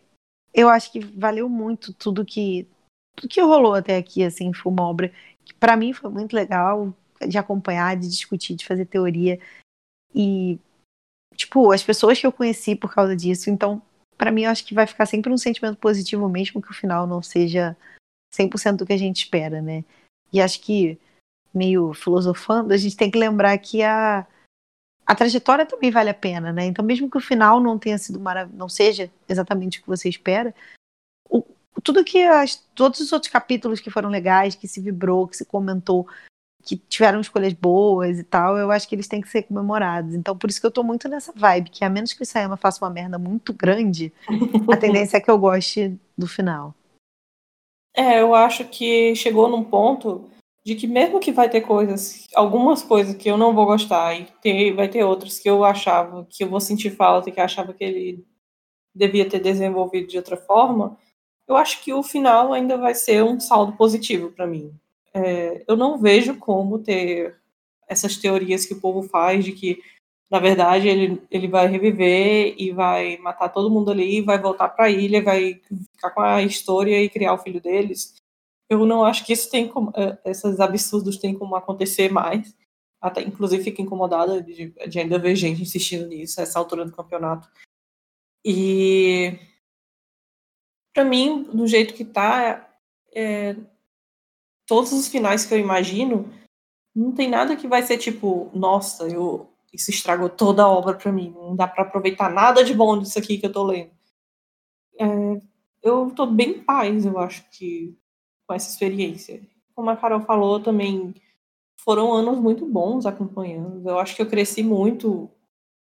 [0.52, 2.68] eu acho que valeu muito tudo que
[3.16, 5.12] tudo que rolou até aqui, assim, foi uma obra
[5.44, 6.94] que para mim foi muito legal
[7.26, 9.38] de acompanhar, de discutir, de fazer teoria.
[10.14, 10.58] E
[11.36, 13.50] tipo, as pessoas que eu conheci por causa disso.
[13.50, 13.82] Então,
[14.16, 17.06] para mim, eu acho que vai ficar sempre um sentimento positivo, mesmo que o final
[17.06, 17.76] não seja
[18.32, 19.84] 100% do que a gente espera, né?
[20.32, 20.98] E acho que,
[21.52, 24.26] meio filosofando, a gente tem que lembrar que a,
[25.06, 26.66] a trajetória também vale a pena, né?
[26.66, 30.08] Então, mesmo que o final não tenha sido maravilhoso, não seja exatamente o que você
[30.08, 30.54] espera,
[31.28, 31.42] o,
[31.82, 35.44] tudo que as, todos os outros capítulos que foram legais, que se vibrou, que se
[35.44, 36.06] comentou,
[36.62, 40.14] que tiveram escolhas boas e tal, eu acho que eles têm que ser comemorados.
[40.14, 42.56] Então, por isso que eu tô muito nessa vibe, que a menos que o Sayama
[42.56, 44.12] faça uma merda muito grande,
[44.70, 46.74] a tendência é que eu goste do final.
[48.00, 50.30] É, eu acho que chegou num ponto
[50.64, 54.26] de que mesmo que vai ter coisas, algumas coisas que eu não vou gostar e
[54.40, 57.74] ter, vai ter outras que eu achava que eu vou sentir falta e que achava
[57.74, 58.24] que ele
[58.94, 60.96] devia ter desenvolvido de outra forma,
[61.46, 64.72] eu acho que o final ainda vai ser um saldo positivo para mim.
[65.12, 67.36] É, eu não vejo como ter
[67.86, 69.78] essas teorias que o povo faz de que,
[70.30, 74.84] na verdade, ele, ele vai reviver e vai matar todo mundo ali, vai voltar para
[74.84, 75.60] a ilha, vai
[75.92, 78.14] ficar com a história e criar o filho deles.
[78.68, 82.54] Eu não acho que isso tem como, é, esses absurdos têm como acontecer mais.
[83.00, 87.50] Até, inclusive, fico incomodada de, de ainda ver gente insistindo nisso, essa altura do campeonato.
[88.44, 89.36] E
[90.94, 92.72] para mim, do jeito que tá,
[93.12, 93.56] é,
[94.66, 96.30] todos os finais que eu imagino,
[96.94, 101.12] não tem nada que vai ser tipo, nossa, eu, isso estragou toda a obra para
[101.12, 103.90] mim, não dá para aproveitar nada de bom disso aqui que eu tô lendo.
[104.98, 105.06] É,
[105.82, 107.96] eu tô bem em paz, eu acho que,
[108.46, 109.40] com essa experiência.
[109.74, 111.14] Como a Carol falou, também
[111.76, 113.88] foram anos muito bons acompanhando.
[113.88, 115.30] Eu acho que eu cresci muito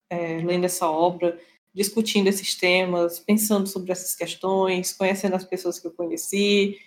[0.10, 1.38] é, lendo essa obra,
[1.74, 6.78] discutindo esses temas, pensando sobre essas questões, conhecendo as pessoas que eu conheci,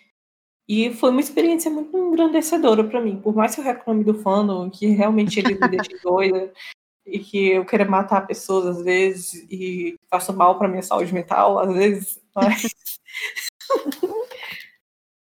[0.68, 3.20] e foi uma experiência muito engrandecedora para mim.
[3.20, 6.52] Por mais que eu reclame do fandom, que realmente ele me deixe doida,
[7.04, 11.58] e que eu queira matar pessoas às vezes, e faça mal para minha saúde mental,
[11.58, 12.62] às vezes, mas.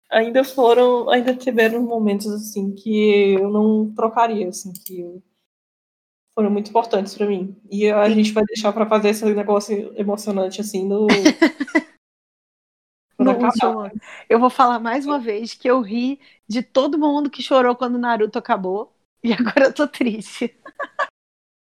[0.09, 5.21] ainda foram, ainda tiveram momentos assim que eu não trocaria, assim, que
[6.33, 7.55] foram muito importantes para mim.
[7.69, 11.05] E a gente vai deixar para fazer esse negócio emocionante assim no
[13.19, 13.91] no último.
[14.29, 17.99] Eu vou falar mais uma vez que eu ri de todo mundo que chorou quando
[17.99, 18.95] Naruto acabou.
[19.21, 20.55] E agora eu tô triste.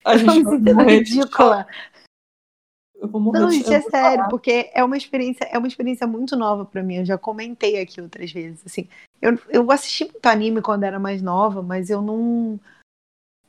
[0.09, 1.67] A gente vai ridícula.
[3.01, 4.29] Eu vou morrer Não, gente, é sério, falar.
[4.29, 6.97] porque é uma experiência, é uma experiência muito nova para mim.
[6.97, 8.63] Eu já comentei aqui outras vezes.
[8.67, 8.89] Assim,
[9.23, 12.59] eu, eu assisti muito anime quando era mais nova, mas eu não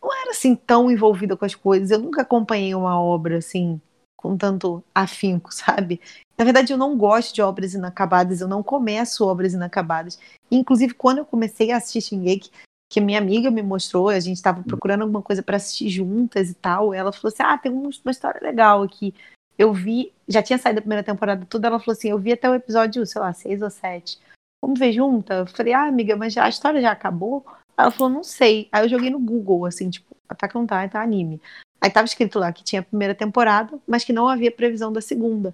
[0.01, 1.89] não era assim tão envolvida com as coisas.
[1.91, 3.81] Eu nunca acompanhei uma obra assim
[4.15, 5.99] com tanto afinco, sabe?
[6.37, 10.19] Na verdade, eu não gosto de obras inacabadas, eu não começo obras inacabadas.
[10.51, 12.51] Inclusive, quando eu comecei a assistir Shingeki,
[12.89, 16.53] que minha amiga me mostrou, a gente estava procurando alguma coisa para assistir juntas e
[16.55, 19.13] tal, ela falou assim: "Ah, tem uma história legal aqui".
[19.59, 22.49] eu vi, já tinha saído a primeira temporada toda, ela falou assim, eu vi até
[22.49, 24.17] o episódio, sei lá, seis ou sete.
[24.61, 25.33] Vamos ver junta?
[25.33, 27.45] Eu falei, ah, amiga, mas a história já acabou?
[27.77, 28.69] Ela falou, não sei.
[28.71, 31.41] Aí eu joguei no Google, assim, tipo, Attack on Titan anime.
[31.81, 35.01] Aí tava escrito lá que tinha a primeira temporada, mas que não havia previsão da
[35.01, 35.53] segunda.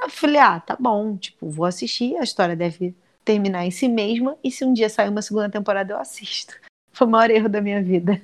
[0.00, 2.94] Eu falei, ah, tá bom, tipo, vou assistir, a história deve
[3.28, 6.58] terminar em si mesma, e se um dia sair uma segunda temporada, eu assisto.
[6.90, 8.18] Foi o maior erro da minha vida.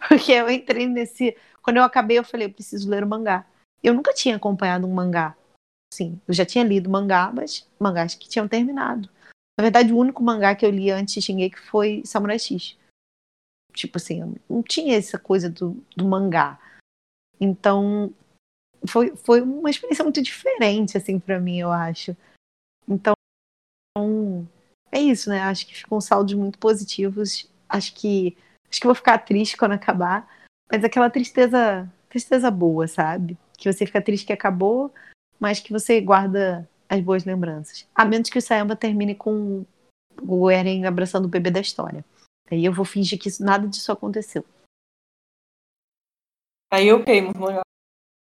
[0.08, 1.36] Porque eu entrei nesse.
[1.62, 3.46] Quando eu acabei, eu falei, eu preciso ler o mangá.
[3.82, 5.36] Eu nunca tinha acompanhado um mangá.
[5.92, 9.10] Sim, eu já tinha lido mangá, mas mangás que tinham terminado.
[9.58, 12.78] Na verdade, o único mangá que eu li antes de Shingeki foi Samurai X.
[13.74, 16.58] Tipo assim, não tinha essa coisa do, do mangá.
[17.38, 18.12] Então,
[18.88, 22.16] foi, foi uma experiência muito diferente, assim, para mim, eu acho.
[22.88, 23.15] Então,
[24.92, 25.40] é isso, né?
[25.42, 27.50] Acho que ficam saldos muito positivos.
[27.68, 28.36] Acho que
[28.70, 30.28] acho que vou ficar triste quando acabar,
[30.70, 33.36] mas aquela tristeza, tristeza boa, sabe?
[33.56, 34.92] Que você fica triste que acabou,
[35.38, 37.86] mas que você guarda as boas lembranças.
[37.94, 39.64] A menos que o Sayama termine com
[40.22, 42.04] o Eren abraçando o bebê da história.
[42.50, 44.44] Aí eu vou fingir que isso, nada disso aconteceu.
[46.70, 47.32] Aí eu queimo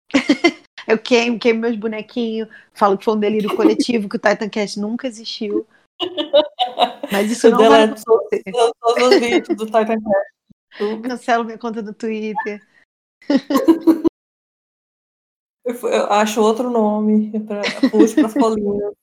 [0.88, 4.80] eu queimo, queimo meus bonequinhos, falo que foi um delírio coletivo, que o Titan Cast
[4.80, 5.68] nunca existiu.
[7.12, 8.44] Mas isso eu não vai acontecer.
[8.80, 11.02] Todos os vídeos do Titan Cast.
[11.04, 12.66] Cancelo minha conta do Twitter.
[15.66, 18.94] Eu, acho outro nome para puxo para as colinhas.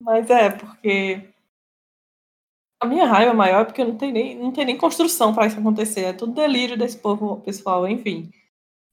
[0.00, 1.28] Mas é, porque
[2.80, 5.58] a minha raiva maior é porque não tem nem, não tem nem construção para isso
[5.58, 6.02] acontecer.
[6.02, 8.30] É tudo delírio desse povo pessoal, enfim.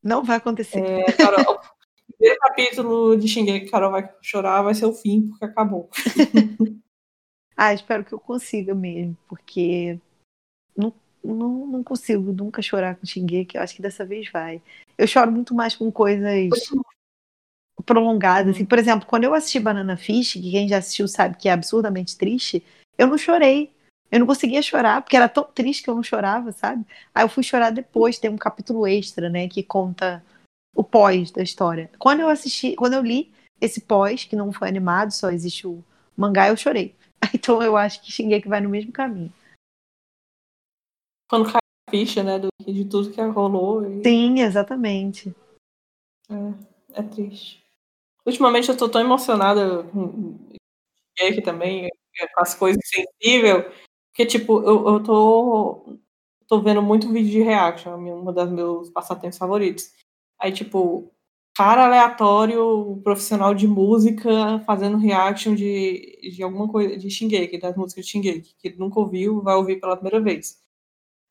[0.08, 0.80] Não vai acontecer.
[0.80, 5.44] É, Carol, o primeiro capítulo de Shingeki, Carol vai chorar, vai ser o fim, porque
[5.44, 5.90] acabou.
[7.58, 10.00] ah, espero que eu consiga mesmo, porque
[10.78, 13.58] não, não, não consigo nunca chorar com Shingeki.
[13.58, 14.62] Eu acho que dessa vez vai.
[14.98, 16.50] Eu choro muito mais com coisas
[17.86, 18.56] prolongadas.
[18.56, 18.64] Assim.
[18.64, 22.18] Por exemplo, quando eu assisti Banana Fish, que quem já assistiu sabe que é absurdamente
[22.18, 22.64] triste,
[22.98, 23.76] eu não chorei.
[24.12, 26.86] Eu não conseguia chorar, porque era tão triste que eu não chorava, sabe?
[27.14, 30.24] Aí eu fui chorar depois, tem um capítulo extra, né, que conta
[30.76, 31.90] o pós da história.
[32.00, 35.84] Quando eu assisti, quando eu li esse pós, que não foi animado, só existe o
[36.16, 36.96] mangá, eu chorei.
[37.34, 39.34] Então eu acho que que vai no mesmo caminho.
[41.30, 43.86] Quando cai a ficha, né, do, de tudo que rolou.
[43.86, 44.04] E...
[44.04, 45.36] Sim, exatamente.
[46.30, 47.62] É, é triste.
[48.26, 50.38] Ultimamente eu tô tão emocionada com
[51.18, 51.90] Shingeki também,
[52.34, 53.66] com as coisas sensíveis,
[54.18, 56.00] porque, tipo, eu, eu tô,
[56.48, 59.92] tô vendo muito vídeo de reaction, um dos meus passatempos favoritos.
[60.42, 61.14] Aí, tipo,
[61.56, 68.06] cara aleatório, profissional de música, fazendo reaction de, de alguma coisa, de Shingeki, das músicas
[68.06, 70.58] de Shingeki, que ele nunca ouviu, vai ouvir pela primeira vez.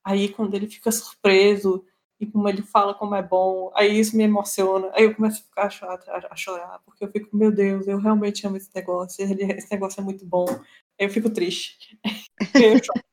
[0.04, 1.84] Aí, quando ele fica surpreso,
[2.20, 5.44] e como ele fala como é bom, aí isso me emociona, aí eu começo a
[5.44, 9.24] ficar a chorar, a chorar porque eu fico, meu Deus, eu realmente amo esse negócio,
[9.24, 10.46] esse negócio é muito bom,
[10.98, 11.98] eu fico triste.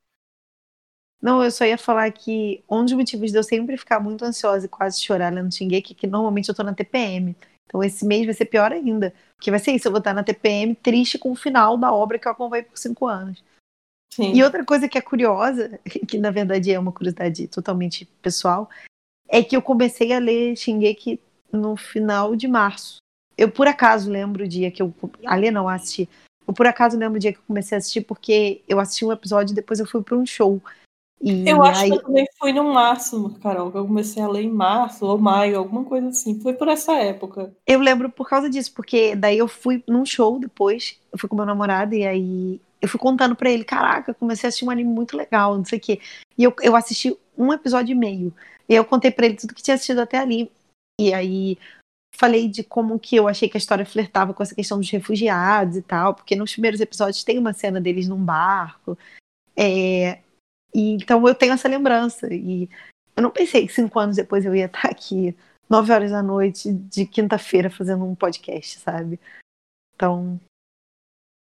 [1.21, 4.65] Não, eu só ia falar que um dos motivos de eu sempre ficar muito ansiosa
[4.65, 7.33] e quase chorar lendo Shingeki é que normalmente eu tô na TPM.
[7.65, 9.13] Então esse mês vai ser pior ainda.
[9.37, 12.19] Porque vai ser isso, eu vou estar na TPM triste com o final da obra
[12.19, 13.41] que eu acompanhei por cinco anos.
[14.13, 14.33] Sim.
[14.33, 18.69] E outra coisa que é curiosa, que na verdade é uma curiosidade totalmente pessoal,
[19.29, 22.97] é que eu comecei a ler Shingeki no final de março.
[23.37, 24.93] Eu por acaso lembro o dia que eu.
[25.25, 26.07] A ler não assisti.
[26.47, 29.11] Eu por acaso lembro o dia que eu comecei a assistir, porque eu assisti um
[29.11, 30.61] episódio e depois eu fui para um show.
[31.21, 31.89] E eu acho aí...
[31.89, 35.17] que eu também fui no março, Carol, que eu comecei a ler em março ou
[35.17, 36.37] maio, alguma coisa assim.
[36.41, 37.53] Foi por essa época.
[37.65, 41.35] Eu lembro por causa disso, porque daí eu fui num show depois, eu fui com
[41.35, 44.89] meu namorado e aí eu fui contando para ele, caraca, comecei a assistir um anime
[44.89, 46.01] muito legal, não sei o quê.
[46.37, 48.33] E eu, eu assisti um episódio e meio.
[48.67, 50.51] E eu contei para ele tudo que tinha assistido até ali.
[50.99, 51.57] E aí
[52.15, 55.75] falei de como que eu achei que a história flertava com essa questão dos refugiados
[55.77, 58.97] e tal, porque nos primeiros episódios tem uma cena deles num barco.
[59.57, 60.19] É,
[60.73, 62.31] e, então eu tenho essa lembrança.
[62.33, 62.69] E
[63.15, 65.35] eu não pensei que cinco anos depois eu ia estar aqui,
[65.69, 69.19] nove horas da noite, de quinta-feira, fazendo um podcast, sabe?
[69.95, 70.39] Então,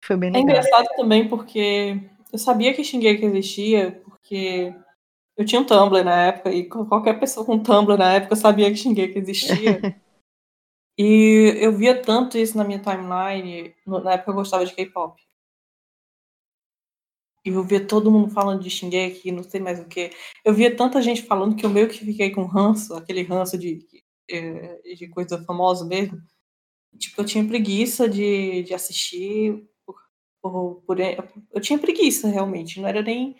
[0.05, 0.49] foi bem é legal.
[0.49, 2.01] É engraçado também porque
[2.32, 4.74] eu sabia que Shingeki existia, porque
[5.36, 8.77] eu tinha um Tumblr na época, e qualquer pessoa com Tumblr na época sabia que
[8.77, 9.81] Shingeki existia.
[10.98, 15.20] e eu via tanto isso na minha timeline, na época eu gostava de K-pop.
[17.44, 20.10] E eu via todo mundo falando de Shingeki, não sei mais o que.
[20.44, 23.85] Eu via tanta gente falando que eu meio que fiquei com ranço, aquele ranço de,
[24.28, 26.20] de, de coisa famosa mesmo.
[26.98, 29.66] Tipo, eu tinha preguiça de, de assistir.
[30.40, 32.81] Por, por, eu tinha preguiça, realmente.
[32.81, 33.36] Não era nem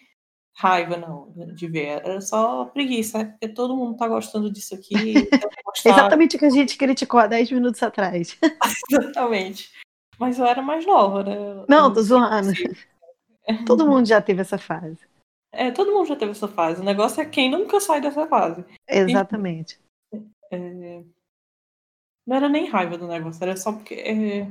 [0.55, 2.03] raiva, não, de ver.
[2.05, 3.25] Era só preguiça, né?
[3.25, 4.95] porque todo mundo tá gostando disso aqui.
[5.17, 5.51] então.
[5.85, 8.39] Exatamente o que a gente criticou há 10 minutos atrás.
[8.91, 9.73] Exatamente.
[10.19, 11.65] Mas eu era mais nova, né?
[11.69, 12.53] Não, tô zoando.
[13.67, 14.99] Todo mundo já teve essa fase.
[15.55, 16.81] É, todo mundo já teve essa fase.
[16.81, 18.65] O negócio é quem nunca sai dessa fase.
[18.89, 19.79] Exatamente.
[20.51, 21.03] É,
[22.27, 24.47] Não era nem raiva do negócio, era só porque é,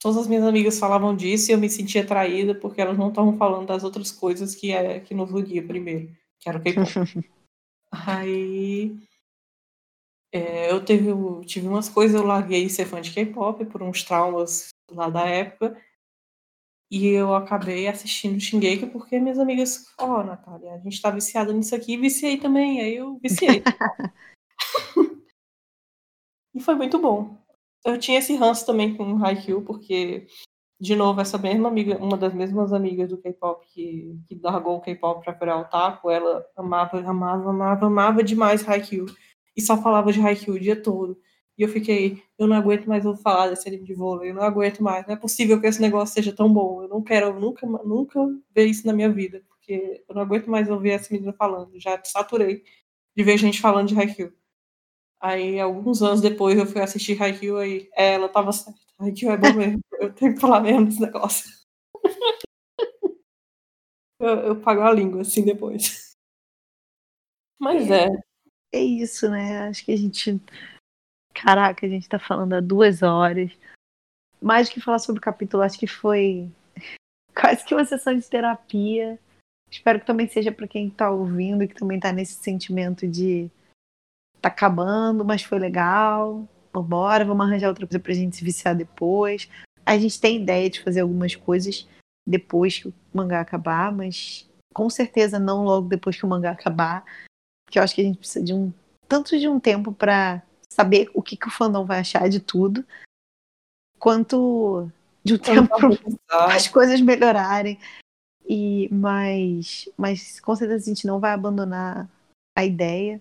[0.00, 3.36] todas as minhas amigas falavam disso e eu me sentia traída porque elas não estavam
[3.36, 6.10] falando das outras coisas que, é, que nos unia primeiro,
[6.40, 6.88] que era o K-pop.
[7.92, 8.96] Aí
[10.32, 11.10] é, eu teve,
[11.44, 15.80] tive umas coisas, eu larguei ser fã de K-pop por uns traumas lá da época.
[16.90, 21.74] E eu acabei assistindo Shingeki porque minhas amigas, ó, Natália, a gente tá viciada nisso
[21.74, 22.80] aqui, viciei também.
[22.80, 23.62] Aí eu viciei.
[26.54, 27.38] e foi muito bom.
[27.84, 30.26] Eu tinha esse ranço também com o Haikyuu, porque,
[30.80, 34.80] de novo, essa mesma amiga, uma das mesmas amigas do K-pop que, que largou o
[34.80, 39.06] K-pop pra virar otaku, ela amava, amava, amava, amava demais Haikyuu.
[39.56, 41.18] E só falava de Haikyuu o dia todo.
[41.60, 44.42] E eu fiquei, eu não aguento mais ouvir falar desse anime de vôlei, eu não
[44.42, 45.06] aguento mais.
[45.06, 46.82] Não é possível que esse negócio seja tão bom.
[46.82, 48.18] Eu não quero nunca, nunca
[48.54, 51.78] ver isso na minha vida, porque eu não aguento mais ouvir essa menina falando.
[51.78, 52.62] Já saturei
[53.14, 54.32] de ver gente falando de Haikyuu.
[55.20, 57.90] Aí, alguns anos depois, eu fui assistir Haikyuu aí.
[57.92, 58.80] É, ela tava certa.
[58.98, 59.80] Haikyuu é bom mesmo.
[59.92, 61.50] Eu tenho que falar mesmo desse negócio.
[64.18, 66.14] eu, eu pago a língua, assim, depois.
[67.58, 68.08] Mas é.
[68.72, 69.68] É isso, né?
[69.68, 70.40] Acho que a gente.
[71.34, 73.52] Caraca, a gente tá falando há duas horas.
[74.40, 76.50] Mais do que falar sobre o capítulo, acho que foi
[77.38, 79.18] quase que uma sessão de terapia.
[79.70, 83.50] Espero que também seja para quem tá ouvindo, que também tá nesse sentimento de
[84.40, 86.48] tá acabando, mas foi legal.
[86.72, 89.48] Vambora, vamos arranjar outra coisa pra gente se viciar depois.
[89.84, 91.88] A gente tem ideia de fazer algumas coisas
[92.26, 97.04] depois que o mangá acabar, mas com certeza não logo depois que o mangá acabar.
[97.66, 98.72] Porque eu acho que a gente precisa de um
[99.08, 100.42] tanto de um tempo para
[100.72, 102.86] saber o que, que o fandom vai achar de tudo,
[103.98, 104.88] quanto
[105.24, 105.68] de um tempo
[106.26, 107.78] para as coisas melhorarem.
[108.48, 112.08] E mas, mas com certeza a gente não vai abandonar
[112.56, 113.20] a ideia.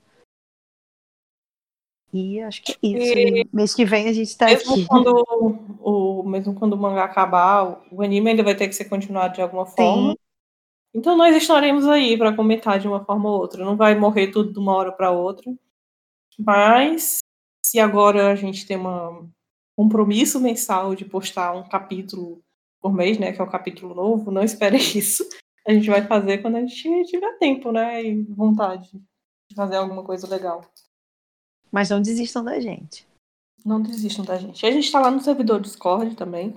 [2.14, 3.18] E acho que é isso.
[3.18, 4.86] E- Mês que vem a gente tá Mesmo aqui.
[4.88, 9.36] quando, o, mesmo quando o mangá acabar, o anime ainda vai ter que ser continuado
[9.36, 10.16] de alguma forma.
[10.94, 13.64] Então nós estaremos aí para comentar de uma forma ou outra.
[13.64, 15.54] Não vai morrer tudo de uma hora para outra.
[16.38, 17.20] Mas
[17.64, 19.30] se agora a gente tem um
[19.78, 22.42] compromisso mensal de postar um capítulo
[22.82, 25.28] por mês, né, que é o capítulo novo, não espere isso.
[25.68, 30.04] A gente vai fazer quando a gente tiver tempo, né, e vontade de fazer alguma
[30.04, 30.62] coisa legal.
[31.72, 33.08] Mas não desistam da gente.
[33.66, 34.66] Não desistam da gente.
[34.66, 36.56] A gente está lá no servidor Discord também.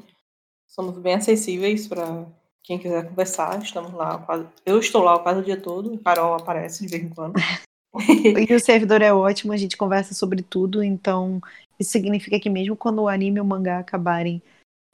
[0.68, 2.26] Somos bem acessíveis para
[2.62, 3.60] quem quiser conversar.
[3.62, 4.46] Estamos lá quase.
[4.64, 5.92] Eu estou lá quase o dia todo.
[5.92, 7.34] O Carol aparece de vez em quando.
[7.94, 11.42] E o servidor é ótimo, a gente conversa sobre tudo, então
[11.78, 14.42] isso significa que mesmo quando o anime e o mangá acabarem,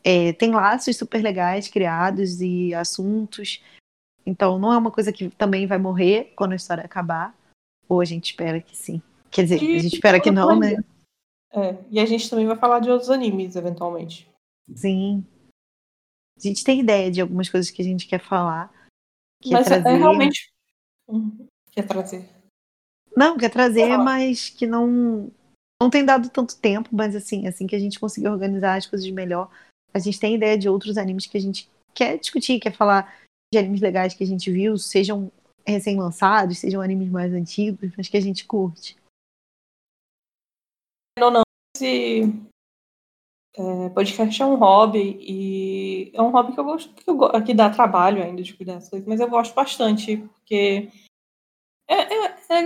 [0.03, 3.63] é, tem laços super legais criados e assuntos.
[4.27, 7.35] Então não é uma coisa que também vai morrer quando a história acabar.
[7.89, 9.01] Ou a gente espera que sim.
[9.31, 10.77] Quer dizer, a gente espera que não, né?
[11.53, 14.29] É, e a gente também vai falar de outros animes, eventualmente.
[14.75, 15.25] Sim.
[16.37, 18.73] A gente tem ideia de algumas coisas que a gente quer falar.
[19.43, 19.89] Quer Mas é- trazer.
[19.89, 20.53] é realmente.
[21.09, 21.47] Uhum.
[21.73, 22.29] Quer trazer.
[23.17, 23.99] Não, quer trazer, Ah.
[23.99, 25.31] mas que não
[25.81, 29.09] não tem dado tanto tempo, mas assim, assim que a gente conseguir organizar as coisas
[29.11, 29.49] melhor,
[29.95, 33.17] a gente tem ideia de outros animes que a gente quer discutir, quer falar
[33.53, 35.31] de animes legais que a gente viu, sejam
[35.65, 38.97] recém-lançados, sejam animes mais antigos, mas que a gente curte.
[41.77, 42.23] Esse
[43.57, 47.55] é, podcast é um hobby e é um hobby que eu gosto, que, eu, que
[47.55, 50.89] dá trabalho ainda de cuidar das coisas, mas eu gosto bastante, porque
[51.89, 52.63] é, é- é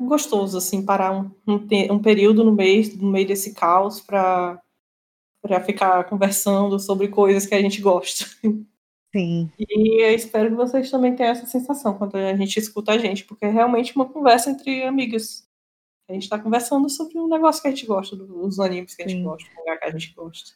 [0.00, 4.60] gostoso, assim, parar um, um, um período no mês, no meio desse caos, para
[5.42, 8.24] para ficar conversando sobre coisas que a gente gosta.
[9.14, 12.98] Sim, E eu espero que vocês também tenham essa sensação quando a gente escuta a
[12.98, 15.43] gente, porque é realmente uma conversa entre amigas.
[16.08, 19.08] A gente está conversando sobre um negócio que a gente gosta, dos animes que a
[19.08, 19.24] gente Sim.
[19.24, 20.54] gosta, do lugar que a gente gosta.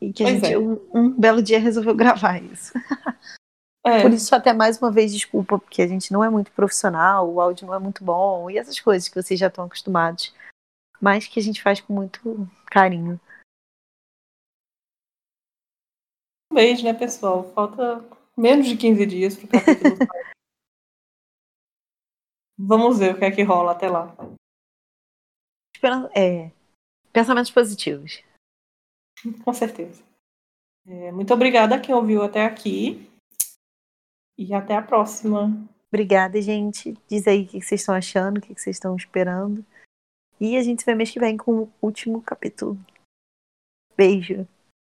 [0.00, 0.58] e que a Pois gente é.
[0.58, 2.72] um, um belo dia resolveu gravar isso.
[3.84, 7.28] É, Por isso, até mais uma vez, desculpa, porque a gente não é muito profissional,
[7.28, 10.32] o áudio não é muito bom, e essas coisas que vocês já estão acostumados,
[11.00, 13.20] mas que a gente faz com muito carinho.
[16.50, 17.50] um mês, né, pessoal?
[17.54, 18.04] Falta
[18.36, 19.96] menos de 15 dias para o capítulo.
[22.58, 24.14] Vamos ver o que é que rola até lá.
[26.14, 26.50] É,
[27.12, 28.22] pensamentos positivos.
[29.44, 30.02] Com certeza.
[30.86, 33.08] É, muito obrigada a quem ouviu até aqui.
[34.38, 35.50] E até a próxima.
[35.88, 36.96] Obrigada, gente.
[37.06, 39.64] Diz aí o que vocês estão achando, o que vocês estão esperando.
[40.40, 42.78] E a gente se vê mês que vem com o último capítulo.
[43.96, 44.48] Beijo.